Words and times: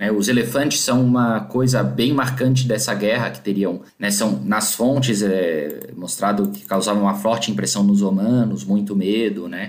Né? 0.00 0.10
Os 0.10 0.28
elefantes 0.28 0.80
são 0.80 1.04
uma 1.04 1.40
coisa 1.40 1.82
bem 1.82 2.14
marcante 2.14 2.66
dessa 2.66 2.94
guerra 2.94 3.30
que 3.30 3.40
teriam, 3.40 3.82
né? 3.98 4.10
São 4.10 4.40
nas 4.42 4.74
fontes 4.74 5.22
é, 5.22 5.90
mostrado 5.94 6.48
que 6.48 6.64
causavam 6.64 7.02
uma 7.02 7.14
forte 7.14 7.50
impressão 7.50 7.84
nos 7.84 8.00
romanos, 8.00 8.64
muito 8.64 8.96
medo, 8.96 9.46
né? 9.46 9.68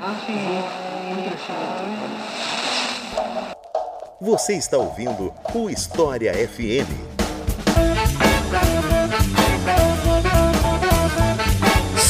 Você 4.22 4.54
está 4.54 4.78
ouvindo 4.78 5.34
o 5.54 5.70
História 5.70 6.34
FM. 6.48 7.11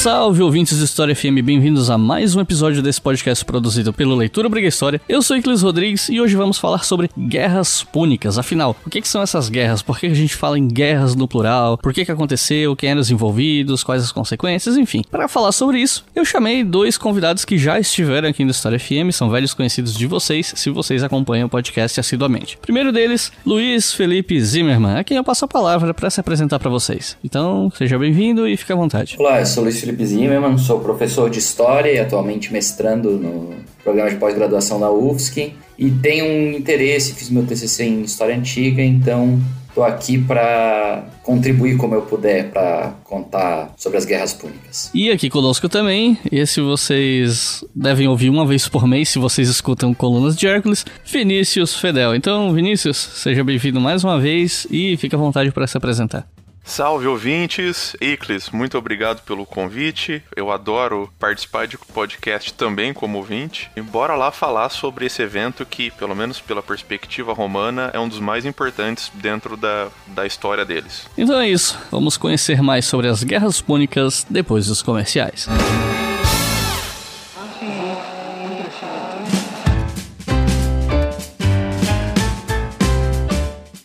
Salve 0.01 0.41
ouvintes 0.41 0.79
do 0.79 0.83
História 0.83 1.15
FM, 1.15 1.43
bem-vindos 1.43 1.91
a 1.91 1.95
mais 1.95 2.35
um 2.35 2.41
episódio 2.41 2.81
desse 2.81 2.99
podcast 2.99 3.45
produzido 3.45 3.93
pelo 3.93 4.15
Leitura 4.15 4.49
Briga 4.49 4.67
História. 4.67 4.99
Eu 5.07 5.21
sou 5.21 5.37
Iclis 5.37 5.61
Rodrigues 5.61 6.09
e 6.09 6.19
hoje 6.19 6.35
vamos 6.35 6.57
falar 6.57 6.83
sobre 6.83 7.07
guerras 7.15 7.83
púnicas. 7.83 8.39
Afinal, 8.39 8.75
o 8.83 8.89
que, 8.89 8.99
que 8.99 9.07
são 9.07 9.21
essas 9.21 9.47
guerras? 9.47 9.83
Por 9.83 9.99
que 9.99 10.07
a 10.07 10.13
gente 10.15 10.35
fala 10.35 10.57
em 10.57 10.67
guerras 10.67 11.13
no 11.13 11.27
plural? 11.27 11.77
Por 11.77 11.93
que, 11.93 12.03
que 12.03 12.11
aconteceu? 12.11 12.75
Quem 12.75 12.89
eram 12.89 12.99
os 12.99 13.11
envolvidos? 13.11 13.83
Quais 13.83 14.01
as 14.01 14.11
consequências? 14.11 14.75
Enfim, 14.75 15.03
para 15.07 15.27
falar 15.27 15.51
sobre 15.51 15.77
isso, 15.79 16.03
eu 16.15 16.25
chamei 16.25 16.63
dois 16.63 16.97
convidados 16.97 17.45
que 17.45 17.55
já 17.55 17.79
estiveram 17.79 18.27
aqui 18.27 18.43
no 18.43 18.49
História 18.49 18.79
FM, 18.79 19.11
são 19.11 19.29
velhos 19.29 19.53
conhecidos 19.53 19.93
de 19.93 20.07
vocês, 20.07 20.51
se 20.55 20.71
vocês 20.71 21.03
acompanham 21.03 21.45
o 21.45 21.49
podcast 21.49 21.99
assiduamente. 21.99 22.57
Primeiro 22.59 22.91
deles, 22.91 23.31
Luiz 23.45 23.93
Felipe 23.93 24.41
Zimmermann, 24.41 24.97
a 24.97 25.03
quem 25.03 25.17
eu 25.17 25.23
passo 25.23 25.45
a 25.45 25.47
palavra 25.47 25.93
para 25.93 26.09
se 26.09 26.19
apresentar 26.19 26.57
para 26.57 26.71
vocês. 26.71 27.15
Então, 27.23 27.71
seja 27.77 27.99
bem-vindo 27.99 28.47
e 28.47 28.57
fique 28.57 28.73
à 28.73 28.75
vontade. 28.75 29.15
Olá, 29.19 29.39
eu 29.39 29.45
sou 29.45 29.63
Luiz 29.63 29.79
Felipe 29.79 29.90
Felipe 29.91 30.05
Zimmermann, 30.05 30.57
sou 30.57 30.79
professor 30.79 31.29
de 31.29 31.39
História 31.39 31.91
e 31.91 31.99
atualmente 31.99 32.53
mestrando 32.53 33.11
no 33.11 33.55
programa 33.83 34.09
de 34.09 34.15
pós-graduação 34.15 34.79
da 34.79 34.89
UFSC 34.89 35.53
e 35.77 35.91
tenho 35.91 36.25
um 36.25 36.57
interesse, 36.57 37.13
fiz 37.13 37.29
meu 37.29 37.45
TCC 37.45 37.83
em 37.83 38.01
História 38.03 38.33
Antiga, 38.33 38.81
então 38.81 39.37
estou 39.67 39.83
aqui 39.83 40.17
para 40.17 41.03
contribuir 41.23 41.75
como 41.75 41.93
eu 41.93 42.03
puder 42.03 42.51
para 42.51 42.93
contar 43.03 43.73
sobre 43.75 43.97
as 43.97 44.05
guerras 44.05 44.33
púnicas. 44.33 44.89
E 44.93 45.11
aqui 45.11 45.29
conosco 45.29 45.67
também, 45.67 46.17
esse 46.31 46.61
vocês 46.61 47.61
devem 47.75 48.07
ouvir 48.07 48.29
uma 48.29 48.45
vez 48.45 48.69
por 48.69 48.87
mês 48.87 49.09
se 49.09 49.19
vocês 49.19 49.49
escutam 49.49 49.93
Colunas 49.93 50.37
de 50.37 50.47
Hércules, 50.47 50.85
Vinícius 51.05 51.75
Fedel. 51.75 52.15
Então, 52.15 52.53
Vinícius, 52.53 52.95
seja 52.97 53.43
bem-vindo 53.43 53.81
mais 53.81 54.05
uma 54.05 54.17
vez 54.17 54.65
e 54.71 54.95
fique 54.95 55.15
à 55.15 55.17
vontade 55.17 55.51
para 55.51 55.67
se 55.67 55.77
apresentar. 55.77 56.25
Salve 56.63 57.07
ouvintes, 57.07 57.95
Iclis, 57.99 58.51
muito 58.51 58.77
obrigado 58.77 59.23
pelo 59.23 59.45
convite. 59.45 60.23
Eu 60.35 60.51
adoro 60.51 61.11
participar 61.19 61.65
de 61.67 61.77
podcast 61.77 62.53
também 62.53 62.93
como 62.93 63.17
ouvinte. 63.17 63.69
E 63.75 63.81
bora 63.81 64.15
lá 64.15 64.31
falar 64.31 64.69
sobre 64.69 65.07
esse 65.07 65.21
evento 65.21 65.65
que, 65.65 65.89
pelo 65.91 66.15
menos 66.15 66.39
pela 66.39 66.61
perspectiva 66.61 67.33
romana, 67.33 67.89
é 67.93 67.99
um 67.99 68.07
dos 68.07 68.19
mais 68.19 68.45
importantes 68.45 69.11
dentro 69.15 69.57
da, 69.57 69.89
da 70.07 70.25
história 70.25 70.63
deles. 70.63 71.07
Então 71.17 71.39
é 71.39 71.49
isso, 71.49 71.77
vamos 71.89 72.15
conhecer 72.15 72.61
mais 72.61 72.85
sobre 72.85 73.07
as 73.07 73.23
guerras 73.23 73.59
púnicas 73.59 74.25
depois 74.29 74.67
dos 74.67 74.81
comerciais. 74.81 75.49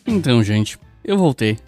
Então, 0.06 0.42
gente, 0.42 0.78
eu 1.04 1.18
voltei. 1.18 1.58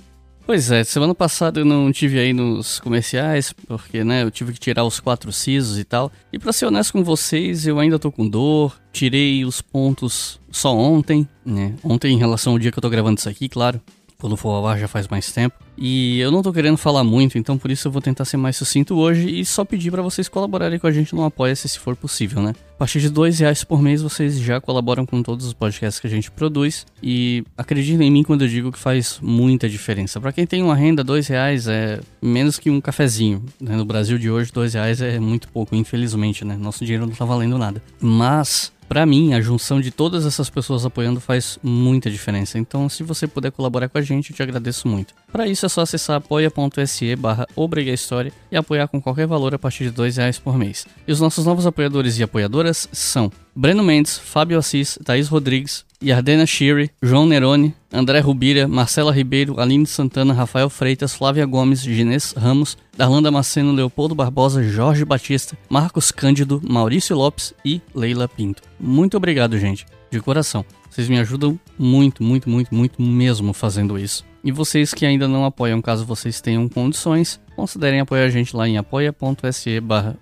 Pois 0.48 0.70
é, 0.70 0.82
semana 0.82 1.14
passada 1.14 1.60
eu 1.60 1.64
não 1.66 1.92
tive 1.92 2.18
aí 2.18 2.32
nos 2.32 2.80
comerciais, 2.80 3.52
porque, 3.52 4.02
né, 4.02 4.22
eu 4.22 4.30
tive 4.30 4.54
que 4.54 4.58
tirar 4.58 4.82
os 4.82 4.98
quatro 4.98 5.30
sisos 5.30 5.78
e 5.78 5.84
tal. 5.84 6.10
E 6.32 6.38
para 6.38 6.54
ser 6.54 6.64
honesto 6.64 6.92
com 6.94 7.04
vocês, 7.04 7.66
eu 7.66 7.78
ainda 7.78 7.98
tô 7.98 8.10
com 8.10 8.26
dor. 8.26 8.80
Tirei 8.90 9.44
os 9.44 9.60
pontos 9.60 10.40
só 10.50 10.74
ontem, 10.74 11.28
né? 11.44 11.74
Ontem 11.84 12.14
em 12.14 12.18
relação 12.18 12.54
ao 12.54 12.58
dia 12.58 12.72
que 12.72 12.78
eu 12.78 12.80
tô 12.80 12.88
gravando 12.88 13.18
isso 13.18 13.28
aqui, 13.28 13.46
claro. 13.46 13.78
Quando 14.18 14.38
for 14.38 14.48
ao 14.52 14.66
ar 14.66 14.78
já 14.78 14.88
faz 14.88 15.06
mais 15.06 15.30
tempo. 15.30 15.54
E 15.76 16.18
eu 16.18 16.30
não 16.30 16.42
tô 16.42 16.50
querendo 16.50 16.78
falar 16.78 17.04
muito, 17.04 17.36
então 17.36 17.58
por 17.58 17.70
isso 17.70 17.86
eu 17.86 17.92
vou 17.92 18.00
tentar 18.00 18.24
ser 18.24 18.38
mais 18.38 18.56
sucinto 18.56 18.96
hoje 18.96 19.28
e 19.28 19.44
só 19.44 19.66
pedir 19.66 19.90
para 19.90 20.00
vocês 20.00 20.30
colaborarem 20.30 20.78
com 20.78 20.86
a 20.86 20.90
gente 20.90 21.14
no 21.14 21.24
Apoia-se 21.24 21.68
se 21.68 21.78
for 21.78 21.94
possível, 21.94 22.40
né? 22.40 22.54
Partir 22.78 23.00
de 23.00 23.10
dois 23.10 23.40
reais 23.40 23.64
por 23.64 23.82
mês 23.82 24.00
vocês 24.00 24.38
já 24.38 24.60
colaboram 24.60 25.04
com 25.04 25.20
todos 25.20 25.44
os 25.44 25.52
podcasts 25.52 26.00
que 26.00 26.06
a 26.06 26.10
gente 26.10 26.30
produz 26.30 26.86
e 27.02 27.42
acreditem 27.56 28.06
em 28.06 28.10
mim 28.10 28.22
quando 28.22 28.42
eu 28.42 28.48
digo 28.48 28.70
que 28.70 28.78
faz 28.78 29.18
muita 29.20 29.68
diferença. 29.68 30.20
Para 30.20 30.30
quem 30.30 30.46
tem 30.46 30.62
uma 30.62 30.76
renda, 30.76 31.02
dois 31.02 31.26
reais 31.26 31.66
é 31.66 31.98
menos 32.22 32.56
que 32.56 32.70
um 32.70 32.80
cafezinho. 32.80 33.44
Né? 33.60 33.74
No 33.74 33.84
Brasil 33.84 34.16
de 34.16 34.30
hoje, 34.30 34.52
dois 34.52 34.74
reais 34.74 35.02
é 35.02 35.18
muito 35.18 35.48
pouco, 35.48 35.74
infelizmente, 35.74 36.44
né? 36.44 36.56
Nosso 36.56 36.84
dinheiro 36.84 37.04
não 37.04 37.14
tá 37.14 37.24
valendo 37.24 37.58
nada. 37.58 37.82
Mas 38.00 38.72
para 38.88 39.04
mim, 39.04 39.34
a 39.34 39.40
junção 39.40 39.80
de 39.80 39.90
todas 39.90 40.24
essas 40.24 40.48
pessoas 40.48 40.86
apoiando 40.86 41.20
faz 41.20 41.58
muita 41.62 42.10
diferença. 42.10 42.58
Então, 42.58 42.88
se 42.88 43.02
você 43.02 43.26
puder 43.26 43.52
colaborar 43.52 43.88
com 43.88 43.98
a 43.98 44.02
gente, 44.02 44.30
eu 44.30 44.36
te 44.36 44.42
agradeço 44.42 44.88
muito. 44.88 45.14
Para 45.30 45.46
isso 45.46 45.66
é 45.66 45.68
só 45.68 45.82
acessar 45.82 46.16
apoia.se 46.16 47.14
barra 47.16 47.46
História 47.92 48.32
e 48.50 48.56
apoiar 48.56 48.88
com 48.88 49.00
qualquer 49.00 49.26
valor 49.26 49.54
a 49.54 49.58
partir 49.58 49.84
de 49.84 49.90
dois 49.90 50.16
reais 50.16 50.38
por 50.38 50.56
mês. 50.56 50.86
E 51.06 51.12
os 51.12 51.20
nossos 51.20 51.44
novos 51.44 51.66
apoiadores 51.66 52.18
e 52.18 52.22
apoiadoras 52.22 52.88
são 52.90 53.30
Breno 53.54 53.82
Mendes, 53.82 54.16
Fábio 54.16 54.58
Assis, 54.58 54.98
Thaís 55.04 55.28
Rodrigues, 55.28 55.84
Yardena 56.02 56.46
Shiri, 56.46 56.90
João 57.02 57.26
Neroni, 57.26 57.74
André 57.92 58.20
Rubira, 58.20 58.68
Marcela 58.68 59.12
Ribeiro, 59.12 59.60
Aline 59.60 59.86
Santana, 59.86 60.32
Rafael 60.32 60.70
Freitas, 60.70 61.14
Flávia 61.14 61.44
Gomes, 61.44 61.82
Ginês 61.82 62.32
Ramos, 62.36 62.78
Darlan 62.98 63.22
Damasceno, 63.22 63.70
Leopoldo 63.70 64.12
Barbosa, 64.12 64.60
Jorge 64.60 65.04
Batista, 65.04 65.56
Marcos 65.70 66.10
Cândido, 66.10 66.60
Maurício 66.68 67.16
Lopes 67.16 67.54
e 67.64 67.80
Leila 67.94 68.26
Pinto. 68.26 68.60
Muito 68.78 69.16
obrigado, 69.16 69.56
gente, 69.56 69.86
de 70.10 70.20
coração. 70.20 70.64
Vocês 70.90 71.08
me 71.08 71.16
ajudam 71.20 71.56
muito, 71.78 72.24
muito, 72.24 72.50
muito, 72.50 72.74
muito 72.74 73.00
mesmo 73.00 73.52
fazendo 73.52 73.96
isso. 73.96 74.24
E 74.42 74.50
vocês 74.50 74.92
que 74.92 75.06
ainda 75.06 75.28
não 75.28 75.44
apoiam, 75.44 75.80
caso 75.80 76.04
vocês 76.04 76.40
tenham 76.40 76.68
condições, 76.68 77.40
considerem 77.54 78.00
apoiar 78.00 78.24
a 78.24 78.30
gente 78.30 78.56
lá 78.56 78.68
em 78.68 78.78
apoia.se 78.78 79.78
barra 79.78 80.16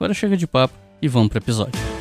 Agora 0.00 0.12
chega 0.12 0.36
de 0.36 0.46
papo 0.48 0.74
e 1.00 1.06
vamos 1.06 1.28
pro 1.28 1.38
episódio. 1.38 1.95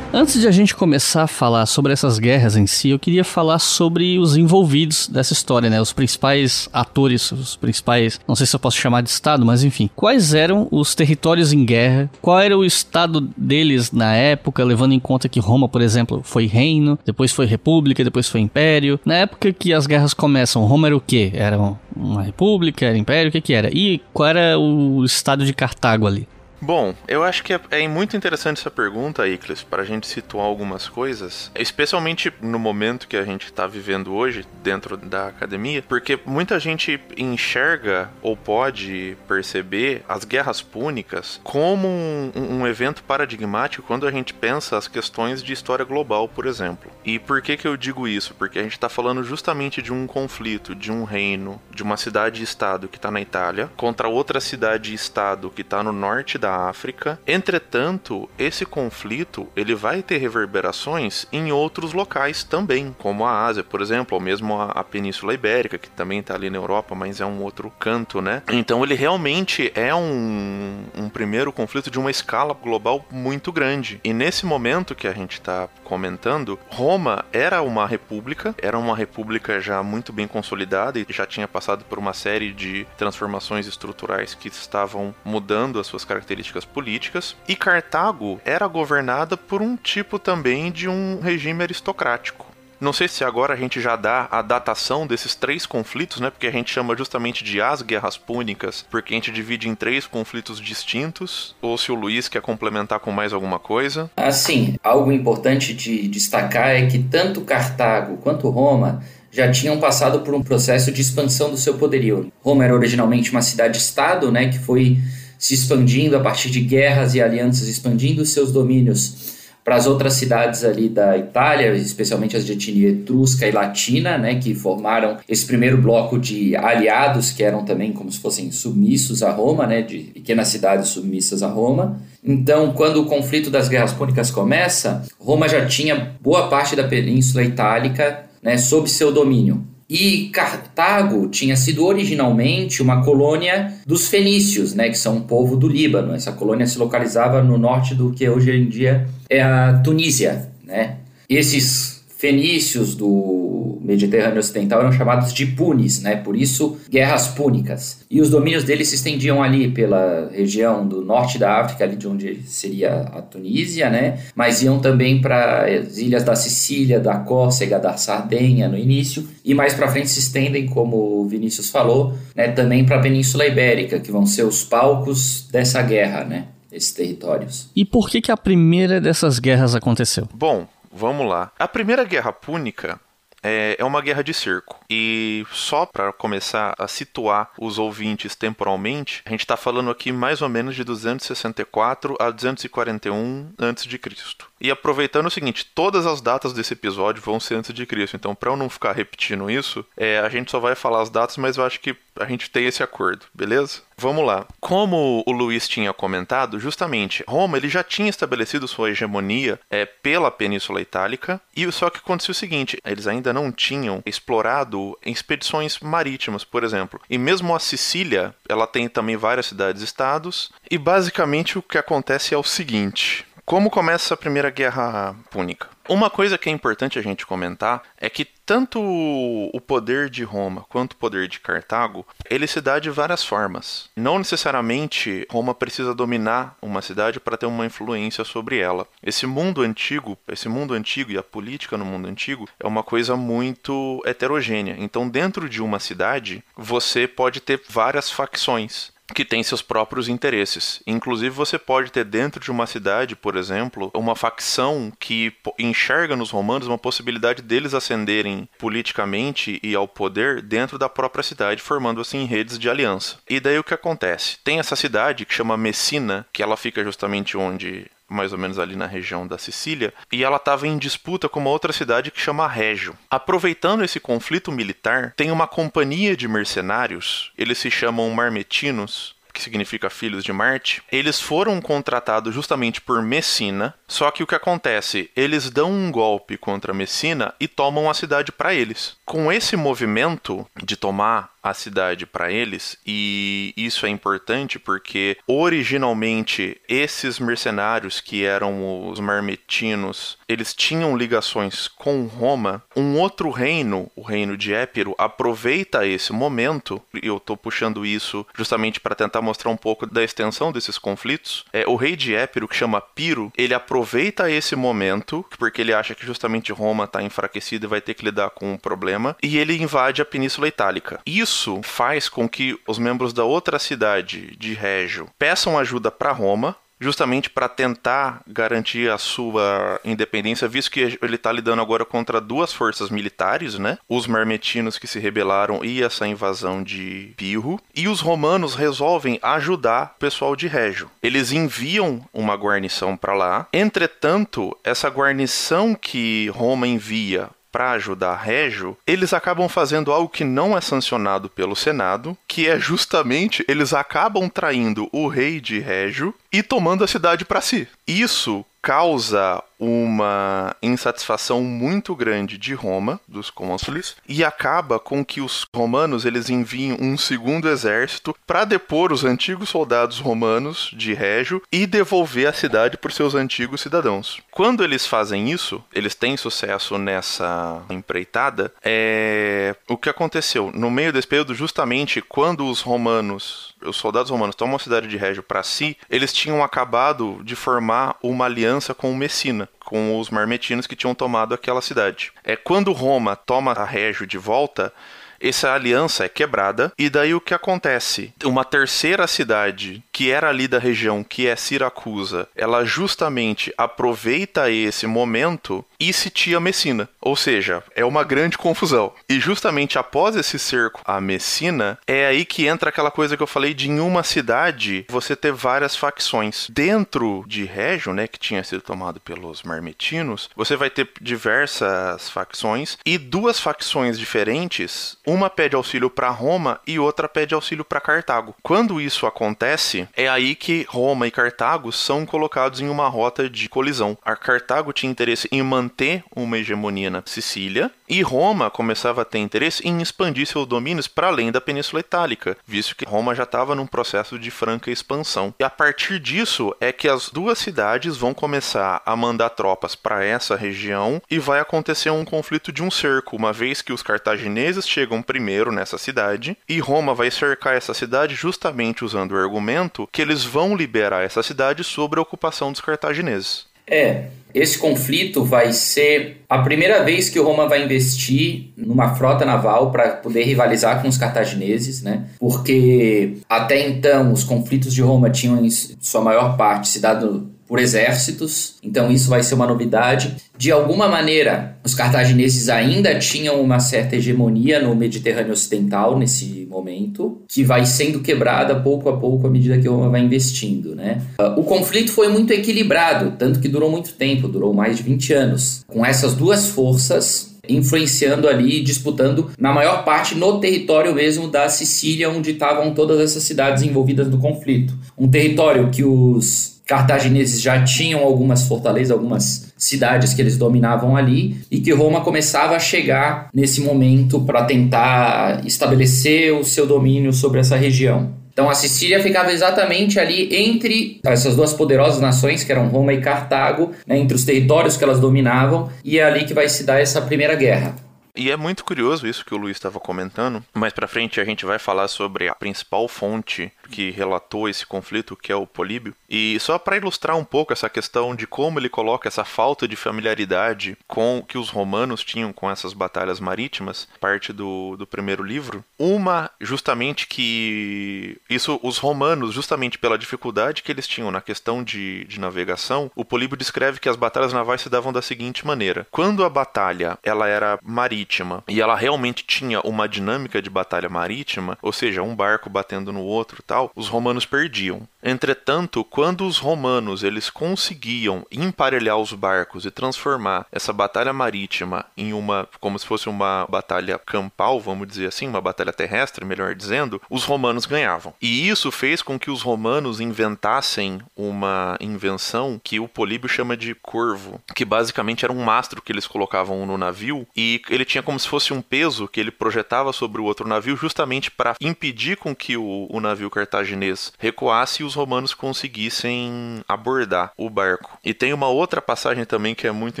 Antes 0.12 0.40
de 0.40 0.48
a 0.48 0.50
gente 0.50 0.74
começar 0.74 1.22
a 1.22 1.26
falar 1.28 1.66
sobre 1.66 1.92
essas 1.92 2.18
guerras 2.18 2.56
em 2.56 2.66
si, 2.66 2.88
eu 2.88 2.98
queria 2.98 3.22
falar 3.22 3.60
sobre 3.60 4.18
os 4.18 4.36
envolvidos 4.36 5.06
dessa 5.06 5.32
história, 5.32 5.70
né? 5.70 5.80
Os 5.80 5.92
principais 5.92 6.68
atores, 6.72 7.30
os 7.30 7.54
principais, 7.54 8.18
não 8.26 8.34
sei 8.34 8.44
se 8.44 8.56
eu 8.56 8.58
posso 8.58 8.76
chamar 8.76 9.02
de 9.02 9.08
estado, 9.08 9.46
mas 9.46 9.62
enfim, 9.62 9.88
quais 9.94 10.34
eram 10.34 10.66
os 10.72 10.96
territórios 10.96 11.52
em 11.52 11.64
guerra? 11.64 12.10
Qual 12.20 12.40
era 12.40 12.58
o 12.58 12.64
estado 12.64 13.20
deles 13.36 13.92
na 13.92 14.12
época, 14.12 14.64
levando 14.64 14.94
em 14.94 14.98
conta 14.98 15.28
que 15.28 15.38
Roma, 15.38 15.68
por 15.68 15.80
exemplo, 15.80 16.22
foi 16.24 16.46
reino, 16.46 16.98
depois 17.06 17.30
foi 17.30 17.46
república, 17.46 18.02
depois 18.02 18.28
foi 18.28 18.40
império. 18.40 18.98
Na 19.04 19.14
época 19.14 19.52
que 19.52 19.72
as 19.72 19.86
guerras 19.86 20.12
começam, 20.12 20.64
Roma 20.64 20.88
era 20.88 20.96
o 20.96 21.00
quê? 21.00 21.30
Era 21.32 21.56
uma 21.94 22.22
república, 22.24 22.84
era 22.84 22.98
império, 22.98 23.28
o 23.28 23.32
que 23.32 23.40
que 23.40 23.54
era? 23.54 23.70
E 23.72 24.00
qual 24.12 24.28
era 24.28 24.58
o 24.58 25.04
estado 25.04 25.46
de 25.46 25.52
Cartago 25.52 26.04
ali? 26.04 26.26
Bom, 26.62 26.94
eu 27.08 27.24
acho 27.24 27.42
que 27.42 27.54
é, 27.54 27.60
é 27.70 27.88
muito 27.88 28.14
interessante 28.14 28.60
essa 28.60 28.70
pergunta, 28.70 29.26
Iclis, 29.26 29.62
para 29.62 29.82
a 29.82 29.84
gente 29.84 30.06
situar 30.06 30.44
algumas 30.44 30.86
coisas, 30.88 31.50
especialmente 31.54 32.30
no 32.42 32.58
momento 32.58 33.08
que 33.08 33.16
a 33.16 33.24
gente 33.24 33.46
está 33.46 33.66
vivendo 33.66 34.12
hoje 34.12 34.46
dentro 34.62 34.94
da 34.94 35.28
academia, 35.28 35.82
porque 35.88 36.20
muita 36.26 36.60
gente 36.60 37.00
enxerga 37.16 38.10
ou 38.20 38.36
pode 38.36 39.16
perceber 39.26 40.04
as 40.06 40.24
guerras 40.24 40.60
púnicas 40.60 41.40
como 41.42 41.88
um, 41.88 42.32
um 42.36 42.66
evento 42.66 43.02
paradigmático 43.04 43.86
quando 43.86 44.06
a 44.06 44.10
gente 44.10 44.34
pensa 44.34 44.76
as 44.76 44.86
questões 44.86 45.42
de 45.42 45.54
história 45.54 45.84
global, 45.84 46.28
por 46.28 46.44
exemplo. 46.44 46.90
E 47.02 47.18
por 47.18 47.40
que 47.40 47.56
que 47.56 47.66
eu 47.66 47.76
digo 47.76 48.06
isso? 48.06 48.34
Porque 48.34 48.58
a 48.58 48.62
gente 48.62 48.72
está 48.72 48.90
falando 48.90 49.24
justamente 49.24 49.80
de 49.80 49.94
um 49.94 50.06
conflito, 50.06 50.74
de 50.74 50.92
um 50.92 51.04
reino, 51.04 51.60
de 51.74 51.82
uma 51.82 51.96
cidade-estado 51.96 52.86
que 52.86 52.98
está 52.98 53.10
na 53.10 53.20
Itália 53.20 53.70
contra 53.78 54.08
outra 54.08 54.40
cidade-estado 54.40 55.50
que 55.50 55.62
está 55.62 55.82
no 55.82 55.92
norte 55.92 56.36
da 56.36 56.49
da 56.50 56.68
África. 56.68 57.20
Entretanto, 57.26 58.28
esse 58.36 58.66
conflito 58.66 59.46
ele 59.54 59.74
vai 59.74 60.02
ter 60.02 60.18
reverberações 60.18 61.26
em 61.32 61.52
outros 61.52 61.92
locais 61.92 62.42
também, 62.42 62.94
como 62.98 63.24
a 63.24 63.46
Ásia, 63.46 63.62
por 63.62 63.80
exemplo, 63.80 64.16
ou 64.16 64.20
mesmo 64.20 64.60
a, 64.60 64.72
a 64.72 64.82
Península 64.82 65.32
Ibérica, 65.32 65.78
que 65.78 65.88
também 65.88 66.18
está 66.18 66.34
ali 66.34 66.50
na 66.50 66.58
Europa, 66.58 66.94
mas 66.94 67.20
é 67.20 67.26
um 67.26 67.40
outro 67.42 67.70
canto, 67.78 68.20
né? 68.20 68.42
Então 68.50 68.82
ele 68.82 68.94
realmente 68.94 69.70
é 69.76 69.94
um, 69.94 70.82
um 70.96 71.08
primeiro 71.08 71.52
conflito 71.52 71.90
de 71.90 72.00
uma 72.00 72.10
escala 72.10 72.52
global 72.52 73.06
muito 73.10 73.52
grande. 73.52 74.00
E 74.02 74.12
nesse 74.12 74.44
momento 74.44 74.94
que 74.94 75.06
a 75.06 75.12
gente 75.12 75.34
está 75.34 75.68
comentando, 75.84 76.58
Roma 76.68 77.24
era 77.32 77.62
uma 77.62 77.86
república, 77.86 78.54
era 78.58 78.76
uma 78.76 78.96
república 78.96 79.60
já 79.60 79.82
muito 79.82 80.12
bem 80.12 80.26
consolidada 80.26 80.98
e 80.98 81.06
já 81.08 81.26
tinha 81.26 81.46
passado 81.46 81.84
por 81.84 81.98
uma 81.98 82.12
série 82.12 82.52
de 82.52 82.86
transformações 82.96 83.66
estruturais 83.68 84.34
que 84.34 84.48
estavam 84.48 85.14
mudando 85.24 85.78
as 85.78 85.86
suas 85.86 86.04
características 86.04 86.39
características 86.40 86.64
políticas, 86.64 87.36
e 87.46 87.54
Cartago 87.54 88.40
era 88.44 88.66
governada 88.66 89.36
por 89.36 89.60
um 89.60 89.76
tipo 89.76 90.18
também 90.18 90.72
de 90.72 90.88
um 90.88 91.20
regime 91.20 91.62
aristocrático. 91.62 92.46
Não 92.80 92.94
sei 92.94 93.08
se 93.08 93.22
agora 93.22 93.52
a 93.52 93.56
gente 93.58 93.78
já 93.78 93.94
dá 93.94 94.26
a 94.30 94.40
datação 94.40 95.06
desses 95.06 95.34
três 95.34 95.66
conflitos, 95.66 96.18
né? 96.18 96.30
Porque 96.30 96.46
a 96.46 96.50
gente 96.50 96.72
chama 96.72 96.96
justamente 96.96 97.44
de 97.44 97.60
as 97.60 97.82
guerras 97.82 98.16
púnicas, 98.16 98.86
porque 98.90 99.12
a 99.12 99.16
gente 99.16 99.30
divide 99.30 99.68
em 99.68 99.74
três 99.74 100.06
conflitos 100.06 100.58
distintos, 100.58 101.54
ou 101.60 101.76
se 101.76 101.92
o 101.92 101.94
Luiz 101.94 102.26
quer 102.26 102.40
complementar 102.40 102.98
com 102.98 103.12
mais 103.12 103.34
alguma 103.34 103.58
coisa. 103.58 104.10
Assim, 104.16 104.76
algo 104.82 105.12
importante 105.12 105.74
de 105.74 106.08
destacar 106.08 106.70
é 106.70 106.86
que 106.86 107.00
tanto 107.00 107.42
Cartago 107.42 108.16
quanto 108.16 108.48
Roma 108.48 109.02
já 109.30 109.50
tinham 109.50 109.78
passado 109.78 110.20
por 110.20 110.34
um 110.34 110.42
processo 110.42 110.90
de 110.90 111.02
expansão 111.02 111.50
do 111.50 111.58
seu 111.58 111.74
poderio. 111.74 112.32
Roma 112.42 112.64
era 112.64 112.74
originalmente 112.74 113.30
uma 113.30 113.42
cidade-estado, 113.42 114.32
né, 114.32 114.48
que 114.48 114.58
foi 114.58 114.98
se 115.40 115.54
expandindo 115.54 116.16
a 116.16 116.20
partir 116.20 116.50
de 116.50 116.60
guerras 116.60 117.14
e 117.14 117.22
alianças, 117.22 117.66
expandindo 117.66 118.24
seus 118.26 118.52
domínios 118.52 119.40
para 119.64 119.76
as 119.76 119.86
outras 119.86 120.14
cidades 120.14 120.64
ali 120.64 120.88
da 120.88 121.16
Itália, 121.16 121.74
especialmente 121.74 122.36
as 122.36 122.44
de 122.44 122.52
etnia 122.52 122.90
etrusca 122.90 123.46
e 123.46 123.50
latina, 123.50 124.18
né, 124.18 124.36
que 124.36 124.54
formaram 124.54 125.18
esse 125.28 125.46
primeiro 125.46 125.78
bloco 125.78 126.18
de 126.18 126.56
aliados 126.56 127.30
que 127.30 127.42
eram 127.42 127.64
também 127.64 127.92
como 127.92 128.10
se 128.10 128.18
fossem 128.18 128.50
submissos 128.50 129.22
a 129.22 129.30
Roma, 129.30 129.66
né, 129.66 129.82
de 129.82 129.98
pequenas 129.98 130.48
cidades 130.48 130.88
submissas 130.88 131.42
a 131.42 131.48
Roma. 131.48 132.00
Então, 132.22 132.72
quando 132.72 133.02
o 133.02 133.06
conflito 133.06 133.50
das 133.50 133.68
guerras 133.68 133.92
púnicas 133.92 134.30
começa, 134.30 135.06
Roma 135.18 135.48
já 135.48 135.64
tinha 135.66 136.16
boa 136.20 136.48
parte 136.48 136.74
da 136.74 136.84
península 136.84 137.42
itálica 137.42 138.26
né, 138.42 138.58
sob 138.58 138.88
seu 138.88 139.12
domínio. 139.12 139.64
E 139.90 140.28
Cartago 140.28 141.28
tinha 141.28 141.56
sido 141.56 141.84
originalmente 141.84 142.80
uma 142.80 143.04
colônia 143.04 143.74
dos 143.84 144.06
fenícios, 144.06 144.72
né, 144.72 144.88
que 144.88 144.96
são 144.96 145.16
um 145.16 145.20
povo 145.22 145.56
do 145.56 145.66
Líbano. 145.66 146.14
Essa 146.14 146.30
colônia 146.30 146.64
se 146.64 146.78
localizava 146.78 147.42
no 147.42 147.58
norte 147.58 147.92
do 147.92 148.12
que 148.12 148.28
hoje 148.28 148.52
em 148.52 148.68
dia 148.68 149.08
é 149.28 149.42
a 149.42 149.80
Tunísia. 149.82 150.48
Né? 150.64 150.98
Esses 151.28 151.99
fenícios 152.20 152.94
do 152.94 153.78
Mediterrâneo 153.80 154.40
Ocidental 154.40 154.80
eram 154.80 154.92
chamados 154.92 155.32
de 155.32 155.46
Punis, 155.46 156.02
né? 156.02 156.16
Por 156.16 156.36
isso, 156.36 156.76
guerras 156.90 157.28
púnicas. 157.28 158.04
E 158.10 158.20
os 158.20 158.28
domínios 158.28 158.62
deles 158.62 158.88
se 158.88 158.96
estendiam 158.96 159.42
ali 159.42 159.70
pela 159.70 160.30
região 160.30 160.86
do 160.86 161.02
norte 161.02 161.38
da 161.38 161.58
África, 161.58 161.82
ali 161.82 161.96
de 161.96 162.06
onde 162.06 162.42
seria 162.42 163.00
a 163.00 163.22
Tunísia, 163.22 163.88
né? 163.88 164.18
Mas 164.34 164.62
iam 164.62 164.78
também 164.78 165.18
para 165.18 165.64
as 165.64 165.96
ilhas 165.96 166.22
da 166.22 166.36
Sicília, 166.36 167.00
da 167.00 167.16
Córcega, 167.16 167.80
da 167.80 167.96
Sardenha 167.96 168.68
no 168.68 168.76
início, 168.76 169.26
e 169.42 169.54
mais 169.54 169.72
para 169.72 169.88
frente 169.88 170.10
se 170.10 170.18
estendem, 170.18 170.66
como 170.66 171.22
o 171.22 171.26
Vinícius 171.26 171.70
falou, 171.70 172.12
né? 172.36 172.48
Também 172.48 172.84
para 172.84 172.96
a 172.96 173.00
Península 173.00 173.46
Ibérica, 173.46 173.98
que 173.98 174.12
vão 174.12 174.26
ser 174.26 174.42
os 174.42 174.62
palcos 174.62 175.48
dessa 175.50 175.80
guerra, 175.80 176.24
né? 176.24 176.48
Esses 176.70 176.92
territórios. 176.92 177.70
E 177.74 177.82
por 177.82 178.10
que 178.10 178.20
que 178.20 178.30
a 178.30 178.36
primeira 178.36 179.00
dessas 179.00 179.38
guerras 179.38 179.74
aconteceu? 179.74 180.28
Bom, 180.34 180.68
Vamos 180.90 181.28
lá. 181.28 181.52
A 181.58 181.68
Primeira 181.68 182.04
Guerra 182.04 182.32
Púnica 182.32 183.00
é, 183.42 183.76
é 183.78 183.84
uma 183.84 184.00
guerra 184.00 184.22
de 184.22 184.34
cerco. 184.34 184.80
E 184.88 185.46
só 185.52 185.86
para 185.86 186.12
começar 186.12 186.74
a 186.78 186.86
situar 186.88 187.50
os 187.58 187.78
ouvintes 187.78 188.34
temporalmente, 188.34 189.22
a 189.24 189.30
gente 189.30 189.40
está 189.40 189.56
falando 189.56 189.90
aqui 189.90 190.12
mais 190.12 190.42
ou 190.42 190.48
menos 190.48 190.74
de 190.74 190.84
264 190.84 192.16
a 192.18 192.30
241 192.30 193.52
a.C. 193.58 194.49
E 194.60 194.70
aproveitando 194.70 195.26
o 195.26 195.30
seguinte, 195.30 195.66
todas 195.74 196.06
as 196.06 196.20
datas 196.20 196.52
desse 196.52 196.74
episódio 196.74 197.22
vão 197.22 197.40
ser 197.40 197.54
antes 197.54 197.72
de 197.72 197.86
Cristo. 197.86 198.16
Então, 198.16 198.34
para 198.34 198.50
eu 198.50 198.56
não 198.56 198.68
ficar 198.68 198.92
repetindo 198.92 199.50
isso, 199.50 199.84
é, 199.96 200.18
a 200.18 200.28
gente 200.28 200.50
só 200.50 200.60
vai 200.60 200.74
falar 200.74 201.02
as 201.02 201.10
datas, 201.10 201.36
mas 201.36 201.56
eu 201.56 201.64
acho 201.64 201.80
que 201.80 201.96
a 202.18 202.26
gente 202.26 202.50
tem 202.50 202.66
esse 202.66 202.82
acordo, 202.82 203.26
beleza? 203.32 203.82
Vamos 203.96 204.24
lá. 204.24 204.46
Como 204.60 205.22
o 205.26 205.32
Luiz 205.32 205.68
tinha 205.68 205.92
comentado, 205.92 206.58
justamente 206.58 207.24
Roma 207.28 207.56
ele 207.56 207.68
já 207.68 207.82
tinha 207.82 208.08
estabelecido 208.08 208.66
sua 208.66 208.90
hegemonia 208.90 209.60
é, 209.70 209.84
pela 209.84 210.30
Península 210.30 210.80
Itálica 210.80 211.40
e 211.54 211.70
só 211.70 211.90
que 211.90 211.98
aconteceu 211.98 212.32
o 212.32 212.34
seguinte: 212.34 212.78
eles 212.84 213.06
ainda 213.06 213.32
não 213.32 213.52
tinham 213.52 214.02
explorado 214.06 214.98
expedições 215.04 215.78
marítimas, 215.80 216.44
por 216.44 216.64
exemplo. 216.64 217.00
E 217.10 217.18
mesmo 217.18 217.54
a 217.54 217.58
Sicília, 217.58 218.34
ela 218.48 218.66
tem 218.66 218.88
também 218.88 219.16
várias 219.16 219.46
cidades-estados 219.46 220.50
e 220.70 220.78
basicamente 220.78 221.58
o 221.58 221.62
que 221.62 221.78
acontece 221.78 222.34
é 222.34 222.38
o 222.38 222.42
seguinte: 222.42 223.26
como 223.50 223.68
começa 223.68 224.14
a 224.14 224.16
Primeira 224.16 224.48
Guerra 224.48 225.12
Púnica? 225.28 225.68
Uma 225.88 226.08
coisa 226.08 226.38
que 226.38 226.48
é 226.48 226.52
importante 226.52 227.00
a 227.00 227.02
gente 227.02 227.26
comentar 227.26 227.82
é 228.00 228.08
que 228.08 228.24
tanto 228.24 228.80
o 228.80 229.60
poder 229.60 230.08
de 230.08 230.22
Roma 230.22 230.64
quanto 230.68 230.92
o 230.92 230.96
poder 230.96 231.26
de 231.26 231.40
Cartago, 231.40 232.06
ele 232.30 232.46
se 232.46 232.60
dá 232.60 232.78
de 232.78 232.90
várias 232.90 233.24
formas. 233.24 233.90
Não 233.96 234.18
necessariamente 234.18 235.26
Roma 235.28 235.52
precisa 235.52 235.92
dominar 235.92 236.56
uma 236.62 236.80
cidade 236.80 237.18
para 237.18 237.36
ter 237.36 237.46
uma 237.46 237.66
influência 237.66 238.22
sobre 238.22 238.58
ela. 238.58 238.86
Esse 239.02 239.26
mundo 239.26 239.62
antigo, 239.62 240.16
esse 240.28 240.48
mundo 240.48 240.72
antigo 240.72 241.10
e 241.10 241.18
a 241.18 241.22
política 241.24 241.76
no 241.76 241.84
mundo 241.84 242.06
antigo 242.06 242.48
é 242.60 242.68
uma 242.68 242.84
coisa 242.84 243.16
muito 243.16 244.00
heterogênea. 244.06 244.76
Então, 244.78 245.08
dentro 245.08 245.48
de 245.48 245.60
uma 245.60 245.80
cidade, 245.80 246.44
você 246.56 247.08
pode 247.08 247.40
ter 247.40 247.60
várias 247.68 248.12
facções 248.12 248.92
que 249.12 249.24
tem 249.24 249.42
seus 249.42 249.62
próprios 249.62 250.08
interesses. 250.08 250.82
Inclusive, 250.86 251.30
você 251.30 251.58
pode 251.58 251.90
ter 251.90 252.04
dentro 252.04 252.40
de 252.40 252.50
uma 252.50 252.66
cidade, 252.66 253.16
por 253.16 253.36
exemplo, 253.36 253.90
uma 253.94 254.16
facção 254.16 254.92
que 254.98 255.32
enxerga 255.58 256.16
nos 256.16 256.30
romanos 256.30 256.68
uma 256.68 256.78
possibilidade 256.78 257.42
deles 257.42 257.74
ascenderem 257.74 258.48
politicamente 258.58 259.58
e 259.62 259.74
ao 259.74 259.88
poder 259.88 260.42
dentro 260.42 260.78
da 260.78 260.88
própria 260.88 261.22
cidade, 261.22 261.62
formando 261.62 262.00
assim 262.00 262.24
redes 262.24 262.58
de 262.58 262.68
aliança. 262.68 263.18
E 263.28 263.40
daí 263.40 263.58
o 263.58 263.64
que 263.64 263.74
acontece? 263.74 264.38
Tem 264.42 264.58
essa 264.58 264.76
cidade 264.76 265.24
que 265.24 265.34
chama 265.34 265.56
Messina, 265.56 266.26
que 266.32 266.42
ela 266.42 266.56
fica 266.56 266.82
justamente 266.84 267.36
onde 267.36 267.86
mais 268.10 268.32
ou 268.32 268.38
menos 268.38 268.58
ali 268.58 268.76
na 268.76 268.86
região 268.86 269.26
da 269.26 269.38
Sicília, 269.38 269.94
e 270.12 270.24
ela 270.24 270.36
estava 270.36 270.66
em 270.66 270.76
disputa 270.76 271.28
com 271.28 271.40
uma 271.40 271.50
outra 271.50 271.72
cidade 271.72 272.10
que 272.10 272.20
chama 272.20 272.48
Régio. 272.48 272.96
Aproveitando 273.08 273.84
esse 273.84 274.00
conflito 274.00 274.50
militar, 274.50 275.14
tem 275.16 275.30
uma 275.30 275.46
companhia 275.46 276.16
de 276.16 276.26
mercenários, 276.26 277.32
eles 277.38 277.58
se 277.58 277.70
chamam 277.70 278.10
Marmetinos, 278.10 279.14
que 279.32 279.42
significa 279.42 279.88
filhos 279.88 280.24
de 280.24 280.32
Marte, 280.32 280.82
eles 280.90 281.20
foram 281.20 281.60
contratados 281.60 282.34
justamente 282.34 282.80
por 282.80 283.02
Messina. 283.02 283.74
Só 283.86 284.10
que 284.10 284.22
o 284.22 284.26
que 284.26 284.34
acontece? 284.34 285.10
Eles 285.16 285.50
dão 285.50 285.70
um 285.70 285.90
golpe 285.90 286.36
contra 286.36 286.74
Messina 286.74 287.34
e 287.40 287.48
tomam 287.48 287.88
a 287.88 287.94
cidade 287.94 288.32
para 288.32 288.54
eles. 288.54 288.96
Com 289.04 289.32
esse 289.32 289.56
movimento 289.56 290.46
de 290.62 290.76
tomar 290.76 291.30
a 291.42 291.54
cidade 291.54 292.06
para 292.06 292.30
eles, 292.30 292.78
e 292.86 293.52
isso 293.56 293.86
é 293.86 293.88
importante 293.88 294.58
porque 294.58 295.16
originalmente 295.26 296.60
esses 296.68 297.18
mercenários 297.18 298.00
que 298.00 298.24
eram 298.24 298.88
os 298.88 299.00
marmetinos, 299.00 300.18
eles 300.28 300.54
tinham 300.54 300.96
ligações 300.96 301.68
com 301.68 302.06
Roma. 302.06 302.62
Um 302.76 302.98
outro 302.98 303.30
reino, 303.30 303.90
o 303.96 304.02
reino 304.02 304.36
de 304.36 304.52
Épiro, 304.52 304.94
aproveita 304.98 305.86
esse 305.86 306.12
momento, 306.12 306.82
e 306.94 307.06
eu 307.06 307.16
estou 307.16 307.36
puxando 307.36 307.84
isso 307.84 308.26
justamente 308.34 308.80
para 308.80 308.94
tentar 308.94 309.22
mostrar 309.22 309.50
um 309.50 309.56
pouco 309.56 309.86
da 309.86 310.02
extensão 310.02 310.52
desses 310.52 310.78
conflitos. 310.78 311.44
É, 311.52 311.64
o 311.66 311.76
rei 311.76 311.96
de 311.96 312.14
Épiro, 312.14 312.48
que 312.48 312.56
chama 312.56 312.80
Piro, 312.80 313.32
ele 313.36 313.54
aproveita 313.54 314.30
esse 314.30 314.54
momento, 314.54 315.24
porque 315.38 315.60
ele 315.60 315.72
acha 315.72 315.94
que 315.94 316.06
justamente 316.06 316.52
Roma 316.52 316.84
está 316.84 317.02
enfraquecida 317.02 317.66
e 317.66 317.68
vai 317.68 317.80
ter 317.80 317.94
que 317.94 318.04
lidar 318.04 318.30
com 318.30 318.52
um 318.52 318.58
problema, 318.58 319.16
e 319.22 319.38
ele 319.38 319.60
invade 319.60 320.02
a 320.02 320.04
Península 320.04 320.48
Itálica. 320.48 321.00
Isso 321.06 321.29
isso 321.30 321.60
faz 321.62 322.08
com 322.08 322.28
que 322.28 322.58
os 322.66 322.78
membros 322.78 323.12
da 323.12 323.24
outra 323.24 323.58
cidade 323.58 324.36
de 324.36 324.52
Régio 324.52 325.08
peçam 325.16 325.56
ajuda 325.56 325.90
para 325.90 326.10
Roma, 326.10 326.56
justamente 326.80 327.30
para 327.30 327.48
tentar 327.48 328.22
garantir 328.26 328.90
a 328.90 328.98
sua 328.98 329.78
independência, 329.84 330.48
visto 330.48 330.70
que 330.70 330.98
ele 331.00 331.14
está 331.14 331.30
lidando 331.30 331.62
agora 331.62 331.84
contra 331.84 332.20
duas 332.20 332.52
forças 332.52 332.90
militares, 332.90 333.58
né? 333.58 333.78
Os 333.88 334.06
marmetinos 334.06 334.78
que 334.78 334.86
se 334.86 334.98
rebelaram 334.98 335.64
e 335.64 335.82
essa 335.82 336.06
invasão 336.06 336.62
de 336.62 337.12
Pirro, 337.16 337.60
e 337.74 337.86
os 337.86 338.00
romanos 338.00 338.54
resolvem 338.54 339.18
ajudar 339.22 339.94
o 339.96 340.00
pessoal 340.00 340.34
de 340.34 340.48
Régio. 340.48 340.90
Eles 341.02 341.32
enviam 341.32 342.02
uma 342.12 342.34
guarnição 342.34 342.96
para 342.96 343.14
lá. 343.14 343.46
Entretanto, 343.52 344.56
essa 344.64 344.88
guarnição 344.88 345.74
que 345.74 346.28
Roma 346.30 346.66
envia 346.66 347.28
para 347.50 347.72
ajudar 347.72 348.16
Régio, 348.16 348.76
eles 348.86 349.12
acabam 349.12 349.48
fazendo 349.48 349.92
algo 349.92 350.08
que 350.08 350.24
não 350.24 350.56
é 350.56 350.60
sancionado 350.60 351.28
pelo 351.28 351.56
Senado, 351.56 352.16
que 352.26 352.48
é 352.48 352.58
justamente 352.58 353.44
eles 353.48 353.72
acabam 353.72 354.28
traindo 354.28 354.88
o 354.92 355.08
rei 355.08 355.40
de 355.40 355.58
Régio 355.58 356.14
e 356.32 356.42
tomando 356.42 356.84
a 356.84 356.88
cidade 356.88 357.24
para 357.24 357.40
si. 357.40 357.68
Isso 357.86 358.44
causa 358.62 359.42
uma 359.60 360.56
insatisfação 360.62 361.42
muito 361.42 361.94
grande 361.94 362.38
de 362.38 362.54
Roma, 362.54 362.98
dos 363.06 363.28
cônsules, 363.28 363.94
e 364.08 364.24
acaba 364.24 364.80
com 364.80 365.04
que 365.04 365.20
os 365.20 365.46
romanos 365.54 366.06
eles 366.06 366.30
enviem 366.30 366.76
um 366.80 366.96
segundo 366.96 367.48
exército 367.48 368.16
para 368.26 368.46
depor 368.46 368.92
os 368.92 369.04
antigos 369.04 369.50
soldados 369.50 369.98
romanos 369.98 370.70
de 370.74 370.94
Régio 370.94 371.42
e 371.52 371.66
devolver 371.66 372.26
a 372.26 372.32
cidade 372.32 372.78
para 372.78 372.90
seus 372.90 373.14
antigos 373.14 373.60
cidadãos. 373.60 374.20
Quando 374.30 374.64
eles 374.64 374.86
fazem 374.86 375.30
isso, 375.30 375.62
eles 375.72 375.94
têm 375.94 376.16
sucesso 376.16 376.78
nessa 376.78 377.62
empreitada, 377.68 378.52
é... 378.64 379.54
o 379.68 379.76
que 379.76 379.90
aconteceu? 379.90 380.50
No 380.54 380.70
meio 380.70 380.92
desse 380.92 381.06
período, 381.06 381.34
justamente 381.34 382.00
quando 382.00 382.46
os 382.46 382.62
romanos 382.62 383.50
os 383.62 383.76
soldados 383.76 384.10
romanos 384.10 384.34
tomam 384.34 384.56
a 384.56 384.58
cidade 384.58 384.88
de 384.88 384.96
Régio 384.96 385.22
para 385.22 385.42
si, 385.42 385.76
eles 385.88 386.12
tinham 386.12 386.42
acabado 386.42 387.20
de 387.22 387.36
formar 387.36 387.96
uma 388.02 388.24
aliança 388.24 388.74
com 388.74 388.90
o 388.90 388.96
Messina. 388.96 389.49
Com 389.64 389.98
os 389.98 390.10
marmetinos 390.10 390.66
que 390.66 390.76
tinham 390.76 390.94
tomado 390.94 391.34
aquela 391.34 391.60
cidade. 391.60 392.12
É 392.24 392.36
quando 392.36 392.72
Roma 392.72 393.14
toma 393.16 393.52
a 393.52 393.64
Régio 393.64 394.06
de 394.06 394.18
volta, 394.18 394.72
essa 395.20 395.52
aliança 395.52 396.04
é 396.04 396.08
quebrada 396.08 396.72
e 396.78 396.88
daí 396.88 397.14
o 397.14 397.20
que 397.20 397.34
acontece? 397.34 398.12
Uma 398.24 398.44
terceira 398.44 399.06
cidade 399.06 399.82
que 399.92 400.10
era 400.10 400.28
ali 400.28 400.48
da 400.48 400.58
região, 400.58 401.04
que 401.04 401.26
é 401.26 401.36
Siracusa, 401.36 402.28
ela 402.34 402.64
justamente 402.64 403.52
aproveita 403.56 404.50
esse 404.50 404.86
momento 404.86 405.64
e 405.78 405.92
sitia 405.92 406.40
Messina. 406.40 406.88
Ou 407.00 407.16
seja, 407.16 407.62
é 407.74 407.84
uma 407.84 408.04
grande 408.04 408.36
confusão. 408.36 408.92
E 409.08 409.18
justamente 409.18 409.78
após 409.78 410.16
esse 410.16 410.38
cerco 410.38 410.80
a 410.84 411.00
Messina, 411.00 411.78
é 411.86 412.06
aí 412.06 412.24
que 412.24 412.46
entra 412.46 412.70
aquela 412.70 412.90
coisa 412.90 413.16
que 413.16 413.22
eu 413.22 413.26
falei 413.26 413.54
de 413.54 413.68
em 413.68 413.80
uma 413.80 414.02
cidade 414.02 414.86
você 414.88 415.16
ter 415.16 415.32
várias 415.32 415.76
facções. 415.76 416.46
Dentro 416.50 417.24
de 417.26 417.44
Régio, 417.44 417.92
né, 417.92 418.06
que 418.06 418.18
tinha 418.18 418.44
sido 418.44 418.62
tomado 418.62 419.00
pelos 419.00 419.42
marmetinos, 419.42 420.28
você 420.36 420.56
vai 420.56 420.70
ter 420.70 420.88
diversas 421.00 422.08
facções 422.10 422.78
e 422.84 422.98
duas 422.98 423.38
facções 423.38 423.98
diferentes 423.98 424.96
uma 425.10 425.28
pede 425.28 425.56
auxílio 425.56 425.90
para 425.90 426.08
Roma 426.08 426.60
e 426.64 426.78
outra 426.78 427.08
pede 427.08 427.34
auxílio 427.34 427.64
para 427.64 427.80
Cartago. 427.80 428.34
Quando 428.42 428.80
isso 428.80 429.06
acontece, 429.06 429.88
é 429.96 430.08
aí 430.08 430.36
que 430.36 430.64
Roma 430.68 431.06
e 431.06 431.10
Cartago 431.10 431.72
são 431.72 432.06
colocados 432.06 432.60
em 432.60 432.68
uma 432.68 432.88
rota 432.88 433.28
de 433.28 433.48
colisão. 433.48 433.98
A 434.04 434.14
Cartago 434.14 434.72
tinha 434.72 434.90
interesse 434.90 435.28
em 435.32 435.42
manter 435.42 436.04
uma 436.14 436.38
hegemonia 436.38 436.90
na 436.90 437.02
Sicília 437.04 437.72
e 437.88 438.02
Roma 438.02 438.50
começava 438.50 439.02
a 439.02 439.04
ter 439.04 439.18
interesse 439.18 439.66
em 439.66 439.82
expandir 439.82 440.24
seus 440.24 440.46
domínios 440.46 440.86
para 440.86 441.08
além 441.08 441.32
da 441.32 441.40
Península 441.40 441.80
Itálica, 441.80 442.36
visto 442.46 442.76
que 442.76 442.84
Roma 442.84 443.14
já 443.16 443.24
estava 443.24 443.56
num 443.56 443.66
processo 443.66 444.16
de 444.16 444.30
franca 444.30 444.70
expansão. 444.70 445.34
E 445.40 445.42
a 445.42 445.50
partir 445.50 445.98
disso 445.98 446.54
é 446.60 446.70
que 446.70 446.88
as 446.88 447.10
duas 447.10 447.38
cidades 447.38 447.96
vão 447.96 448.14
começar 448.14 448.80
a 448.86 448.94
mandar 448.94 449.30
tropas 449.30 449.74
para 449.74 450.04
essa 450.04 450.36
região 450.36 451.02
e 451.10 451.18
vai 451.18 451.40
acontecer 451.40 451.90
um 451.90 452.04
conflito 452.04 452.52
de 452.52 452.62
um 452.62 452.70
cerco, 452.70 453.16
uma 453.16 453.32
vez 453.32 453.60
que 453.60 453.72
os 453.72 453.82
cartagineses 453.82 454.68
chegam 454.68 454.99
primeiro 455.02 455.52
nessa 455.52 455.78
cidade 455.78 456.36
e 456.48 456.58
Roma 456.58 456.94
vai 456.94 457.10
cercar 457.10 457.56
essa 457.56 457.74
cidade 457.74 458.14
justamente 458.14 458.84
usando 458.84 459.12
o 459.12 459.16
argumento 459.16 459.88
que 459.92 460.02
eles 460.02 460.24
vão 460.24 460.56
liberar 460.56 461.04
essa 461.04 461.22
cidade 461.22 461.64
sobre 461.64 461.98
a 461.98 462.02
ocupação 462.02 462.52
dos 462.52 462.60
cartagineses. 462.60 463.50
É, 463.70 464.06
esse 464.34 464.58
conflito 464.58 465.24
vai 465.24 465.52
ser 465.52 466.22
a 466.28 466.38
primeira 466.38 466.82
vez 466.84 467.08
que 467.08 467.20
Roma 467.20 467.48
vai 467.48 467.64
investir 467.64 468.50
numa 468.56 468.96
frota 468.96 469.24
naval 469.24 469.70
para 469.70 469.90
poder 469.90 470.24
rivalizar 470.24 470.82
com 470.82 470.88
os 470.88 470.98
cartagineses, 470.98 471.80
né? 471.80 472.06
Porque 472.18 473.18
até 473.28 473.68
então 473.68 474.12
os 474.12 474.24
conflitos 474.24 474.74
de 474.74 474.82
Roma 474.82 475.08
tinham 475.08 475.44
em 475.44 475.50
sua 475.50 476.00
maior 476.00 476.36
parte 476.36 476.68
se 476.68 476.80
dado 476.80 477.30
por 477.50 477.58
exércitos, 477.58 478.54
então 478.62 478.92
isso 478.92 479.10
vai 479.10 479.24
ser 479.24 479.34
uma 479.34 479.44
novidade. 479.44 480.14
De 480.38 480.52
alguma 480.52 480.86
maneira, 480.86 481.58
os 481.64 481.74
cartagineses 481.74 482.48
ainda 482.48 482.96
tinham 482.96 483.40
uma 483.40 483.58
certa 483.58 483.96
hegemonia 483.96 484.62
no 484.62 484.72
Mediterrâneo 484.76 485.32
Ocidental 485.32 485.98
nesse 485.98 486.46
momento, 486.48 487.22
que 487.26 487.42
vai 487.42 487.66
sendo 487.66 488.02
quebrada 488.02 488.54
pouco 488.54 488.88
a 488.88 488.96
pouco 488.96 489.26
à 489.26 489.30
medida 489.30 489.58
que 489.58 489.66
Roma 489.66 489.88
vai 489.88 490.00
investindo, 490.00 490.76
né? 490.76 491.02
O 491.36 491.42
conflito 491.42 491.90
foi 491.90 492.06
muito 492.06 492.32
equilibrado, 492.32 493.16
tanto 493.18 493.40
que 493.40 493.48
durou 493.48 493.68
muito 493.68 493.94
tempo, 493.94 494.28
durou 494.28 494.54
mais 494.54 494.76
de 494.76 494.84
20 494.84 495.12
anos, 495.12 495.64
com 495.66 495.84
essas 495.84 496.14
duas 496.14 496.50
forças 496.50 497.30
influenciando 497.48 498.28
ali, 498.28 498.60
disputando 498.60 499.30
na 499.36 499.52
maior 499.52 499.84
parte 499.84 500.14
no 500.14 500.38
território 500.38 500.94
mesmo 500.94 501.26
da 501.26 501.48
Sicília, 501.48 502.08
onde 502.08 502.30
estavam 502.30 502.72
todas 502.72 503.00
essas 503.00 503.24
cidades 503.24 503.64
envolvidas 503.64 504.08
no 504.08 504.18
conflito. 504.18 504.72
Um 504.96 505.08
território 505.08 505.68
que 505.68 505.82
os 505.82 506.59
cartagineses 506.70 507.42
já 507.42 507.64
tinham 507.64 507.98
algumas 507.98 508.46
fortalezas, 508.46 508.92
algumas 508.92 509.52
cidades 509.56 510.14
que 510.14 510.22
eles 510.22 510.38
dominavam 510.38 510.96
ali 510.96 511.40
e 511.50 511.58
que 511.58 511.72
Roma 511.72 512.02
começava 512.02 512.54
a 512.54 512.60
chegar 512.60 513.28
nesse 513.34 513.60
momento 513.60 514.20
para 514.20 514.44
tentar 514.44 515.44
estabelecer 515.44 516.32
o 516.32 516.44
seu 516.44 516.68
domínio 516.68 517.12
sobre 517.12 517.40
essa 517.40 517.56
região. 517.56 518.14
Então 518.32 518.48
a 518.48 518.54
Sicília 518.54 519.02
ficava 519.02 519.32
exatamente 519.32 519.98
ali 519.98 520.32
entre 520.32 521.00
essas 521.04 521.34
duas 521.34 521.52
poderosas 521.52 522.00
nações, 522.00 522.44
que 522.44 522.52
eram 522.52 522.68
Roma 522.68 522.92
e 522.92 523.00
Cartago, 523.00 523.72
né, 523.84 523.98
entre 523.98 524.14
os 524.14 524.24
territórios 524.24 524.76
que 524.76 524.84
elas 524.84 525.00
dominavam, 525.00 525.68
e 525.84 525.98
é 525.98 526.04
ali 526.04 526.24
que 526.24 526.32
vai 526.32 526.48
se 526.48 526.62
dar 526.62 526.80
essa 526.80 527.02
primeira 527.02 527.34
guerra. 527.34 527.74
E 528.14 528.30
é 528.30 528.36
muito 528.36 528.64
curioso 528.64 529.06
isso 529.06 529.24
que 529.24 529.34
o 529.34 529.38
Luiz 529.38 529.56
estava 529.56 529.80
comentando. 529.80 530.44
Mais 530.54 530.72
para 530.72 530.88
frente 530.88 531.20
a 531.20 531.24
gente 531.24 531.46
vai 531.46 531.58
falar 531.58 531.88
sobre 531.88 532.28
a 532.28 532.34
principal 532.34 532.86
fonte 532.86 533.50
que 533.70 533.90
relatou 533.90 534.48
esse 534.48 534.66
conflito, 534.66 535.16
que 535.16 535.32
é 535.32 535.36
o 535.36 535.46
Políbio. 535.46 535.94
E 536.08 536.38
só 536.40 536.58
para 536.58 536.76
ilustrar 536.76 537.16
um 537.16 537.24
pouco 537.24 537.52
essa 537.52 537.70
questão 537.70 538.14
de 538.14 538.26
como 538.26 538.58
ele 538.58 538.68
coloca 538.68 539.08
essa 539.08 539.24
falta 539.24 539.66
de 539.66 539.76
familiaridade 539.76 540.76
com 540.86 541.24
que 541.26 541.38
os 541.38 541.48
romanos 541.48 542.02
tinham 542.02 542.32
com 542.32 542.50
essas 542.50 542.72
batalhas 542.72 543.20
marítimas, 543.20 543.88
parte 544.00 544.32
do, 544.32 544.76
do 544.76 544.86
primeiro 544.86 545.22
livro. 545.22 545.64
Uma, 545.78 546.30
justamente 546.40 547.06
que 547.06 548.18
isso, 548.28 548.58
os 548.62 548.78
romanos, 548.78 549.32
justamente 549.32 549.78
pela 549.78 549.98
dificuldade 549.98 550.62
que 550.62 550.72
eles 550.72 550.86
tinham 550.86 551.10
na 551.10 551.20
questão 551.20 551.62
de, 551.62 552.04
de 552.04 552.18
navegação, 552.18 552.90
o 552.96 553.04
Políbio 553.04 553.36
descreve 553.36 553.78
que 553.78 553.88
as 553.88 553.96
batalhas 553.96 554.32
navais 554.32 554.60
se 554.60 554.68
davam 554.68 554.92
da 554.92 555.00
seguinte 555.00 555.46
maneira: 555.46 555.86
quando 555.90 556.24
a 556.24 556.30
batalha 556.30 556.98
ela 557.02 557.28
era 557.28 557.58
marítima 557.62 558.42
e 558.48 558.60
ela 558.60 558.74
realmente 558.74 559.24
tinha 559.24 559.60
uma 559.60 559.88
dinâmica 559.88 560.42
de 560.42 560.50
batalha 560.50 560.88
marítima, 560.88 561.56
ou 561.62 561.72
seja, 561.72 562.02
um 562.02 562.16
barco 562.16 562.50
batendo 562.50 562.92
no 562.92 563.02
outro, 563.02 563.42
tal 563.42 563.59
os 563.74 563.88
romanos 563.88 564.24
perdiam. 564.24 564.88
Entretanto, 565.02 565.82
quando 565.82 566.26
os 566.26 566.38
romanos 566.38 567.02
eles 567.02 567.30
conseguiam 567.30 568.26
emparelhar 568.30 568.98
os 568.98 569.12
barcos 569.12 569.64
e 569.64 569.70
transformar 569.70 570.46
essa 570.52 570.72
batalha 570.72 571.12
marítima 571.12 571.84
em 571.96 572.12
uma 572.12 572.48
como 572.60 572.78
se 572.78 572.86
fosse 572.86 573.08
uma 573.08 573.46
batalha 573.48 573.98
campal, 573.98 574.60
vamos 574.60 574.86
dizer 574.86 575.06
assim, 575.06 575.26
uma 575.26 575.40
batalha 575.40 575.72
terrestre, 575.72 576.24
melhor 576.24 576.54
dizendo, 576.54 577.00
os 577.08 577.24
romanos 577.24 577.66
ganhavam. 577.66 578.14
E 578.20 578.48
isso 578.48 578.70
fez 578.70 579.02
com 579.02 579.18
que 579.18 579.30
os 579.30 579.42
romanos 579.42 580.00
inventassem 580.00 581.00
uma 581.16 581.76
invenção 581.80 582.60
que 582.62 582.78
o 582.78 582.88
Políbio 582.88 583.28
chama 583.28 583.56
de 583.56 583.74
corvo, 583.74 584.40
que 584.54 584.64
basicamente 584.64 585.24
era 585.24 585.32
um 585.32 585.42
mastro 585.42 585.80
que 585.80 585.92
eles 585.92 586.06
colocavam 586.06 586.66
no 586.66 586.76
navio 586.76 587.26
e 587.36 587.62
ele 587.70 587.84
tinha 587.84 588.02
como 588.02 588.18
se 588.18 588.28
fosse 588.28 588.52
um 588.52 588.60
peso 588.60 589.08
que 589.08 589.20
ele 589.20 589.30
projetava 589.30 589.92
sobre 589.92 590.20
o 590.20 590.24
outro 590.24 590.46
navio 590.46 590.76
justamente 590.76 591.30
para 591.30 591.54
impedir 591.60 592.16
com 592.16 592.34
que 592.34 592.56
o, 592.56 592.86
o 592.90 593.00
navio 593.00 593.30
cartaginês 593.50 594.12
recuasse 594.18 594.82
e 594.82 594.86
os 594.86 594.94
romanos 594.94 595.34
conseguissem 595.34 596.62
abordar 596.68 597.32
o 597.36 597.50
barco. 597.50 597.98
E 598.04 598.14
tem 598.14 598.32
uma 598.32 598.48
outra 598.48 598.80
passagem 598.80 599.24
também 599.24 599.54
que 599.54 599.66
é 599.66 599.72
muito 599.72 600.00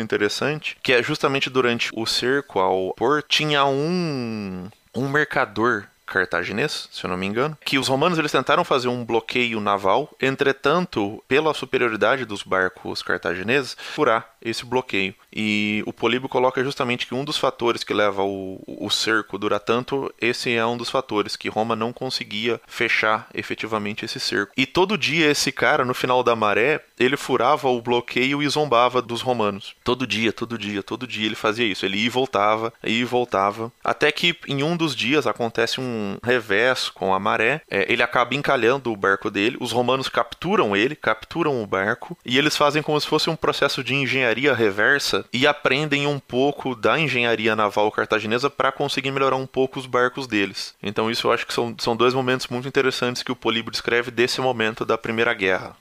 interessante, 0.00 0.76
que 0.82 0.92
é 0.92 1.02
justamente 1.02 1.50
durante 1.50 1.90
o 1.92 2.06
cerco 2.06 2.60
ao 2.60 2.94
porto, 2.94 3.26
tinha 3.28 3.64
um 3.64 4.68
um 4.94 5.08
mercador 5.08 5.86
cartaginês, 6.10 6.88
se 6.90 7.04
eu 7.04 7.08
não 7.08 7.16
me 7.16 7.26
engano, 7.26 7.56
que 7.64 7.78
os 7.78 7.86
romanos 7.86 8.18
eles 8.18 8.32
tentaram 8.32 8.64
fazer 8.64 8.88
um 8.88 9.04
bloqueio 9.04 9.60
naval, 9.60 10.10
entretanto, 10.20 11.22
pela 11.28 11.54
superioridade 11.54 12.24
dos 12.24 12.42
barcos 12.42 13.02
cartagineses, 13.02 13.76
furar 13.78 14.34
esse 14.42 14.64
bloqueio. 14.64 15.14
E 15.32 15.82
o 15.86 15.92
Políbio 15.92 16.28
coloca 16.28 16.64
justamente 16.64 17.06
que 17.06 17.14
um 17.14 17.24
dos 17.24 17.38
fatores 17.38 17.84
que 17.84 17.94
leva 17.94 18.22
o, 18.22 18.60
o 18.66 18.90
cerco 18.90 19.38
durar 19.38 19.60
tanto, 19.60 20.12
esse 20.20 20.52
é 20.52 20.66
um 20.66 20.76
dos 20.76 20.90
fatores, 20.90 21.36
que 21.36 21.48
Roma 21.48 21.76
não 21.76 21.92
conseguia 21.92 22.60
fechar 22.66 23.28
efetivamente 23.32 24.04
esse 24.04 24.18
cerco. 24.18 24.52
E 24.56 24.66
todo 24.66 24.98
dia 24.98 25.30
esse 25.30 25.52
cara, 25.52 25.84
no 25.84 25.94
final 25.94 26.22
da 26.22 26.34
maré, 26.34 26.82
ele 26.98 27.16
furava 27.16 27.68
o 27.68 27.80
bloqueio 27.80 28.42
e 28.42 28.48
zombava 28.48 29.00
dos 29.00 29.20
romanos. 29.20 29.74
Todo 29.84 30.06
dia, 30.06 30.32
todo 30.32 30.58
dia, 30.58 30.82
todo 30.82 31.06
dia 31.06 31.26
ele 31.26 31.34
fazia 31.34 31.66
isso. 31.66 31.84
Ele 31.84 31.98
ia 31.98 32.06
e 32.06 32.08
voltava, 32.08 32.72
ia 32.82 33.00
e 33.00 33.04
voltava. 33.04 33.72
Até 33.84 34.10
que 34.10 34.36
em 34.48 34.62
um 34.62 34.76
dos 34.76 34.96
dias 34.96 35.26
acontece 35.26 35.80
um 35.80 35.99
revés 36.22 36.88
com 36.88 37.14
a 37.14 37.20
maré, 37.20 37.62
é, 37.70 37.90
ele 37.92 38.02
acaba 38.02 38.34
encalhando 38.34 38.92
o 38.92 38.96
barco 38.96 39.30
dele, 39.30 39.56
os 39.60 39.72
romanos 39.72 40.08
capturam 40.08 40.76
ele, 40.76 40.94
capturam 40.94 41.62
o 41.62 41.66
barco, 41.66 42.16
e 42.24 42.38
eles 42.38 42.56
fazem 42.56 42.82
como 42.82 43.00
se 43.00 43.06
fosse 43.06 43.30
um 43.30 43.36
processo 43.36 43.82
de 43.82 43.94
engenharia 43.94 44.54
reversa 44.54 45.24
e 45.32 45.46
aprendem 45.46 46.06
um 46.06 46.18
pouco 46.18 46.74
da 46.74 46.98
engenharia 46.98 47.56
naval 47.56 47.90
cartaginesa 47.90 48.48
para 48.50 48.72
conseguir 48.72 49.10
melhorar 49.10 49.36
um 49.36 49.46
pouco 49.46 49.78
os 49.78 49.86
barcos 49.86 50.26
deles. 50.26 50.74
Então 50.82 51.10
isso 51.10 51.26
eu 51.26 51.32
acho 51.32 51.46
que 51.46 51.54
são, 51.54 51.74
são 51.78 51.96
dois 51.96 52.14
momentos 52.14 52.46
muito 52.48 52.68
interessantes 52.68 53.22
que 53.22 53.32
o 53.32 53.36
Políbio 53.36 53.70
descreve 53.70 54.10
desse 54.10 54.40
momento 54.40 54.84
da 54.84 54.98
Primeira 54.98 55.34
Guerra. 55.34 55.76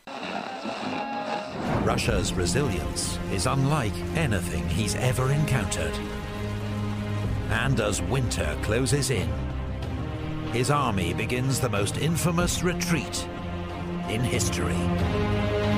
Russia's 1.83 2.31
resilience 2.31 3.17
is 3.33 3.47
unlike 3.47 3.93
anything 4.15 4.67
he's 4.69 4.95
ever 4.95 5.31
encountered. 5.31 5.93
And 7.49 7.79
as 7.79 8.01
winter 8.01 8.55
closes 8.61 9.09
in, 9.09 9.29
his 10.51 10.71
army 10.71 11.13
begins 11.13 11.59
the 11.59 11.69
most 11.69 11.97
infamous 11.97 12.63
retreat 12.63 13.27
in 14.09 14.21
history. 14.21 15.68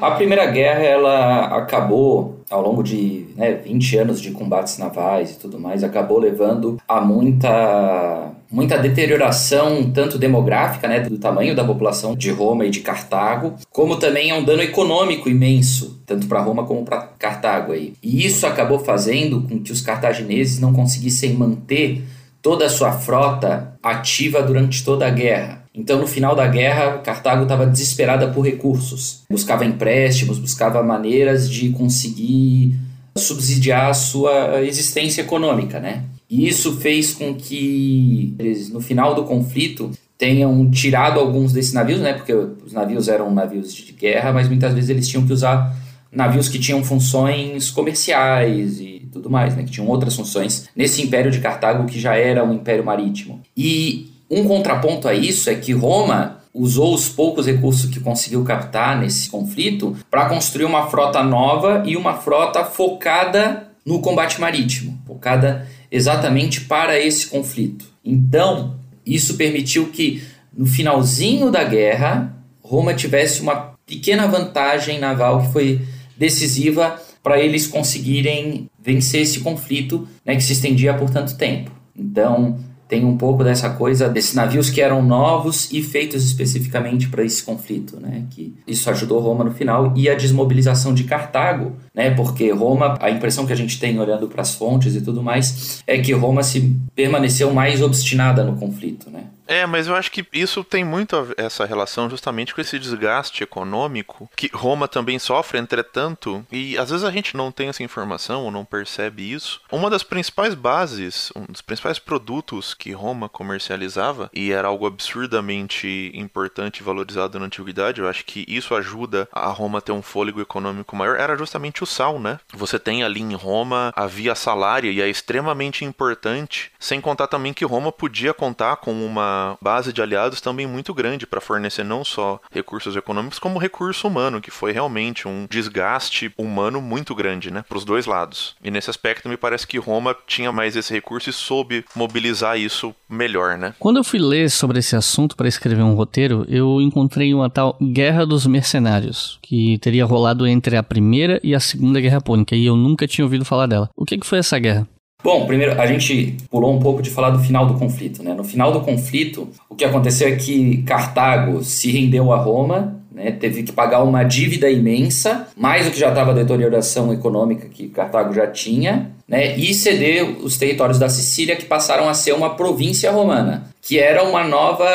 A 0.00 0.12
Primeira 0.12 0.46
Guerra 0.46 0.82
ela 0.82 1.44
acabou 1.56 2.40
ao 2.48 2.62
longo 2.62 2.82
de 2.82 3.26
né, 3.36 3.54
20 3.54 3.96
anos 3.98 4.20
de 4.20 4.30
combates 4.30 4.78
navais 4.78 5.32
e 5.32 5.38
tudo 5.38 5.58
mais, 5.58 5.82
acabou 5.82 6.18
levando 6.18 6.80
a 6.86 7.00
muita 7.00 8.32
muita 8.50 8.78
deterioração 8.78 9.90
tanto 9.92 10.16
demográfica, 10.16 10.88
né, 10.88 11.00
do 11.00 11.18
tamanho 11.18 11.54
da 11.54 11.64
população 11.64 12.16
de 12.16 12.30
Roma 12.30 12.64
e 12.64 12.70
de 12.70 12.80
Cartago, 12.80 13.54
como 13.70 13.96
também 13.96 14.30
é 14.30 14.34
um 14.34 14.42
dano 14.42 14.62
econômico 14.62 15.28
imenso, 15.28 16.00
tanto 16.06 16.26
para 16.26 16.40
Roma 16.40 16.64
como 16.64 16.82
para 16.84 17.08
Cartago 17.18 17.72
aí. 17.72 17.92
E 18.02 18.24
isso 18.24 18.46
acabou 18.46 18.78
fazendo 18.78 19.42
com 19.42 19.58
que 19.60 19.72
os 19.72 19.82
cartagineses 19.82 20.58
não 20.58 20.72
conseguissem 20.72 21.34
manter 21.34 22.02
toda 22.40 22.64
a 22.64 22.70
sua 22.70 22.92
frota 22.92 23.74
ativa 23.82 24.42
durante 24.42 24.82
toda 24.82 25.06
a 25.06 25.10
guerra. 25.10 25.64
Então, 25.78 26.00
no 26.00 26.08
final 26.08 26.34
da 26.34 26.44
guerra, 26.48 26.98
Cartago 26.98 27.44
estava 27.44 27.64
desesperada 27.64 28.26
por 28.28 28.44
recursos, 28.44 29.22
buscava 29.30 29.64
empréstimos, 29.64 30.36
buscava 30.36 30.82
maneiras 30.82 31.48
de 31.48 31.70
conseguir 31.70 32.74
subsidiar 33.16 33.90
a 33.90 33.94
sua 33.94 34.60
existência 34.64 35.22
econômica, 35.22 35.78
né? 35.78 36.02
E 36.28 36.48
isso 36.48 36.78
fez 36.78 37.14
com 37.14 37.32
que 37.34 38.34
eles, 38.40 38.70
no 38.70 38.80
final 38.80 39.14
do 39.14 39.22
conflito, 39.22 39.92
tenham 40.18 40.68
tirado 40.68 41.20
alguns 41.20 41.52
desses 41.52 41.72
navios, 41.72 42.00
né? 42.00 42.12
Porque 42.12 42.32
os 42.34 42.72
navios 42.72 43.06
eram 43.06 43.32
navios 43.32 43.72
de 43.72 43.92
guerra, 43.92 44.32
mas 44.32 44.48
muitas 44.48 44.74
vezes 44.74 44.90
eles 44.90 45.08
tinham 45.08 45.24
que 45.24 45.32
usar 45.32 45.76
navios 46.10 46.48
que 46.48 46.58
tinham 46.58 46.82
funções 46.82 47.70
comerciais 47.70 48.80
e 48.80 49.08
tudo 49.12 49.30
mais, 49.30 49.54
né? 49.54 49.62
Que 49.62 49.70
tinham 49.70 49.88
outras 49.88 50.16
funções 50.16 50.68
nesse 50.74 51.02
império 51.02 51.30
de 51.30 51.38
Cartago 51.38 51.86
que 51.86 52.00
já 52.00 52.16
era 52.16 52.44
um 52.44 52.54
império 52.54 52.84
marítimo. 52.84 53.40
E 53.56 54.07
um 54.30 54.44
contraponto 54.44 55.08
a 55.08 55.14
isso 55.14 55.48
é 55.48 55.54
que 55.54 55.72
Roma 55.72 56.38
usou 56.52 56.94
os 56.94 57.08
poucos 57.08 57.46
recursos 57.46 57.90
que 57.90 58.00
conseguiu 58.00 58.42
captar 58.44 58.98
nesse 58.98 59.30
conflito 59.30 59.96
para 60.10 60.28
construir 60.28 60.64
uma 60.64 60.88
frota 60.88 61.22
nova 61.22 61.82
e 61.86 61.96
uma 61.96 62.14
frota 62.14 62.64
focada 62.64 63.68
no 63.84 64.00
combate 64.00 64.40
marítimo, 64.40 65.00
focada 65.06 65.66
exatamente 65.90 66.62
para 66.62 66.98
esse 66.98 67.26
conflito. 67.26 67.86
Então, 68.04 68.76
isso 69.06 69.36
permitiu 69.36 69.88
que 69.88 70.22
no 70.54 70.66
finalzinho 70.66 71.50
da 71.50 71.64
guerra, 71.64 72.34
Roma 72.62 72.92
tivesse 72.92 73.40
uma 73.40 73.74
pequena 73.86 74.26
vantagem 74.26 74.98
naval 74.98 75.42
que 75.42 75.52
foi 75.52 75.80
decisiva 76.16 77.00
para 77.22 77.40
eles 77.40 77.66
conseguirem 77.66 78.68
vencer 78.78 79.22
esse 79.22 79.40
conflito 79.40 80.06
né, 80.24 80.34
que 80.34 80.42
se 80.42 80.52
estendia 80.52 80.94
por 80.94 81.10
tanto 81.10 81.36
tempo. 81.36 81.70
Então, 81.96 82.58
tem 82.88 83.04
um 83.04 83.16
pouco 83.16 83.44
dessa 83.44 83.70
coisa 83.70 84.08
desses 84.08 84.34
navios 84.34 84.70
que 84.70 84.80
eram 84.80 85.02
novos 85.02 85.70
e 85.70 85.82
feitos 85.82 86.24
especificamente 86.24 87.08
para 87.08 87.22
esse 87.22 87.42
conflito, 87.42 88.00
né? 88.00 88.24
Que 88.30 88.54
isso 88.66 88.88
ajudou 88.88 89.20
Roma 89.20 89.44
no 89.44 89.52
final 89.52 89.92
e 89.94 90.08
a 90.08 90.14
desmobilização 90.14 90.94
de 90.94 91.04
Cartago, 91.04 91.76
né? 91.98 92.12
Porque 92.12 92.52
Roma, 92.52 92.96
a 93.00 93.10
impressão 93.10 93.44
que 93.44 93.52
a 93.52 93.56
gente 93.56 93.80
tem 93.80 93.98
olhando 93.98 94.28
para 94.28 94.42
as 94.42 94.54
fontes 94.54 94.94
e 94.94 95.00
tudo 95.00 95.20
mais 95.20 95.82
é 95.84 95.98
que 95.98 96.12
Roma 96.12 96.44
se 96.44 96.76
permaneceu 96.94 97.52
mais 97.52 97.82
obstinada 97.82 98.44
no 98.44 98.56
conflito, 98.56 99.10
né? 99.10 99.24
É, 99.48 99.64
mas 99.64 99.86
eu 99.86 99.96
acho 99.96 100.12
que 100.12 100.26
isso 100.30 100.62
tem 100.62 100.84
muito 100.84 101.16
essa 101.38 101.64
relação 101.64 102.10
justamente 102.10 102.54
com 102.54 102.60
esse 102.60 102.78
desgaste 102.78 103.42
econômico 103.42 104.30
que 104.36 104.50
Roma 104.52 104.86
também 104.86 105.18
sofre, 105.18 105.58
entretanto, 105.58 106.44
e 106.52 106.76
às 106.76 106.90
vezes 106.90 107.02
a 107.02 107.10
gente 107.10 107.34
não 107.34 107.50
tem 107.50 107.70
essa 107.70 107.82
informação 107.82 108.44
ou 108.44 108.50
não 108.50 108.62
percebe 108.62 109.32
isso. 109.32 109.62
Uma 109.72 109.88
das 109.88 110.02
principais 110.02 110.54
bases, 110.54 111.32
um 111.34 111.46
dos 111.46 111.62
principais 111.62 111.98
produtos 111.98 112.74
que 112.74 112.92
Roma 112.92 113.26
comercializava, 113.26 114.30
e 114.34 114.52
era 114.52 114.68
algo 114.68 114.86
absurdamente 114.86 116.12
importante 116.14 116.80
e 116.80 116.84
valorizado 116.84 117.38
na 117.38 117.46
antiguidade, 117.46 118.02
eu 118.02 118.08
acho 118.08 118.26
que 118.26 118.44
isso 118.46 118.74
ajuda 118.74 119.26
a 119.32 119.48
Roma 119.48 119.80
ter 119.80 119.92
um 119.92 120.02
fôlego 120.02 120.42
econômico 120.42 120.94
maior, 120.94 121.18
era 121.18 121.38
justamente 121.38 121.82
o 121.82 121.86
né? 122.18 122.38
Você 122.54 122.78
tem 122.78 123.02
ali 123.02 123.20
em 123.20 123.34
Roma 123.34 123.92
a 123.96 124.06
via 124.06 124.34
salária 124.34 124.90
e 124.90 125.00
é 125.00 125.08
extremamente 125.08 125.84
importante, 125.84 126.70
sem 126.78 127.00
contar 127.00 127.26
também 127.26 127.52
que 127.52 127.64
Roma 127.64 127.90
podia 127.90 128.34
contar 128.34 128.76
com 128.76 128.92
uma 129.04 129.56
base 129.60 129.92
de 129.92 130.02
aliados 130.02 130.40
também 130.40 130.66
muito 130.66 130.92
grande 130.94 131.26
para 131.26 131.40
fornecer 131.40 131.84
não 131.84 132.04
só 132.04 132.40
recursos 132.50 132.94
econômicos, 132.94 133.38
como 133.38 133.58
recurso 133.58 134.06
humano, 134.06 134.40
que 134.40 134.50
foi 134.50 134.72
realmente 134.72 135.26
um 135.26 135.46
desgaste 135.48 136.32
humano 136.36 136.80
muito 136.80 137.14
grande, 137.14 137.50
né, 137.50 137.64
para 137.68 137.78
os 137.78 137.84
dois 137.84 138.06
lados. 138.06 138.54
E 138.62 138.70
nesse 138.70 138.90
aspecto 138.90 139.28
me 139.28 139.36
parece 139.36 139.66
que 139.66 139.78
Roma 139.78 140.16
tinha 140.26 140.52
mais 140.52 140.76
esse 140.76 140.92
recurso 140.92 141.30
e 141.30 141.32
soube 141.32 141.84
mobilizar 141.94 142.58
isso 142.58 142.94
melhor, 143.08 143.56
né? 143.56 143.74
Quando 143.78 143.98
eu 143.98 144.04
fui 144.04 144.18
ler 144.18 144.50
sobre 144.50 144.78
esse 144.78 144.94
assunto 144.94 145.36
para 145.36 145.48
escrever 145.48 145.82
um 145.82 145.94
roteiro, 145.94 146.44
eu 146.48 146.80
encontrei 146.80 147.32
uma 147.32 147.48
tal 147.48 147.76
Guerra 147.80 148.26
dos 148.26 148.46
Mercenários, 148.46 149.38
que 149.42 149.78
teria 149.78 150.04
rolado 150.04 150.46
entre 150.46 150.76
a 150.76 150.82
Primeira 150.82 151.40
e 151.42 151.54
a 151.54 151.60
Segunda 151.60 151.77
Guerra 152.00 152.20
Púnica, 152.20 152.54
e 152.54 152.66
eu 152.66 152.76
nunca 152.76 153.06
tinha 153.06 153.24
ouvido 153.24 153.44
falar 153.44 153.66
dela. 153.66 153.88
O 153.96 154.04
que, 154.04 154.18
que 154.18 154.26
foi 154.26 154.38
essa 154.38 154.58
guerra? 154.58 154.86
Bom, 155.22 155.46
primeiro 155.46 155.80
a 155.80 155.86
gente 155.86 156.36
pulou 156.48 156.72
um 156.72 156.78
pouco 156.78 157.02
de 157.02 157.10
falar 157.10 157.30
do 157.30 157.40
final 157.40 157.66
do 157.66 157.74
conflito. 157.74 158.22
Né? 158.22 158.34
No 158.34 158.44
final 158.44 158.72
do 158.72 158.80
conflito, 158.80 159.48
o 159.68 159.74
que 159.74 159.84
aconteceu 159.84 160.28
é 160.28 160.36
que 160.36 160.82
Cartago 160.82 161.62
se 161.64 161.90
rendeu 161.90 162.32
a 162.32 162.36
Roma, 162.36 163.02
né? 163.18 163.32
teve 163.32 163.64
que 163.64 163.72
pagar 163.72 164.04
uma 164.04 164.22
dívida 164.22 164.70
imensa, 164.70 165.48
mais 165.56 165.84
do 165.84 165.90
que 165.90 165.98
já 165.98 166.08
estava 166.08 166.30
a 166.30 166.34
deterioração 166.34 167.12
econômica 167.12 167.68
que 167.68 167.88
Cartago 167.88 168.32
já 168.32 168.46
tinha, 168.46 169.10
né? 169.26 169.56
e 169.56 169.74
ceder 169.74 170.24
os 170.42 170.56
territórios 170.56 170.98
da 170.98 171.08
Sicília 171.08 171.56
que 171.56 171.64
passaram 171.64 172.08
a 172.08 172.14
ser 172.14 172.32
uma 172.32 172.54
província 172.54 173.10
romana 173.10 173.68
que 173.88 173.98
era 173.98 174.22
uma 174.22 174.44
nova 174.44 174.86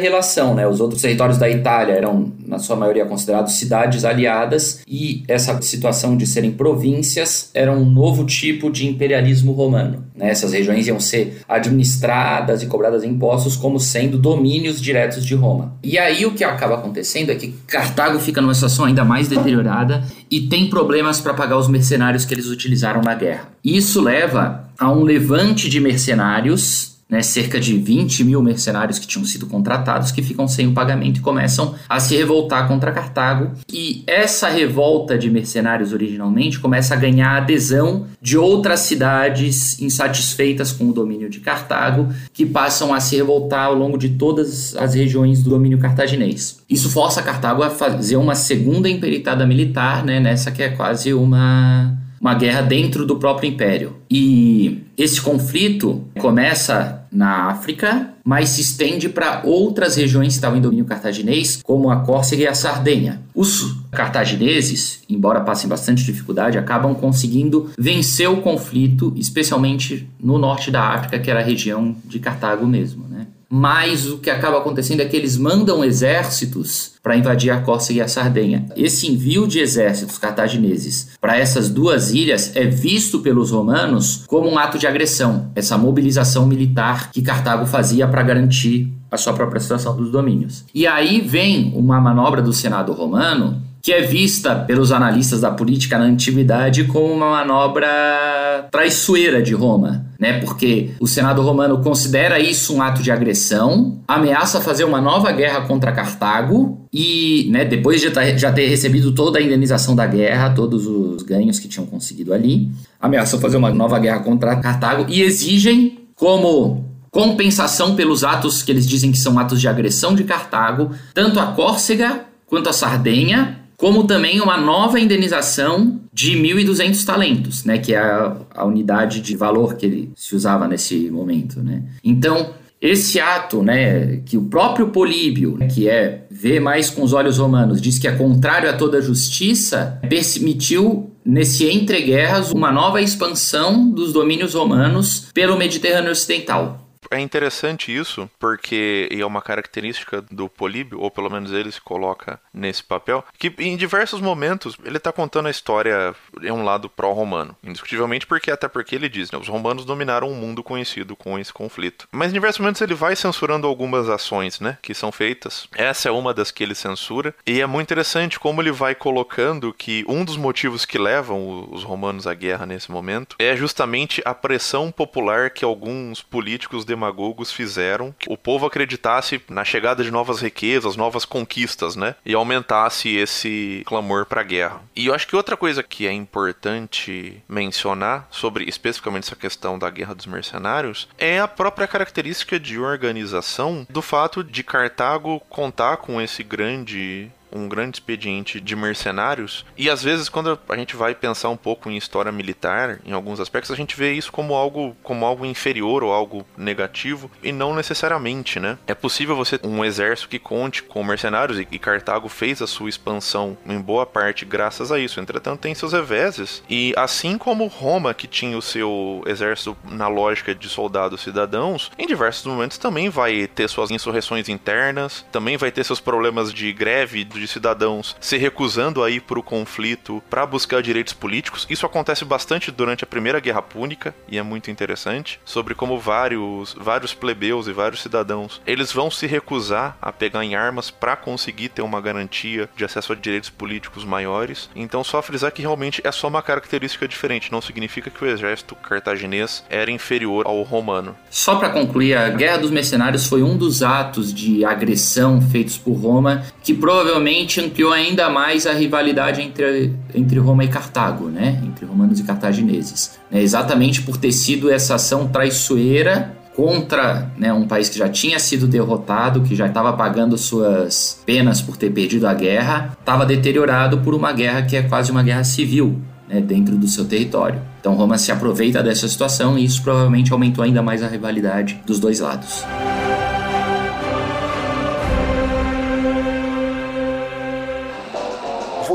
relação, 0.00 0.54
né? 0.54 0.66
Os 0.68 0.80
outros 0.80 1.02
territórios 1.02 1.36
da 1.36 1.50
Itália 1.50 1.94
eram, 1.94 2.32
na 2.46 2.60
sua 2.60 2.76
maioria, 2.76 3.04
considerados 3.04 3.54
cidades 3.54 4.04
aliadas, 4.04 4.82
e 4.86 5.24
essa 5.26 5.60
situação 5.62 6.16
de 6.16 6.28
serem 6.28 6.52
províncias 6.52 7.50
era 7.52 7.72
um 7.72 7.84
novo 7.84 8.24
tipo 8.24 8.70
de 8.70 8.86
imperialismo 8.86 9.50
romano. 9.50 10.04
Né? 10.14 10.30
Essas 10.30 10.52
regiões 10.52 10.86
iam 10.86 11.00
ser 11.00 11.42
administradas 11.48 12.62
e 12.62 12.66
cobradas 12.66 13.02
impostos 13.02 13.56
como 13.56 13.80
sendo 13.80 14.16
domínios 14.16 14.80
diretos 14.80 15.26
de 15.26 15.34
Roma. 15.34 15.74
E 15.82 15.98
aí 15.98 16.24
o 16.24 16.32
que 16.32 16.44
acaba 16.44 16.76
acontecendo 16.76 17.32
é 17.32 17.34
que 17.34 17.52
Cartago 17.66 18.18
fica 18.20 18.40
numa 18.40 18.54
situação 18.54 18.84
ainda 18.84 19.04
mais 19.04 19.28
deteriorada 19.28 20.04
e 20.30 20.42
tem 20.42 20.70
problemas 20.70 21.20
para 21.20 21.34
pagar 21.34 21.56
os 21.56 21.68
mercenários 21.68 22.24
que 22.24 22.32
eles 22.32 22.46
utilizaram 22.46 23.00
na 23.02 23.14
guerra. 23.14 23.48
Isso 23.64 24.00
leva 24.00 24.68
a 24.78 24.90
um 24.90 25.02
levante 25.02 25.68
de 25.68 25.80
mercenários 25.80 26.95
né, 27.08 27.22
cerca 27.22 27.60
de 27.60 27.78
20 27.78 28.24
mil 28.24 28.42
mercenários 28.42 28.98
que 28.98 29.06
tinham 29.06 29.24
sido 29.24 29.46
contratados 29.46 30.10
que 30.10 30.22
ficam 30.22 30.48
sem 30.48 30.66
o 30.66 30.72
pagamento 30.72 31.18
e 31.18 31.22
começam 31.22 31.74
a 31.88 32.00
se 32.00 32.16
revoltar 32.16 32.66
contra 32.66 32.92
Cartago. 32.92 33.52
E 33.72 34.02
essa 34.06 34.48
revolta 34.48 35.16
de 35.16 35.30
mercenários 35.30 35.92
originalmente 35.92 36.58
começa 36.58 36.94
a 36.94 36.96
ganhar 36.96 37.36
adesão 37.36 38.06
de 38.20 38.36
outras 38.36 38.80
cidades 38.80 39.80
insatisfeitas 39.80 40.72
com 40.72 40.88
o 40.88 40.92
domínio 40.92 41.30
de 41.30 41.38
Cartago, 41.40 42.08
que 42.32 42.44
passam 42.44 42.92
a 42.92 42.98
se 42.98 43.16
revoltar 43.16 43.66
ao 43.66 43.74
longo 43.74 43.96
de 43.96 44.10
todas 44.10 44.76
as 44.76 44.94
regiões 44.94 45.42
do 45.42 45.50
domínio 45.50 45.78
cartaginês. 45.78 46.60
Isso 46.68 46.90
força 46.90 47.22
Cartago 47.22 47.62
a 47.62 47.70
fazer 47.70 48.16
uma 48.16 48.34
segunda 48.34 48.88
empreitada 48.88 49.46
militar, 49.46 50.04
né, 50.04 50.18
nessa 50.18 50.50
que 50.50 50.62
é 50.62 50.70
quase 50.70 51.14
uma 51.14 51.96
uma 52.20 52.34
guerra 52.34 52.62
dentro 52.62 53.06
do 53.06 53.16
próprio 53.16 53.48
império. 53.48 53.96
E 54.10 54.82
esse 54.96 55.20
conflito 55.20 56.04
começa 56.18 57.06
na 57.12 57.48
África, 57.48 58.10
mas 58.24 58.50
se 58.50 58.60
estende 58.60 59.08
para 59.08 59.42
outras 59.44 59.96
regiões 59.96 60.28
que 60.28 60.34
estavam 60.34 60.58
em 60.58 60.60
domínio 60.60 60.84
cartaginês, 60.84 61.60
como 61.62 61.90
a 61.90 62.00
Córcega 62.00 62.42
e 62.42 62.46
a 62.46 62.54
Sardenha. 62.54 63.22
Os 63.34 63.76
cartagineses, 63.90 65.02
embora 65.08 65.40
passem 65.40 65.68
bastante 65.68 66.04
dificuldade, 66.04 66.58
acabam 66.58 66.94
conseguindo 66.94 67.70
vencer 67.78 68.28
o 68.28 68.42
conflito, 68.42 69.12
especialmente 69.16 70.08
no 70.20 70.38
norte 70.38 70.70
da 70.70 70.82
África, 70.82 71.18
que 71.18 71.30
era 71.30 71.40
a 71.40 71.44
região 71.44 71.96
de 72.04 72.18
Cartago 72.18 72.66
mesmo. 72.66 73.06
Né? 73.08 73.26
Mas 73.48 74.06
o 74.06 74.18
que 74.18 74.28
acaba 74.28 74.58
acontecendo 74.58 75.00
é 75.00 75.04
que 75.04 75.16
eles 75.16 75.36
mandam 75.36 75.84
exércitos 75.84 76.92
para 77.02 77.16
invadir 77.16 77.50
a 77.50 77.60
Córcega 77.60 78.00
e 78.00 78.02
a 78.02 78.08
Sardenha. 78.08 78.66
Esse 78.76 79.06
envio 79.06 79.46
de 79.46 79.60
exércitos 79.60 80.18
cartagineses 80.18 81.10
para 81.20 81.38
essas 81.38 81.70
duas 81.70 82.10
ilhas 82.10 82.54
é 82.56 82.64
visto 82.64 83.20
pelos 83.20 83.52
romanos 83.52 84.24
como 84.26 84.48
um 84.48 84.58
ato 84.58 84.78
de 84.78 84.86
agressão, 84.86 85.50
essa 85.54 85.78
mobilização 85.78 86.46
militar 86.46 87.10
que 87.12 87.22
Cartago 87.22 87.66
fazia 87.66 88.08
para 88.08 88.22
garantir 88.22 88.92
a 89.10 89.16
sua 89.16 89.32
própria 89.32 89.60
situação 89.60 89.96
dos 89.96 90.10
domínios. 90.10 90.64
E 90.74 90.86
aí 90.86 91.20
vem 91.20 91.72
uma 91.76 92.00
manobra 92.00 92.42
do 92.42 92.52
Senado 92.52 92.92
romano 92.92 93.62
que 93.86 93.92
é 93.92 94.02
vista 94.02 94.52
pelos 94.52 94.90
analistas 94.90 95.42
da 95.42 95.52
política 95.52 95.96
na 95.96 96.06
antiguidade 96.06 96.82
como 96.86 97.14
uma 97.14 97.30
manobra 97.30 98.66
traiçoeira 98.68 99.40
de 99.40 99.54
Roma, 99.54 100.04
né? 100.18 100.40
Porque 100.40 100.90
o 100.98 101.06
Senado 101.06 101.40
romano 101.40 101.80
considera 101.80 102.40
isso 102.40 102.74
um 102.74 102.82
ato 102.82 103.00
de 103.00 103.12
agressão, 103.12 104.00
ameaça 104.08 104.60
fazer 104.60 104.82
uma 104.82 105.00
nova 105.00 105.30
guerra 105.30 105.60
contra 105.68 105.92
Cartago 105.92 106.84
e, 106.92 107.48
né, 107.52 107.64
depois 107.64 108.00
de 108.00 108.10
já 108.36 108.50
ter 108.50 108.66
recebido 108.66 109.12
toda 109.12 109.38
a 109.38 109.40
indenização 109.40 109.94
da 109.94 110.04
guerra, 110.04 110.50
todos 110.50 110.84
os 110.84 111.22
ganhos 111.22 111.60
que 111.60 111.68
tinham 111.68 111.86
conseguido 111.86 112.34
ali, 112.34 112.68
ameaçam 113.00 113.38
fazer 113.38 113.56
uma 113.56 113.70
nova 113.70 114.00
guerra 114.00 114.18
contra 114.18 114.56
Cartago 114.56 115.06
e 115.08 115.22
exigem 115.22 116.08
como 116.16 116.84
compensação 117.12 117.94
pelos 117.94 118.24
atos 118.24 118.64
que 118.64 118.72
eles 118.72 118.84
dizem 118.84 119.12
que 119.12 119.18
são 119.18 119.38
atos 119.38 119.60
de 119.60 119.68
agressão 119.68 120.12
de 120.12 120.24
Cartago, 120.24 120.90
tanto 121.14 121.38
a 121.38 121.46
Córcega 121.52 122.24
quanto 122.48 122.68
a 122.68 122.72
Sardenha 122.72 123.64
como 123.76 124.04
também 124.04 124.40
uma 124.40 124.56
nova 124.56 124.98
indenização 124.98 126.00
de 126.12 126.32
1.200 126.32 127.04
talentos, 127.04 127.64
né, 127.64 127.78
que 127.78 127.92
é 127.92 127.98
a, 127.98 128.36
a, 128.54 128.64
unidade 128.64 129.20
de 129.20 129.36
valor 129.36 129.76
que 129.76 129.84
ele 129.84 130.12
se 130.16 130.34
usava 130.34 130.66
nesse 130.66 131.10
momento. 131.10 131.60
Né? 131.62 131.82
Então, 132.02 132.54
Esse 132.80 133.18
ato, 133.18 133.62
né, 133.62 134.18
que 134.26 134.36
o 134.36 134.42
próprio 134.42 134.88
Políbio, 134.88 135.58
que 135.74 135.88
é 135.88 136.26
ver 136.30 136.60
mais 136.60 136.90
com 136.90 137.02
os 137.02 137.14
olhos 137.14 137.38
romanos, 137.38 137.80
diz 137.80 137.98
que 137.98 138.06
é 138.06 138.12
contrário 138.12 138.68
a 138.68 138.74
toda 138.74 139.00
justiça, 139.00 139.98
permitiu 140.08 141.10
nesse 141.24 141.68
entreguerras 141.68 142.52
uma 142.52 142.70
nova 142.70 143.00
expansão 143.00 143.90
dos 143.90 144.12
domínios 144.12 144.54
romanos 144.54 145.26
pelo 145.32 145.56
Mediterrâneo 145.56 146.12
Ocidental. 146.12 146.85
É 147.10 147.20
interessante 147.20 147.94
isso, 147.94 148.28
porque 148.38 149.08
é 149.10 149.24
uma 149.24 149.42
característica 149.42 150.22
do 150.30 150.48
Políbio, 150.48 151.00
ou 151.00 151.10
pelo 151.10 151.30
menos 151.30 151.52
ele 151.52 151.70
se 151.70 151.80
coloca 151.80 152.40
nesse 152.52 152.82
papel, 152.82 153.24
que 153.38 153.52
em 153.58 153.76
diversos 153.76 154.20
momentos 154.20 154.76
ele 154.84 154.96
está 154.96 155.12
contando 155.12 155.46
a 155.46 155.50
história 155.50 156.14
em 156.42 156.50
um 156.50 156.64
lado 156.64 156.88
pró-romano. 156.88 157.56
Indiscutivelmente 157.62 158.26
porque 158.26 158.50
até 158.50 158.68
porque 158.68 158.94
ele 158.94 159.08
diz, 159.08 159.30
né, 159.30 159.38
os 159.38 159.48
romanos 159.48 159.84
dominaram 159.84 160.28
um 160.28 160.34
mundo 160.34 160.62
conhecido 160.62 161.14
com 161.16 161.38
esse 161.38 161.52
conflito. 161.52 162.08
Mas 162.10 162.30
em 162.30 162.34
diversos 162.34 162.60
momentos 162.60 162.80
ele 162.80 162.94
vai 162.94 163.14
censurando 163.14 163.66
algumas 163.66 164.08
ações, 164.08 164.60
né, 164.60 164.78
que 164.82 164.94
são 164.94 165.12
feitas. 165.12 165.68
Essa 165.74 166.08
é 166.08 166.12
uma 166.12 166.34
das 166.34 166.50
que 166.50 166.62
ele 166.62 166.74
censura, 166.74 167.34
e 167.46 167.60
é 167.60 167.66
muito 167.66 167.86
interessante 167.86 168.38
como 168.38 168.60
ele 168.60 168.72
vai 168.72 168.94
colocando 168.94 169.72
que 169.72 170.04
um 170.08 170.24
dos 170.24 170.36
motivos 170.36 170.84
que 170.84 170.98
levam 170.98 171.68
os 171.70 171.84
romanos 171.84 172.26
à 172.26 172.34
guerra 172.34 172.66
nesse 172.66 172.90
momento 172.90 173.36
é 173.38 173.56
justamente 173.56 174.22
a 174.24 174.34
pressão 174.34 174.90
popular 174.90 175.50
que 175.50 175.64
alguns 175.64 176.22
políticos 176.22 176.84
demagogos 176.96 177.52
fizeram 177.52 178.14
que 178.18 178.32
o 178.32 178.36
povo 178.36 178.66
acreditasse 178.66 179.40
na 179.48 179.64
chegada 179.64 180.02
de 180.02 180.10
novas 180.10 180.40
riquezas, 180.40 180.96
novas 180.96 181.24
conquistas, 181.24 181.94
né? 181.94 182.14
E 182.24 182.34
aumentasse 182.34 183.14
esse 183.14 183.82
clamor 183.86 184.26
para 184.26 184.40
a 184.40 184.44
guerra. 184.44 184.80
E 184.96 185.06
eu 185.06 185.14
acho 185.14 185.28
que 185.28 185.36
outra 185.36 185.56
coisa 185.56 185.82
que 185.82 186.06
é 186.06 186.12
importante 186.12 187.42
mencionar 187.48 188.26
sobre 188.30 188.64
especificamente 188.64 189.24
essa 189.24 189.36
questão 189.36 189.78
da 189.78 189.90
guerra 189.90 190.14
dos 190.14 190.26
mercenários 190.26 191.08
é 191.18 191.38
a 191.38 191.46
própria 191.46 191.86
característica 191.86 192.58
de 192.58 192.78
organização 192.78 193.86
do 193.90 194.00
fato 194.00 194.42
de 194.42 194.62
Cartago 194.62 195.40
contar 195.50 195.98
com 195.98 196.20
esse 196.20 196.42
grande 196.42 197.30
um 197.56 197.68
grande 197.68 197.96
expediente 197.96 198.60
de 198.60 198.76
mercenários. 198.76 199.64
E 199.76 199.90
às 199.90 200.02
vezes, 200.02 200.28
quando 200.28 200.58
a 200.68 200.76
gente 200.76 200.96
vai 200.96 201.14
pensar 201.14 201.48
um 201.48 201.56
pouco 201.56 201.90
em 201.90 201.96
história 201.96 202.30
militar, 202.30 203.00
em 203.04 203.12
alguns 203.12 203.40
aspectos, 203.40 203.70
a 203.70 203.76
gente 203.76 203.96
vê 203.96 204.12
isso 204.12 204.30
como 204.32 204.54
algo, 204.54 204.96
como 205.02 205.24
algo 205.24 205.44
inferior 205.44 206.02
ou 206.02 206.12
algo 206.12 206.46
negativo, 206.56 207.30
e 207.42 207.52
não 207.52 207.74
necessariamente, 207.74 208.60
né? 208.60 208.78
É 208.86 208.94
possível 208.94 209.36
você 209.36 209.58
um 209.62 209.84
exército 209.84 210.28
que 210.28 210.38
conte 210.38 210.82
com 210.82 211.02
mercenários, 211.02 211.58
e, 211.58 211.66
e 211.70 211.78
Cartago 211.78 212.28
fez 212.28 212.60
a 212.60 212.66
sua 212.66 212.88
expansão 212.88 213.56
em 213.66 213.80
boa 213.80 214.06
parte 214.06 214.44
graças 214.44 214.92
a 214.92 214.98
isso. 214.98 215.20
Entretanto, 215.20 215.60
tem 215.60 215.74
seus 215.74 215.92
reveses. 215.92 216.62
E 216.68 216.92
assim 216.96 217.38
como 217.38 217.66
Roma, 217.66 218.14
que 218.14 218.26
tinha 218.26 218.56
o 218.56 218.62
seu 218.62 219.22
exército 219.26 219.76
na 219.84 220.08
lógica 220.08 220.54
de 220.54 220.68
soldados 220.68 221.20
cidadãos, 221.20 221.90
em 221.98 222.06
diversos 222.06 222.44
momentos 222.46 222.78
também 222.78 223.08
vai 223.08 223.46
ter 223.46 223.68
suas 223.68 223.90
insurreições 223.90 224.48
internas, 224.48 225.24
também 225.32 225.56
vai 225.56 225.70
ter 225.70 225.84
seus 225.84 226.00
problemas 226.00 226.52
de 226.52 226.72
greve, 226.72 227.24
de 227.24 227.45
cidadãos 227.50 228.16
se 228.20 228.36
recusando 228.36 229.02
a 229.02 229.10
ir 229.10 229.20
para 229.20 229.38
o 229.38 229.42
conflito 229.42 230.22
para 230.28 230.46
buscar 230.46 230.82
direitos 230.82 231.12
políticos. 231.12 231.66
Isso 231.68 231.86
acontece 231.86 232.24
bastante 232.24 232.70
durante 232.70 233.04
a 233.04 233.06
Primeira 233.06 233.40
Guerra 233.40 233.62
Púnica 233.62 234.14
e 234.28 234.38
é 234.38 234.42
muito 234.42 234.70
interessante 234.70 235.40
sobre 235.44 235.74
como 235.74 235.98
vários 235.98 236.74
vários 236.78 237.14
plebeus 237.14 237.66
e 237.66 237.72
vários 237.72 238.02
cidadãos 238.02 238.60
eles 238.66 238.92
vão 238.92 239.10
se 239.10 239.26
recusar 239.26 239.96
a 240.00 240.12
pegar 240.12 240.44
em 240.44 240.54
armas 240.54 240.90
para 240.90 241.16
conseguir 241.16 241.68
ter 241.68 241.82
uma 241.82 242.00
garantia 242.00 242.68
de 242.76 242.84
acesso 242.84 243.12
a 243.12 243.16
direitos 243.16 243.50
políticos 243.50 244.04
maiores. 244.04 244.68
Então 244.74 245.02
só 245.04 245.22
frisar 245.22 245.52
que 245.52 245.62
realmente 245.62 246.00
é 246.04 246.12
só 246.12 246.28
uma 246.28 246.42
característica 246.42 247.06
diferente, 247.06 247.52
não 247.52 247.60
significa 247.60 248.10
que 248.10 248.24
o 248.24 248.28
exército 248.28 248.74
cartaginês 248.74 249.64
era 249.68 249.90
inferior 249.90 250.46
ao 250.46 250.62
romano. 250.62 251.16
Só 251.30 251.56
para 251.56 251.70
concluir, 251.70 252.16
a 252.16 252.28
Guerra 252.30 252.58
dos 252.58 252.70
Mercenários 252.70 253.26
foi 253.26 253.42
um 253.42 253.56
dos 253.56 253.82
atos 253.82 254.32
de 254.32 254.64
agressão 254.64 255.40
feitos 255.40 255.78
por 255.78 255.94
Roma 255.94 256.44
que 256.62 256.74
provavelmente 256.74 257.25
provavelmente 257.26 257.60
ampliou 257.60 257.92
ainda 257.92 258.30
mais 258.30 258.66
a 258.66 258.72
rivalidade 258.72 259.42
entre, 259.42 259.92
entre 260.14 260.38
Roma 260.38 260.64
e 260.64 260.68
Cartago, 260.68 261.28
né? 261.28 261.60
entre 261.64 261.84
romanos 261.84 262.20
e 262.20 262.22
cartagineses. 262.22 263.18
É 263.32 263.42
exatamente 263.42 264.02
por 264.02 264.16
ter 264.16 264.30
sido 264.30 264.70
essa 264.70 264.94
ação 264.94 265.26
traiçoeira 265.26 266.36
contra 266.54 267.30
né, 267.36 267.52
um 267.52 267.66
país 267.66 267.88
que 267.88 267.98
já 267.98 268.08
tinha 268.08 268.38
sido 268.38 268.66
derrotado, 268.66 269.42
que 269.42 269.54
já 269.54 269.66
estava 269.66 269.92
pagando 269.92 270.38
suas 270.38 271.20
penas 271.26 271.60
por 271.60 271.76
ter 271.76 271.90
perdido 271.90 272.26
a 272.26 272.32
guerra, 272.32 272.96
estava 272.98 273.26
deteriorado 273.26 273.98
por 273.98 274.14
uma 274.14 274.32
guerra 274.32 274.62
que 274.62 274.76
é 274.76 274.82
quase 274.82 275.10
uma 275.10 275.22
guerra 275.22 275.44
civil 275.44 276.00
né, 276.28 276.40
dentro 276.40 276.76
do 276.76 276.86
seu 276.86 277.04
território. 277.04 277.60
Então 277.80 277.94
Roma 277.94 278.16
se 278.16 278.30
aproveita 278.30 278.82
dessa 278.82 279.06
situação 279.08 279.58
e 279.58 279.64
isso 279.64 279.82
provavelmente 279.82 280.32
aumentou 280.32 280.64
ainda 280.64 280.82
mais 280.82 281.02
a 281.02 281.08
rivalidade 281.08 281.82
dos 281.84 281.98
dois 281.98 282.20
lados. 282.20 282.64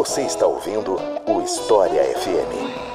Você 0.03 0.21
está 0.21 0.47
ouvindo 0.47 0.97
o 1.27 1.41
História 1.43 2.01
FM. 2.01 2.91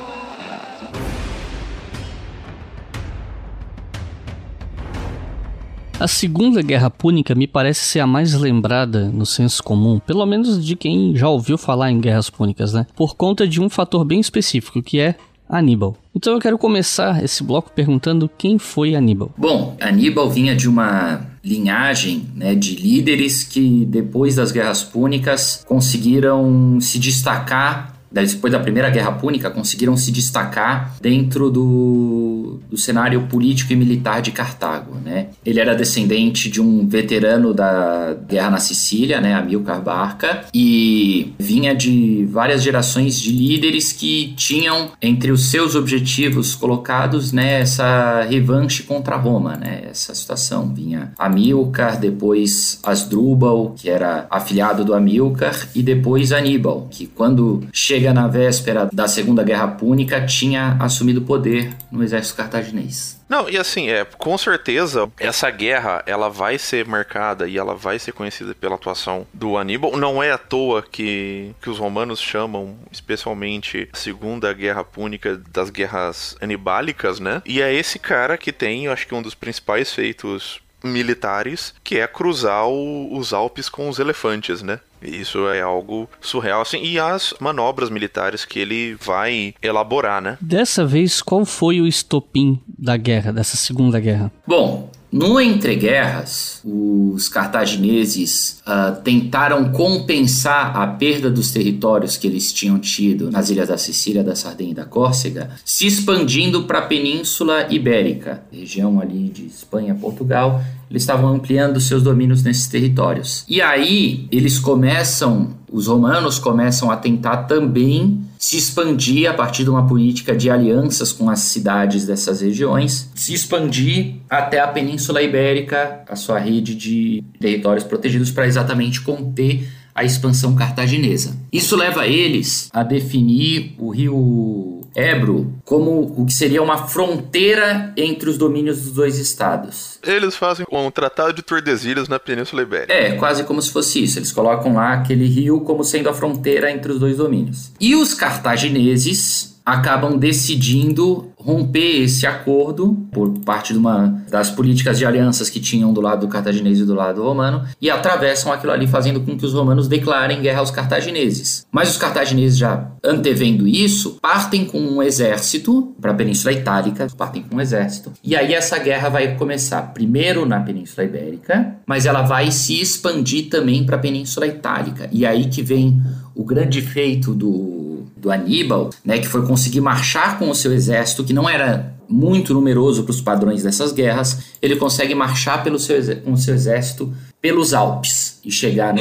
A 6.01 6.09
Segunda 6.09 6.61
Guerra 6.63 6.91
Púnica 6.91 7.33
me 7.33 7.47
parece 7.47 7.85
ser 7.85 8.01
a 8.01 8.09
mais 8.09 8.35
lembrada 8.35 9.05
no 9.05 9.25
senso 9.25 9.63
comum, 9.63 10.01
pelo 10.01 10.27
menos 10.27 10.65
de 10.65 10.75
quem 10.75 11.15
já 11.15 11.29
ouviu 11.29 11.57
falar 11.57 11.93
em 11.93 12.01
guerras 12.01 12.29
púnicas, 12.29 12.73
né? 12.73 12.89
Por 12.97 13.15
conta 13.15 13.47
de 13.47 13.63
um 13.63 13.71
fator 13.71 14.05
bem 14.05 14.19
específico, 14.19 14.83
que 14.83 14.99
é 14.99 15.15
Aníbal. 15.49 15.97
Então 16.15 16.33
eu 16.35 16.41
quero 16.41 16.59
começar 16.59 17.23
esse 17.23 17.43
bloco 17.43 17.71
perguntando 17.73 18.31
quem 18.37 18.59
foi 18.59 18.95
Aníbal. 18.95 19.33
Bom, 19.37 19.77
Aníbal 19.81 20.31
vinha 20.31 20.57
de 20.57 20.69
uma 20.69 21.27
linhagem 21.45 22.27
né, 22.35 22.55
de 22.55 22.75
líderes 22.75 23.45
que 23.45 23.85
depois 23.85 24.35
das 24.35 24.51
guerras 24.51 24.83
púnicas 24.83 25.65
conseguiram 25.67 26.81
se 26.81 26.99
destacar 26.99 27.96
depois 28.23 28.53
da 28.53 28.59
Primeira 28.59 28.91
Guerra 28.91 29.13
Púnica, 29.13 29.51
conseguiram 29.51 29.97
se 29.97 30.11
destacar 30.11 30.97
dentro 31.01 31.51
do, 31.51 32.61
do 32.71 32.77
cenário 32.77 33.23
político 33.23 33.73
e 33.73 33.77
militar 33.77 34.23
de 34.23 34.31
Cartago. 34.31 34.97
Né? 35.05 35.29
Ele 35.45 35.61
era 35.61 35.75
descendente 35.75 36.51
de 36.51 36.61
um 36.61 36.87
veterano 36.87 37.53
da 37.53 38.17
guerra 38.29 38.51
na 38.51 38.59
Sicília, 38.59 39.21
né, 39.21 39.35
Amilcar 39.35 39.83
Barca, 39.83 40.45
e 40.55 41.33
vinha 41.39 41.75
de 41.75 42.27
várias 42.31 42.63
gerações 42.63 43.21
de 43.21 43.33
líderes 43.33 43.93
que 43.93 44.35
tinham 44.37 44.91
entre 45.01 45.31
os 45.31 45.51
seus 45.51 45.75
objetivos 45.75 46.55
colocados 46.55 47.33
né, 47.33 47.61
essa 47.61 48.23
revanche 48.23 48.83
contra 48.83 49.17
Roma, 49.17 49.57
né, 49.57 49.83
essa 49.91 50.15
situação. 50.15 50.73
Vinha 50.75 51.13
Amilcar, 51.19 51.99
depois 51.99 52.79
Asdrubal, 52.83 53.75
que 53.77 53.89
era 53.89 54.27
afiliado 54.31 54.85
do 54.85 54.95
Amilcar, 54.95 55.69
e 55.75 55.83
depois 55.83 56.33
Aníbal, 56.33 56.89
que 56.91 57.07
quando 57.07 57.67
chega 57.73 58.06
chega 58.07 58.13
na 58.13 58.29
véspera 58.29 58.89
da 58.93 59.09
Segunda 59.09 59.43
Guerra 59.43 59.69
Púnica, 59.69 60.25
tinha 60.25 60.77
assumido 60.79 61.23
poder 61.23 61.75
no 61.91 62.05
exército 62.05 62.37
cartaginês. 62.37 63.21
Não, 63.29 63.49
e 63.49 63.57
assim, 63.59 63.89
é, 63.89 64.05
com 64.05 64.39
certeza, 64.39 65.11
essa 65.19 65.51
guerra, 65.51 66.05
ela 66.07 66.29
vai 66.29 66.57
ser 66.59 66.87
marcada 66.87 67.49
e 67.49 67.59
ela 67.59 67.75
vai 67.75 67.99
ser 67.99 68.13
conhecida 68.13 68.55
pela 68.55 68.77
atuação 68.77 69.27
do 69.35 69.57
Aníbal. 69.57 69.97
Não 69.97 70.23
é 70.23 70.31
à 70.31 70.39
toa 70.39 70.83
que, 70.83 71.53
que 71.61 71.69
os 71.69 71.79
romanos 71.79 72.21
chamam, 72.21 72.77
especialmente, 72.93 73.89
a 73.93 73.97
Segunda 73.97 74.53
Guerra 74.53 74.85
Púnica 74.85 75.41
das 75.51 75.71
guerras 75.71 76.37
anibálicas, 76.41 77.19
né? 77.19 77.43
E 77.45 77.61
é 77.61 77.75
esse 77.75 77.99
cara 77.99 78.39
que 78.39 78.53
tem, 78.53 78.85
eu 78.85 78.93
acho 78.93 79.09
que 79.09 79.15
um 79.15 79.23
dos 79.23 79.35
principais 79.35 79.93
feitos 79.93 80.61
militares, 80.85 81.75
que 81.83 81.99
é 81.99 82.07
cruzar 82.07 82.69
o, 82.69 83.17
os 83.17 83.33
Alpes 83.33 83.69
com 83.69 83.89
os 83.89 83.99
elefantes, 83.99 84.63
né? 84.63 84.79
Isso 85.03 85.49
é 85.49 85.61
algo 85.61 86.09
surreal, 86.21 86.63
assim, 86.63 86.83
e 86.83 86.99
as 86.99 87.35
manobras 87.41 87.91
militares 87.91 88.45
que 88.45 88.59
ele 88.59 88.95
vai 88.95 89.55
elaborar, 89.63 90.21
né? 90.21 90.39
Dessa 90.41 90.85
vez, 90.85 91.23
qual 91.23 91.45
foi 91.45 91.81
o 91.81 91.87
estopim 91.87 92.61
da 92.67 92.97
guerra, 92.97 93.33
dessa 93.33 93.57
segunda 93.57 94.01
guerra? 94.01 94.33
Bom, 94.47 94.91
no 95.11 95.41
entreguerras, 95.41 96.61
os 96.65 97.29
cartagineses 97.29 98.61
uh, 98.67 99.01
tentaram 99.03 99.71
compensar 99.71 100.77
a 100.77 100.87
perda 100.87 101.31
dos 101.31 101.53
territórios 101.53 102.17
que 102.17 102.27
eles 102.27 102.53
tinham 102.53 102.79
tido 102.79 103.31
nas 103.31 103.49
ilhas 103.49 103.69
da 103.69 103.79
Sicília, 103.79 104.25
da 104.25 104.35
Sardenha 104.35 104.73
e 104.73 104.75
da 104.75 104.85
Córcega, 104.85 105.51
se 105.65 105.87
expandindo 105.87 106.65
para 106.65 106.81
a 106.81 106.83
Península 106.83 107.67
Ibérica, 107.71 108.43
região 108.53 109.01
ali 109.01 109.29
de 109.29 109.47
Espanha, 109.47 109.95
Portugal. 109.95 110.61
Eles 110.91 111.03
estavam 111.03 111.33
ampliando 111.33 111.81
seus 111.81 112.03
domínios 112.03 112.43
nesses 112.43 112.67
territórios. 112.67 113.45
E 113.49 113.61
aí 113.61 114.27
eles 114.31 114.59
começam, 114.59 115.51
os 115.71 115.87
romanos 115.87 116.39
começam 116.39 116.91
a 116.91 116.97
tentar 116.97 117.39
também 117.45 118.25
se 118.39 118.57
expandir 118.57 119.29
a 119.29 119.35
partir 119.35 119.65
de 119.65 119.71
uma 119.71 119.87
política 119.87 120.37
de 120.37 120.51
alianças 120.51 121.13
com 121.13 121.29
as 121.29 121.41
cidades 121.41 122.07
dessas 122.07 122.41
regiões, 122.41 123.11
se 123.15 123.35
expandir 123.35 124.17
até 124.29 124.61
a 124.61 124.69
Península 124.69 125.23
Ibérica, 125.23 126.03
a 126.09 126.15
sua 126.15 126.39
rede 126.39 126.75
de 126.75 127.25
territórios 127.41 127.85
protegidos, 127.85 128.31
para 128.31 128.47
exatamente 128.47 129.01
conter 129.01 129.69
a 129.95 130.05
expansão 130.05 130.55
cartaginesa. 130.55 131.35
Isso 131.51 131.75
leva 131.75 132.07
eles 132.07 132.69
a 132.73 132.83
definir 132.83 133.75
o 133.79 133.89
rio 133.89 134.76
Ebro 134.97 135.53
como 135.63 136.15
o 136.17 136.25
que 136.25 136.33
seria 136.33 136.63
uma 136.63 136.89
fronteira 136.89 137.93
entre 137.97 138.31
os 138.31 138.39
domínios 138.39 138.81
dos 138.81 138.93
dois 138.93 139.19
estados. 139.19 139.99
Eles 140.03 140.35
fazem 140.35 140.65
um 140.73 140.91
tratado 140.91 141.35
de 141.35 141.43
Tordesilhas 141.43 142.09
na 142.09 142.19
Península 142.19 142.63
Ibérica. 142.63 142.93
É, 142.93 143.13
quase 143.13 143.45
como 143.45 143.61
se 143.61 143.71
fosse 143.71 144.03
isso. 144.03 144.19
Eles 144.19 144.33
colocam 144.33 144.75
lá 144.75 144.95
aquele 144.95 145.27
rio 145.27 145.61
como 145.61 145.85
sendo 145.85 146.09
a 146.09 146.15
fronteira 146.15 146.71
entre 146.71 146.93
os 146.93 146.99
dois 146.99 147.19
domínios. 147.19 147.73
E 147.79 147.95
os 147.95 148.15
cartagineses 148.15 149.56
acabam 149.67 150.17
decidindo 150.17 151.33
romper 151.37 152.03
esse 152.05 152.25
acordo 152.25 152.97
por 153.11 153.31
parte 153.41 153.73
de 153.73 153.79
uma 153.79 154.23
das 154.31 154.49
políticas 154.49 154.97
de 154.97 155.05
alianças 155.05 155.51
que 155.51 155.59
tinham 155.59 155.93
do 155.93 156.01
lado 156.01 156.27
do 156.27 156.29
cartaginês 156.29 156.79
e 156.79 156.85
do 156.85 156.95
lado 156.95 157.23
romano 157.23 157.65
e 157.81 157.91
atravessam 157.91 158.53
aquilo 158.53 158.73
ali 158.73 158.87
fazendo 158.87 159.21
com 159.21 159.37
que 159.37 159.45
os 159.45 159.53
romanos 159.53 159.89
declarem 159.89 160.41
guerra 160.41 160.61
aos 160.61 160.71
cartagineses. 160.71 161.67
Mas 161.71 161.91
os 161.91 161.97
cartagineses 161.97 162.57
já 162.57 162.91
antevendo 163.03 163.67
isso, 163.67 164.19
partem 164.23 164.65
com 164.65 164.79
um 164.79 165.03
exército 165.03 165.95
para 166.01 166.13
a 166.13 166.15
Península 166.15 166.53
Itálica, 166.53 167.09
partem 167.17 167.43
com 167.43 167.57
um 167.57 167.61
exército. 167.61 168.13
E 168.23 168.37
aí 168.37 168.55
essa 168.55 168.79
guerra 168.79 169.09
vai 169.09 169.37
começar 169.37 169.83
primeiro 169.95 170.47
na 170.47 170.61
Península 170.61 171.07
Ibérica, 171.07 171.77
mas 171.87 172.07
ela 172.07 172.23
vai 172.23 172.53
se 172.53 172.81
expandir 172.81 173.49
também 173.49 173.85
para 173.85 173.97
a 173.97 174.01
Península 174.01 174.47
Itálica. 174.47 175.09
E 175.11 175.27
aí 175.27 175.47
que 175.47 175.63
vem 175.63 176.01
o 176.35 176.45
grande 176.45 176.83
feito 176.83 177.33
do 177.33 177.86
do 178.17 178.31
Aníbal, 178.31 178.91
né, 179.05 179.19
que 179.19 179.29
foi 179.29 179.47
conseguir 179.47 179.81
marchar 179.81 180.39
com 180.39 180.49
o 180.49 180.55
seu 180.55 180.73
exército, 180.73 181.23
que 181.23 181.33
não 181.33 181.49
era 181.49 181.95
muito 182.09 182.55
numeroso 182.55 183.03
para 183.03 183.11
os 183.11 183.21
padrões 183.21 183.63
dessas 183.63 183.93
guerras, 183.93 184.39
ele 184.63 184.77
consegue 184.77 185.15
marchar 185.15 185.63
pelo 185.63 185.79
seu, 185.79 185.97
com 186.23 186.33
o 186.33 186.39
seu 186.39 186.55
exército 186.55 187.13
pelos 187.41 187.75
Alpes 187.75 188.41
e 188.45 188.51
chegar 188.51 188.95
no, 188.95 189.01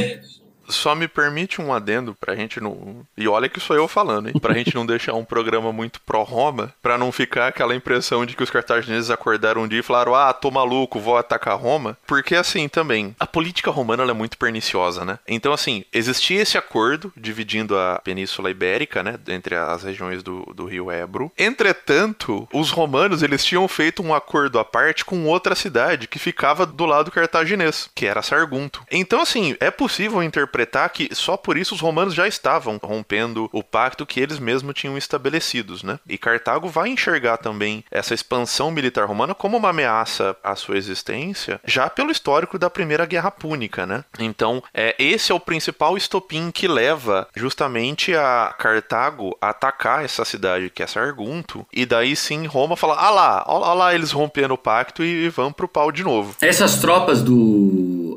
só 0.67 0.95
me 0.95 1.07
permite 1.07 1.61
um 1.61 1.73
adendo 1.73 2.15
pra 2.19 2.35
gente 2.35 2.59
não. 2.59 3.05
E 3.17 3.27
olha 3.27 3.49
que 3.49 3.59
sou 3.59 3.75
eu 3.75 3.87
falando, 3.87 4.27
hein? 4.27 4.33
Pra 4.41 4.53
gente 4.53 4.75
não 4.75 4.85
deixar 4.85 5.13
um 5.13 5.25
programa 5.25 5.71
muito 5.71 6.01
pró-Roma, 6.01 6.73
pra 6.81 6.97
não 6.97 7.11
ficar 7.11 7.47
aquela 7.47 7.75
impressão 7.75 8.25
de 8.25 8.35
que 8.35 8.43
os 8.43 8.49
cartagineses 8.49 9.09
acordaram 9.09 9.63
um 9.63 9.67
dia 9.67 9.79
e 9.79 9.83
falaram: 9.83 10.15
ah, 10.15 10.33
tô 10.33 10.51
maluco, 10.51 10.99
vou 10.99 11.17
atacar 11.17 11.57
Roma. 11.57 11.97
Porque 12.05 12.35
assim 12.35 12.67
também, 12.67 13.15
a 13.19 13.27
política 13.27 13.71
romana 13.71 14.03
é 14.03 14.13
muito 14.13 14.37
perniciosa, 14.37 15.03
né? 15.03 15.19
Então, 15.27 15.53
assim, 15.53 15.83
existia 15.93 16.41
esse 16.41 16.57
acordo 16.57 17.11
dividindo 17.15 17.77
a 17.77 17.99
Península 18.03 18.51
Ibérica, 18.51 19.01
né? 19.01 19.19
Entre 19.27 19.55
as 19.55 19.83
regiões 19.83 20.21
do, 20.21 20.43
do 20.53 20.65
rio 20.65 20.91
Ebro. 20.91 21.31
Entretanto, 21.37 22.47
os 22.53 22.71
romanos 22.71 23.23
eles 23.23 23.43
tinham 23.43 23.67
feito 23.67 24.03
um 24.03 24.13
acordo 24.13 24.59
à 24.59 24.65
parte 24.65 25.05
com 25.05 25.25
outra 25.25 25.55
cidade 25.55 26.07
que 26.07 26.19
ficava 26.19 26.65
do 26.65 26.85
lado 26.85 27.11
cartaginês, 27.11 27.89
que 27.95 28.05
era 28.05 28.21
Sargunto. 28.21 28.83
Então, 28.91 29.21
assim, 29.21 29.55
é 29.59 29.71
possível 29.71 30.21
interpretar 30.21 30.54
interpretar 30.55 30.89
que 30.89 31.13
só 31.13 31.35
por 31.35 31.57
isso 31.57 31.75
os 31.75 31.81
romanos 31.81 32.13
já 32.13 32.27
estavam 32.27 32.79
rompendo 32.81 33.49
o 33.51 33.61
pacto 33.61 34.05
que 34.05 34.19
eles 34.19 34.39
mesmos 34.39 34.73
tinham 34.73 34.97
estabelecidos, 34.97 35.83
né? 35.83 35.99
E 36.07 36.17
Cartago 36.17 36.69
vai 36.69 36.89
enxergar 36.89 37.37
também 37.37 37.83
essa 37.91 38.13
expansão 38.13 38.71
militar 38.71 39.05
romana 39.05 39.35
como 39.35 39.57
uma 39.57 39.69
ameaça 39.69 40.35
à 40.43 40.55
sua 40.55 40.77
existência, 40.77 41.59
já 41.65 41.89
pelo 41.89 42.11
histórico 42.11 42.57
da 42.57 42.69
Primeira 42.69 43.05
Guerra 43.05 43.31
Púnica, 43.31 43.85
né? 43.85 44.03
Então, 44.17 44.63
é, 44.73 44.95
esse 44.97 45.31
é 45.31 45.35
o 45.35 45.39
principal 45.39 45.97
estopim 45.97 46.51
que 46.51 46.67
leva 46.67 47.27
justamente 47.35 48.15
a 48.15 48.55
Cartago 48.57 49.37
a 49.41 49.49
atacar 49.49 50.05
essa 50.05 50.23
cidade 50.23 50.69
que 50.69 50.83
é 50.83 50.87
Sargunto, 50.87 51.65
e 51.73 51.85
daí 51.85 52.15
sim 52.15 52.45
Roma 52.45 52.77
fala: 52.77 52.95
ah 52.95 53.09
lá, 53.09 53.45
olha 53.47 53.73
lá 53.73 53.95
eles 53.95 54.11
rompendo 54.11 54.53
o 54.53 54.57
pacto 54.57 55.03
e, 55.03 55.25
e 55.25 55.29
vão 55.29 55.51
pro 55.51 55.67
pau 55.67 55.91
de 55.91 56.03
novo. 56.03 56.35
Essas 56.41 56.77
tropas 56.77 57.21
do 57.21 57.74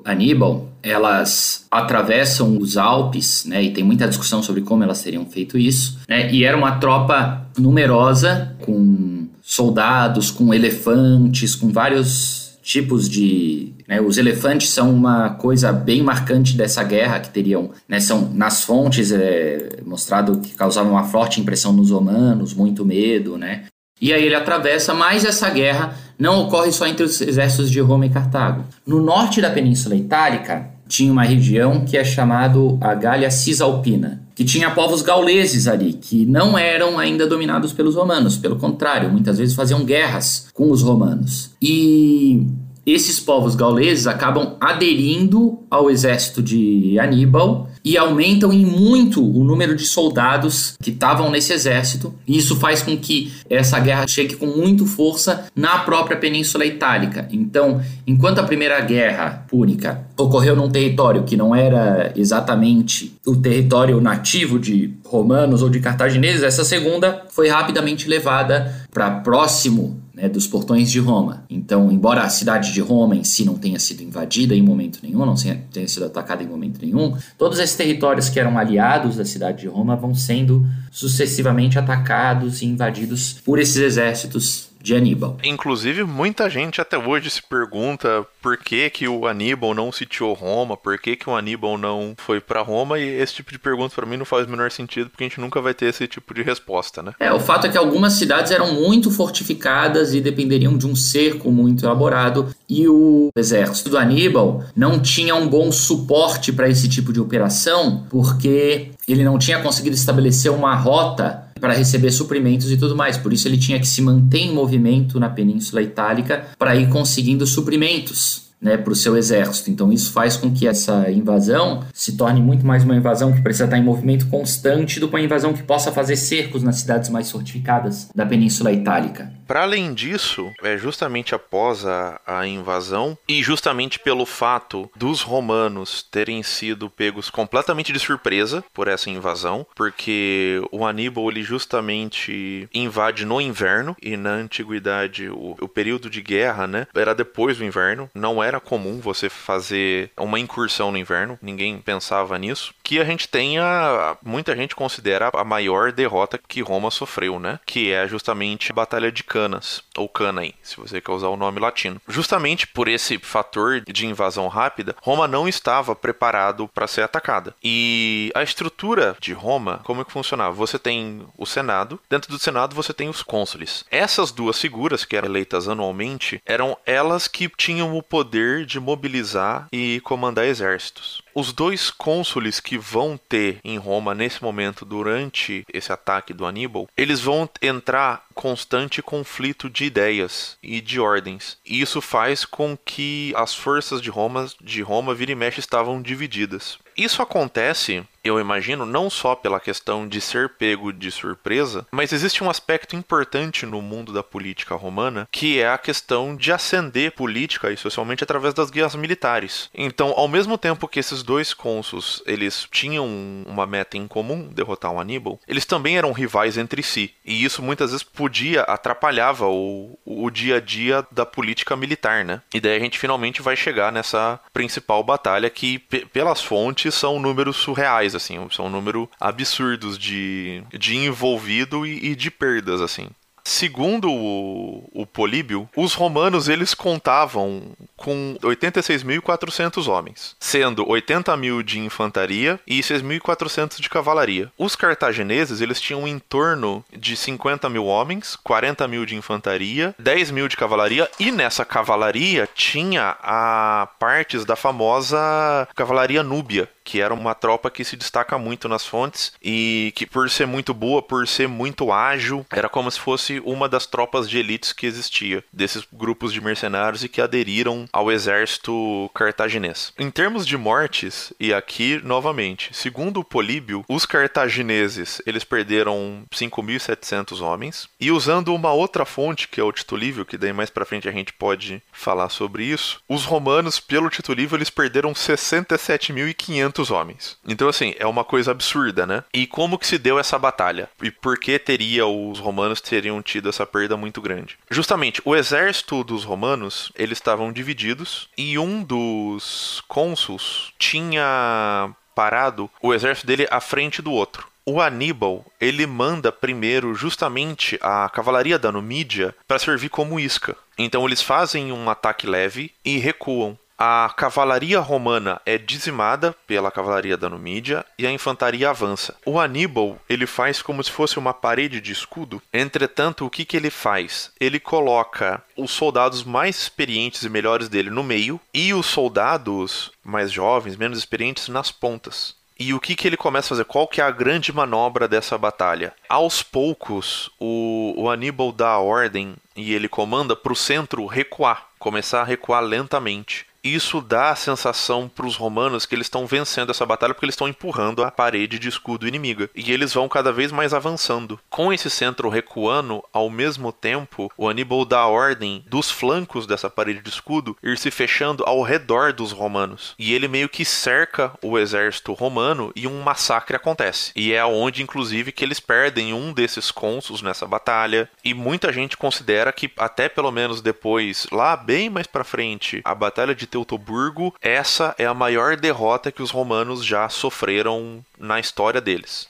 Aníbal, 0.09 0.69
elas 0.83 1.67
atravessam 1.71 2.57
os 2.59 2.77
Alpes, 2.77 3.45
né, 3.45 3.63
e 3.63 3.71
tem 3.73 3.85
muita 3.85 4.09
discussão 4.09 4.43
sobre 4.43 4.63
como 4.63 4.83
elas 4.83 5.03
teriam 5.03 5.27
feito 5.27 5.59
isso, 5.59 5.99
né, 6.09 6.33
e 6.33 6.45
era 6.45 6.57
uma 6.57 6.77
tropa 6.77 7.47
numerosa, 7.59 8.57
com 8.61 9.27
soldados, 9.43 10.31
com 10.31 10.53
elefantes, 10.55 11.55
com 11.55 11.71
vários 11.71 12.59
tipos 12.63 13.09
de. 13.09 13.73
Né, 13.89 13.99
os 14.01 14.19
elefantes 14.19 14.69
são 14.69 14.93
uma 14.93 15.31
coisa 15.31 15.73
bem 15.73 16.03
marcante 16.03 16.55
dessa 16.55 16.85
guerra 16.85 17.21
que 17.21 17.31
teriam. 17.31 17.71
Né, 17.89 17.99
são 17.99 18.31
nas 18.33 18.63
fontes 18.63 19.11
é, 19.11 19.81
mostrado 19.87 20.39
que 20.39 20.55
causavam 20.55 20.93
uma 20.93 21.05
forte 21.05 21.41
impressão 21.41 21.73
nos 21.73 21.91
romanos, 21.91 22.53
muito 22.53 22.85
medo, 22.85 23.39
né? 23.39 23.65
E 24.01 24.13
aí 24.13 24.23
ele 24.23 24.35
atravessa, 24.35 24.95
mas 24.95 25.25
essa 25.25 25.49
guerra 25.51 25.97
não 26.19 26.41
ocorre 26.43 26.73
só 26.73 26.87
entre 26.87 27.05
os 27.05 27.21
exércitos 27.21 27.71
de 27.71 27.81
Roma 27.81 28.07
e 28.07 28.11
Cartago. 28.11 28.65
No 28.87 29.01
norte 29.01 29.41
da 29.41 29.51
Península 29.51 29.95
Itálica, 29.95 30.69
tinha 30.89 31.13
uma 31.13 31.23
região 31.23 31.85
que 31.85 31.97
é 31.97 32.03
chamado 32.03 32.79
a 32.81 32.95
Gália 32.95 33.31
Cisalpina, 33.31 34.23
que 34.35 34.45
tinha 34.45 34.71
povos 34.71 35.03
gauleses 35.03 35.69
ali, 35.69 35.93
que 35.93 36.25
não 36.25 36.57
eram 36.57 36.99
ainda 36.99 37.27
dominados 37.27 37.73
pelos 37.73 37.95
romanos, 37.95 38.37
pelo 38.37 38.57
contrário, 38.57 39.11
muitas 39.11 39.39
vezes 39.39 39.55
faziam 39.55 39.85
guerras 39.85 40.49
com 40.55 40.71
os 40.71 40.83
romanos. 40.83 41.51
E 41.61 42.47
esses 42.93 43.21
povos 43.21 43.55
gauleses 43.55 44.07
acabam 44.07 44.57
aderindo 44.61 45.59
ao 45.71 45.91
exército 45.91 46.43
de 46.43 46.99
Aníbal 46.99 47.69
e 47.85 47.97
aumentam 47.97 48.53
em 48.53 48.65
muito 48.65 49.25
o 49.25 49.45
número 49.45 49.75
de 49.75 49.85
soldados 49.85 50.75
que 50.83 50.91
estavam 50.91 51.31
nesse 51.31 51.53
exército. 51.53 52.15
E 52.27 52.37
isso 52.37 52.57
faz 52.57 52.83
com 52.83 52.97
que 52.97 53.33
essa 53.49 53.79
guerra 53.79 54.07
chegue 54.07 54.37
com 54.37 54.47
muito 54.47 54.87
força 54.87 55.47
na 55.55 55.79
própria 55.79 56.17
Península 56.17 56.65
Itálica. 56.65 57.29
Então, 57.31 57.81
enquanto 58.07 58.41
a 58.41 58.45
Primeira 58.45 58.81
Guerra 58.81 59.45
Púnica 59.49 60.07
ocorreu 60.17 60.57
num 60.57 60.71
território 60.71 61.25
que 61.25 61.37
não 61.37 61.55
era 61.55 62.13
exatamente 62.17 63.15
o 63.27 63.37
território 63.37 64.01
nativo 64.01 64.59
de 64.59 64.95
romanos 65.05 65.63
ou 65.63 65.71
de 65.71 65.81
cartagineses, 65.81 66.43
essa 66.43 66.65
segunda 66.65 67.25
foi 67.31 67.49
rapidamente 67.49 68.09
levada 68.09 68.87
para 68.93 69.11
próximo 69.11 70.01
né, 70.19 70.29
dos 70.29 70.49
portões 70.49 70.91
de 70.91 70.99
Roma. 70.99 71.45
Então, 71.49 71.91
embora 71.93 72.23
a 72.23 72.29
cidade 72.29 72.73
de 72.73 72.81
Roma 72.81 73.15
em 73.15 73.23
si 73.23 73.45
não 73.45 73.55
tenha 73.55 73.79
sido 73.79 74.03
invadida 74.03 74.55
em 74.55 74.61
momento 74.61 74.99
nenhum, 75.01 75.25
não 75.25 75.37
tenha 75.37 75.87
sido 75.87 76.07
atacada 76.07 76.43
em 76.43 76.47
momento 76.47 76.81
nenhum, 76.83 77.17
todos 77.39 77.61
esses 77.61 77.77
territórios 77.77 78.29
que 78.29 78.41
eram 78.41 78.59
aliados 78.59 79.17
da 79.17 79.25
cidade 79.25 79.61
de 79.61 79.69
Roma 79.69 79.95
vão 79.95 80.15
sendo 80.15 80.67
sucessivamente 80.91 81.79
atacados 81.79 82.61
e 82.63 82.67
invadidos 82.67 83.35
por 83.45 83.61
esses 83.61 83.77
exércitos 83.77 84.68
de 84.89 84.95
Aníbal. 84.95 85.37
Inclusive, 85.45 86.03
muita 86.05 86.49
gente 86.49 86.81
até 86.81 86.97
hoje 86.97 87.29
se 87.29 87.43
pergunta 87.43 88.27
por 88.41 88.57
que, 88.57 88.89
que 88.89 89.07
o 89.07 89.27
Aníbal 89.27 89.75
não 89.75 89.93
sitiou 89.93 90.33
Roma, 90.33 90.77
por 90.77 90.99
que, 90.99 91.15
que 91.15 91.29
o 91.29 91.37
Aníbal 91.37 91.77
não 91.77 92.15
foi 92.17 92.41
para 92.41 92.63
Roma, 92.63 92.99
e 92.99 93.07
esse 93.07 93.35
tipo 93.35 93.53
de 93.53 93.59
pergunta 93.59 93.95
para 93.95 94.07
mim 94.07 94.17
não 94.17 94.25
faz 94.25 94.47
o 94.47 94.51
menor 94.51 94.71
sentido, 94.71 95.11
porque 95.11 95.25
a 95.25 95.29
gente 95.29 95.41
nunca 95.41 95.61
vai 95.61 95.75
ter 95.75 95.87
esse 95.87 96.07
tipo 96.07 96.33
de 96.33 96.43
resposta, 96.43 97.03
né? 97.03 97.13
É, 97.21 97.33
o 97.33 97.39
fato 97.41 97.67
é 97.67 97.71
que 97.71 97.77
algumas 97.77 98.15
cidades 98.15 98.51
eram 98.51 98.73
muito 98.73 99.11
fortificadas 99.11 100.15
e 100.15 100.21
dependeriam 100.21 100.79
de 100.79 100.87
um 100.87 100.97
cerco 100.97 101.51
muito 101.51 101.85
elaborado, 101.85 102.49
e 102.69 102.89
o 102.89 103.31
exército 103.37 103.91
do 103.91 103.99
Aníbal 103.99 104.65
não 104.75 105.01
tinha 105.01 105.35
um 105.35 105.47
bom 105.47 105.71
suporte 105.71 106.51
para 106.51 106.69
esse 106.69 106.89
tipo 106.89 107.13
de 107.13 107.21
operação, 107.21 108.07
porque 108.09 108.91
ele 109.07 109.25
não 109.25 109.39
tinha 109.39 109.61
conseguido 109.61 109.97
estabelecer 109.97 110.53
uma 110.53 110.75
rota 110.75 111.48
para 111.59 111.75
receber 111.75 112.11
suprimentos 112.11 112.71
e 112.71 112.77
tudo 112.77 112.97
mais. 112.97 113.17
Por 113.17 113.33
isso 113.33 113.49
ele 113.49 113.59
tinha 113.59 113.79
que 113.79 113.87
se 113.87 114.01
manter 114.03 114.41
em 114.41 114.53
movimento 114.53 115.21
na 115.21 115.29
Península 115.29 115.83
Itálica 115.83 116.47
para 116.59 116.77
ir 116.77 116.89
conseguindo 116.89 117.47
suprimentos 117.47 118.49
né, 118.61 118.77
para 118.77 118.93
o 118.93 118.97
seu 118.97 119.17
exército. 119.17 119.71
Então 119.71 119.93
isso 119.93 120.13
faz 120.13 120.37
com 120.37 120.51
que 120.51 120.67
essa 120.67 121.11
invasão 121.11 121.85
se 121.93 122.17
torne 122.17 122.41
muito 122.41 122.67
mais 122.67 122.85
uma 122.85 122.97
invasão 122.97 123.33
que 123.33 123.41
precisa 123.41 123.65
estar 123.65 123.79
em 123.79 123.85
movimento 123.85 124.27
constante 124.27 125.01
do 125.01 125.09
que 125.09 125.15
uma 125.15 125.21
invasão 125.21 125.53
que 125.53 125.63
possa 125.63 125.93
fazer 125.93 126.17
cercos 126.17 126.63
nas 126.63 126.77
cidades 126.77 127.11
mais 127.11 127.31
fortificadas 127.31 128.09
da 128.15 128.27
Península 128.27 128.73
Itálica. 128.73 129.38
Para 129.49 129.63
além 129.63 129.95
disso, 129.95 130.53
é 130.63 130.77
justamente 130.77 131.35
após 131.35 131.87
a, 131.87 132.21
a, 132.27 132.47
invasão 132.47 133.17
e 133.27 133.43
justamente 133.43 133.99
pelo 133.99 134.27
fato 134.27 134.91
dos 134.95 135.23
romanos 135.23 136.03
terem 136.03 136.43
sido 136.43 136.91
pegos 136.91 137.31
completamente 137.31 137.91
de 137.91 137.99
surpresa 137.99 138.63
por 138.75 138.89
essa 138.89 139.09
invasão, 139.09 139.67
porque 139.75 140.61
o 140.71 140.85
Aníbal 140.85 141.31
ele 141.31 141.43
justamente 141.43 142.69
invade 142.75 143.25
no 143.25 143.41
inverno 143.41 143.97
e 144.03 144.19
na 144.19 144.33
antiguidade 144.33 145.31
o, 145.31 145.57
o 145.59 145.67
período 145.67 146.11
de 146.11 146.21
guerra, 146.21 146.67
né, 146.67 146.87
era 146.95 147.15
depois 147.15 147.57
do 147.57 147.65
inverno, 147.65 148.11
não 148.15 148.43
era 148.43 148.61
comum 148.61 149.01
você 149.01 149.31
fazer 149.31 150.11
uma 150.19 150.39
incursão 150.39 150.93
no 150.93 150.99
inverno, 150.99 151.39
ninguém 151.41 151.79
pensava 151.79 152.39
nisso. 152.39 152.75
Que 152.89 152.99
a 152.99 153.05
gente 153.05 153.29
tenha, 153.29 154.17
muita 154.25 154.57
gente 154.57 154.75
considera 154.75 155.31
a 155.35 155.45
maior 155.45 155.93
derrota 155.93 156.39
que 156.39 156.63
Roma 156.63 156.91
sofreu, 156.91 157.39
né, 157.39 157.61
que 157.67 157.93
é 157.93 158.09
justamente 158.09 158.73
a 158.73 158.75
Batalha 158.75 159.13
de 159.13 159.23
Canas, 159.23 159.83
ou 159.95 160.09
Cannae, 160.09 160.55
se 160.63 160.79
você 160.79 160.99
quer 160.99 161.13
usar 161.13 161.29
o 161.29 161.37
nome 161.37 161.61
latino. 161.61 162.01
Justamente 162.09 162.67
por 162.67 162.89
esse 162.89 163.19
fator 163.19 163.83
de 163.83 164.07
invasão 164.07 164.49
rápida, 164.49 164.97
Roma 165.03 165.29
não 165.29 165.47
estava 165.47 165.95
preparado 165.95 166.67
para 166.67 166.87
ser 166.87 167.03
atacada. 167.03 167.55
E 167.63 168.33
a 168.35 168.43
estrutura 168.43 169.15
de 169.21 169.35
Roma, 169.35 169.83
como 169.85 170.01
é 170.01 170.05
que 170.07 170.11
funcionava? 170.11 170.55
Você 170.55 170.79
tem 170.79 171.27
o 171.37 171.45
Senado, 171.45 172.01
dentro 172.09 172.33
do 172.33 172.39
Senado 172.39 172.75
você 172.75 172.95
tem 172.95 173.11
os 173.11 173.23
cônsules. 173.23 173.85
Essas 173.91 174.33
duas 174.33 174.59
figuras, 174.59 175.05
que 175.05 175.15
eram 175.15 175.29
eleitas 175.29 175.69
anualmente, 175.69 176.41
eram 176.47 176.75
elas 176.87 177.29
que 177.29 177.51
tinham 177.55 177.95
o 177.95 178.03
poder 178.03 178.65
de 178.65 178.81
mobilizar 178.81 179.69
e 179.71 180.01
comandar 180.01 180.47
exércitos. 180.47 181.23
Os 181.39 181.53
dois 181.53 181.89
cônsules 181.89 182.59
que 182.59 182.77
vão 182.77 183.17
ter 183.17 183.61
em 183.63 183.79
Roma 183.79 184.13
nesse 184.13 184.43
momento, 184.43 184.85
durante 184.85 185.65
esse 185.73 185.93
ataque 185.93 186.35
do 186.35 186.45
Aníbal, 186.45 186.89
eles 186.97 187.21
vão 187.21 187.49
entrar 187.63 188.27
constante 188.35 189.01
conflito 189.01 189.71
de 189.71 189.85
ideias 189.85 190.59
e 190.61 190.81
de 190.81 190.99
ordens. 190.99 191.57
E 191.65 191.81
isso 191.81 192.01
faz 192.01 192.45
com 192.45 192.77
que 192.77 193.33
as 193.37 193.55
forças 193.55 194.03
de 194.03 194.11
Roma, 194.11 194.49
de 194.61 194.83
Roma 194.83 195.15
vira 195.15 195.31
e 195.31 195.37
mexe 195.37 195.61
estavam 195.61 196.03
divididas. 196.03 196.77
Isso 196.97 197.23
acontece, 197.23 198.03
eu 198.29 198.41
imagino, 198.41 198.87
não 198.87 199.11
só 199.11 199.35
pela 199.35 199.61
questão 199.61 200.07
de 200.07 200.21
ser 200.21 200.51
pego 200.51 200.93
de 200.93 201.11
surpresa, 201.11 201.87
mas 201.91 202.13
existe 202.13 202.43
um 202.43 202.51
aspecto 202.51 202.95
importante 202.95 203.67
no 203.67 203.83
mundo 203.83 204.13
da 204.13 204.23
política 204.23 204.75
romana, 204.75 205.29
que 205.31 205.61
é 205.61 205.69
a 205.69 205.79
questão 205.79 206.37
de 206.37 206.53
ascender 206.53 207.13
política 207.13 207.71
e 207.71 207.77
socialmente 207.77 208.23
através 208.25 208.55
das 208.55 208.71
guias 208.71 208.95
militares. 208.95 209.71
Então, 209.75 210.13
ao 210.17 210.29
mesmo 210.29 210.57
tempo 210.57 210.89
que 210.89 211.01
esses 211.01 211.23
dois 211.23 211.53
cônsuls, 211.55 212.23
eles 212.27 212.67
tinham 212.71 213.07
uma 213.47 213.67
meta 213.67 213.97
em 213.97 214.07
comum, 214.07 214.49
derrotar 214.53 214.93
o 214.93 215.01
Aníbal, 215.01 215.41
eles 215.47 215.65
também 215.65 215.97
eram 215.97 216.13
rivais 216.13 216.57
entre 216.57 216.83
si. 216.83 217.13
E 217.25 217.45
isso 217.45 217.63
muitas 217.63 217.91
vezes 217.91 218.03
podia 218.03 218.63
atrapalhava 218.63 219.47
o, 219.47 219.99
o 220.05 220.31
dia 220.31 220.57
a 220.57 220.61
dia 220.61 221.07
da 221.11 221.25
política 221.25 221.77
militar, 221.77 222.25
né? 222.25 222.41
E 222.53 222.61
daí 222.61 222.77
a 222.77 222.81
gente 222.81 222.99
finalmente 222.99 223.43
vai 223.43 223.57
chegar 223.57 223.93
nessa 223.93 224.41
principal 224.53 225.03
batalha 225.03 225.51
que 225.51 225.79
pelas 226.13 226.43
fontes 226.43 226.95
são 226.95 227.19
números 227.19 227.57
surreais, 227.57 228.15
assim, 228.19 228.37
são 228.51 228.69
números 228.69 229.09
absurdos 229.19 229.99
de, 229.99 230.63
de 230.77 230.97
envolvido 230.97 231.87
e, 231.87 232.11
e 232.11 232.15
de 232.15 232.31
perdas, 232.31 232.81
assim. 232.81 233.09
Segundo 233.49 234.13
o, 234.13 234.91
o 234.93 235.07
Políbio, 235.07 235.67
os 235.75 235.95
romanos 235.95 236.51
eles 236.51 236.75
contavam 236.75 237.73
com 237.97 238.37
86.400 238.43 239.89
homens, 239.89 240.37
sendo 240.39 240.87
80 240.87 241.35
mil 241.39 241.63
de 241.63 241.79
infantaria 241.79 242.61
e 242.67 242.81
6.400 242.81 243.81
de 243.81 243.89
cavalaria. 243.89 244.53
Os 244.59 244.77
cartagineses 244.77 245.63
eles 245.63 245.81
tinham 245.81 246.07
em 246.07 246.19
torno 246.19 246.85
de 246.95 247.17
50 247.17 247.71
mil 247.71 247.87
homens, 247.87 248.37
40 248.37 248.87
mil 248.87 249.07
de 249.07 249.17
infantaria, 249.17 249.95
10 249.99 250.31
mil 250.31 250.47
de 250.47 250.57
cavalaria 250.57 251.11
e 251.19 251.33
nessa 251.33 251.65
cavalaria 251.65 252.47
tinha 252.55 253.17
a 253.23 253.89
partes 253.99 254.45
da 254.45 254.57
famosa 254.57 255.67
cavalaria 255.75 256.23
núbia, 256.23 256.69
que 256.85 257.01
era 257.01 257.15
uma 257.15 257.35
tropa 257.35 257.71
que 257.71 257.85
se 257.85 257.97
destaca 257.97 258.37
muito 258.37 258.69
nas 258.69 258.85
fontes 258.87 259.33
e 259.43 259.91
que 259.97 260.07
por 260.07 260.29
ser 260.29 260.47
muito 260.47 260.75
boa, 260.75 261.03
por 261.03 261.27
ser 261.27 261.49
muito 261.49 261.91
ágil, 261.91 262.47
era 262.51 262.69
como 262.69 262.91
se 262.91 263.01
fosse 263.01 263.38
uma 263.45 263.69
das 263.69 263.87
tropas 263.87 264.29
de 264.29 264.39
elites 264.39 264.73
que 264.73 264.87
existia, 264.87 265.45
desses 265.53 265.87
grupos 265.93 266.33
de 266.33 266.41
mercenários 266.41 267.05
e 267.05 267.09
que 267.09 267.21
aderiram 267.21 267.87
ao 267.93 268.11
exército 268.11 269.11
cartaginês. 269.15 269.93
Em 269.99 270.11
termos 270.11 270.47
de 270.47 270.57
mortes, 270.57 271.33
e 271.39 271.53
aqui 271.53 272.01
novamente, 272.05 272.71
segundo 272.73 273.21
o 273.21 273.25
Políbio, 273.25 273.85
os 273.89 274.07
cartagineses, 274.07 275.21
eles 275.27 275.45
perderam 275.45 276.25
5.700 276.33 277.41
homens, 277.41 277.89
e 278.01 278.11
usando 278.11 278.55
uma 278.55 278.73
outra 278.73 279.05
fonte, 279.05 279.49
que 279.49 279.61
é 279.61 279.65
o 279.65 279.73
Tito 279.73 279.97
Livio, 279.97 280.25
que 280.25 280.39
daí 280.39 280.53
mais 280.53 280.71
para 280.71 280.85
frente 280.85 281.09
a 281.09 281.13
gente 281.13 281.33
pode 281.33 281.83
falar 281.93 282.29
sobre 282.29 282.65
isso, 282.65 283.01
os 283.09 283.25
romanos, 283.25 283.81
pelo 283.81 284.11
Tito 284.11 284.33
Livio, 284.33 284.57
eles 284.57 284.71
perderam 284.71 285.13
67.500 285.13 286.91
homens. 286.91 287.39
Então, 287.47 287.69
assim, 287.69 287.95
é 287.99 288.07
uma 288.07 288.25
coisa 288.25 288.51
absurda, 288.51 289.07
né? 289.07 289.25
E 289.33 289.47
como 289.47 289.79
que 289.79 289.87
se 289.87 289.99
deu 289.99 290.19
essa 290.19 290.39
batalha? 290.39 290.89
E 291.03 291.11
por 291.11 291.39
que 291.39 291.59
teria 291.59 292.07
os 292.07 292.39
romanos 292.39 292.81
teriam 292.81 293.21
tido 293.29 293.49
essa 293.49 293.67
perda 293.67 293.97
muito 293.97 294.21
grande? 294.21 294.59
Justamente, 294.71 295.21
o 295.25 295.37
exército 295.37 296.03
dos 296.03 296.25
romanos, 296.25 296.91
eles 296.97 297.19
estavam 297.19 297.53
divididos 297.53 298.29
e 298.37 298.59
um 298.59 298.83
dos 298.83 299.83
cônsuls 299.87 300.73
tinha 300.79 301.91
parado 302.15 302.71
o 302.83 302.93
exército 302.93 303.27
dele 303.27 303.47
à 303.51 303.61
frente 303.61 304.03
do 304.03 304.11
outro. 304.11 304.49
O 304.65 304.81
Aníbal, 304.81 305.47
ele 305.61 305.87
manda 305.87 306.31
primeiro 306.31 306.95
justamente 306.95 307.79
a 307.81 308.09
cavalaria 308.09 308.59
da 308.59 308.71
Numídia 308.71 309.35
para 309.47 309.59
servir 309.59 309.89
como 309.89 310.21
isca. 310.21 310.57
Então 310.77 311.07
eles 311.07 311.23
fazem 311.23 311.73
um 311.73 311.89
ataque 311.89 312.27
leve 312.27 312.73
e 312.85 312.99
recuam 312.99 313.59
a 313.79 314.13
cavalaria 314.17 314.81
romana 314.81 315.41
é 315.47 315.57
dizimada 315.57 316.35
pela 316.49 316.69
cavalaria 316.69 317.17
da 317.17 317.29
Numídia 317.29 317.87
e 317.97 318.05
a 318.05 318.11
infantaria 318.11 318.69
avança. 318.69 319.15
O 319.25 319.39
Aníbal 319.39 319.97
ele 320.09 320.27
faz 320.27 320.61
como 320.61 320.83
se 320.83 320.91
fosse 320.91 321.17
uma 321.17 321.33
parede 321.33 321.81
de 321.81 321.93
escudo. 321.93 322.43
Entretanto, 322.53 323.25
o 323.25 323.31
que, 323.31 323.45
que 323.45 323.57
ele 323.57 323.71
faz? 323.71 324.33
Ele 324.41 324.59
coloca 324.59 325.41
os 325.57 325.71
soldados 325.71 326.25
mais 326.25 326.59
experientes 326.59 327.23
e 327.23 327.31
melhores 327.31 327.69
dele 327.69 327.89
no 327.89 328.03
meio 328.03 328.41
e 328.53 328.75
os 328.75 328.87
soldados 328.87 329.93
mais 330.03 330.33
jovens, 330.33 330.77
menos 330.77 330.99
experientes, 330.99 331.47
nas 331.47 331.71
pontas. 331.71 332.37
E 332.59 332.75
o 332.75 332.81
que, 332.81 332.97
que 332.97 333.07
ele 333.07 333.17
começa 333.17 333.47
a 333.47 333.51
fazer? 333.51 333.65
Qual 333.65 333.87
que 333.87 334.01
é 334.01 334.05
a 334.05 334.11
grande 334.11 334.53
manobra 334.53 335.07
dessa 335.07 335.39
batalha? 335.39 335.95
Aos 336.09 336.43
poucos, 336.43 337.31
o, 337.39 337.95
o 337.97 338.11
Aníbal 338.11 338.51
dá 338.51 338.71
a 338.71 338.81
ordem 338.81 339.37
e 339.55 339.73
ele 339.73 339.89
comanda 339.89 340.35
para 340.35 340.53
o 340.53 340.57
centro 340.57 341.07
recuar, 341.07 341.69
começar 341.79 342.23
a 342.23 342.25
recuar 342.25 342.61
lentamente 342.65 343.47
isso 343.63 344.01
dá 344.01 344.31
a 344.31 344.37
sensação 344.37 345.09
para 345.09 345.27
os 345.27 345.37
romanos 345.37 345.85
que 345.85 345.95
eles 345.95 346.07
estão 346.07 346.27
vencendo 346.27 346.71
essa 346.71 346.87
batalha 346.87 347.13
porque 347.13 347.25
eles 347.25 347.35
estão 347.35 347.49
empurrando 347.49 348.05
a 348.05 348.11
parede 348.11 348.59
de 348.59 348.69
escudo 348.69 349.09
inimiga 349.09 349.51
e 349.55 349.73
eles 349.73 349.93
vão 349.93 350.09
cada 350.09 350.33
vez 350.33 350.53
mais 350.53 350.73
avançando. 350.73 351.39
Com 351.51 351.73
esse 351.73 351.91
centro 351.91 352.29
recuando, 352.29 353.03
ao 353.13 353.29
mesmo 353.29 353.73
tempo, 353.73 354.31
o 354.37 354.49
Aníbal 354.49 354.85
dá 354.85 355.07
ordem 355.07 355.65
dos 355.67 355.91
flancos 355.91 356.47
dessa 356.47 356.71
parede 356.71 357.01
de 357.01 357.09
escudo 357.09 357.57
ir 357.63 357.77
se 357.79 357.91
fechando 357.91 358.45
ao 358.47 358.63
redor 358.63 359.13
dos 359.13 359.33
romanos. 359.33 359.95
E 359.99 360.15
ele 360.15 360.29
meio 360.29 360.49
que 360.49 360.65
cerca 360.65 361.33
o 361.43 361.59
exército 361.59 362.13
romano 362.13 362.73
e 362.77 362.87
um 362.87 363.03
massacre 363.03 363.57
acontece. 363.57 364.13
E 364.15 364.33
é 364.33 364.45
onde, 364.45 364.83
inclusive, 364.83 365.33
que 365.33 365.45
eles 365.45 365.61
perdem 365.61 366.13
um 366.13 366.33
desses 366.33 366.71
cônsuls 366.71 367.23
nessa 367.23 367.47
batalha. 367.47 368.09
E 368.25 368.33
muita 368.35 368.73
gente 368.73 368.97
considera 368.97 369.53
que 369.53 369.71
até 369.77 370.09
pelo 370.09 370.31
menos 370.31 370.61
depois, 370.61 371.27
lá 371.33 371.57
bem 371.57 371.91
mais 371.91 372.07
para 372.07 372.25
frente, 372.25 372.81
a 372.85 372.95
batalha 372.95 373.35
de 373.35 373.48
Teutoburgo, 373.49 374.35
essa 374.41 374.95
é 374.99 375.07
a 375.07 375.15
maior 375.15 375.57
derrota 375.57 376.13
que 376.13 376.23
os 376.23 376.31
romanos 376.31 376.85
já 376.85 377.09
sofreram 377.09 378.05
na 378.19 378.39
história 378.39 378.81
deles. 378.81 379.29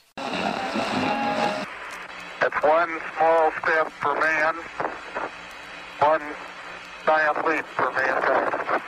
It's 2.41 2.63
one 2.63 2.99
small 3.15 3.51
step 3.61 3.91
for 3.99 4.15
man, 4.15 4.55
one 6.01 6.23
giant 7.05 7.47
leap 7.47 7.65
for 7.75 7.91
mankind. 7.91 8.81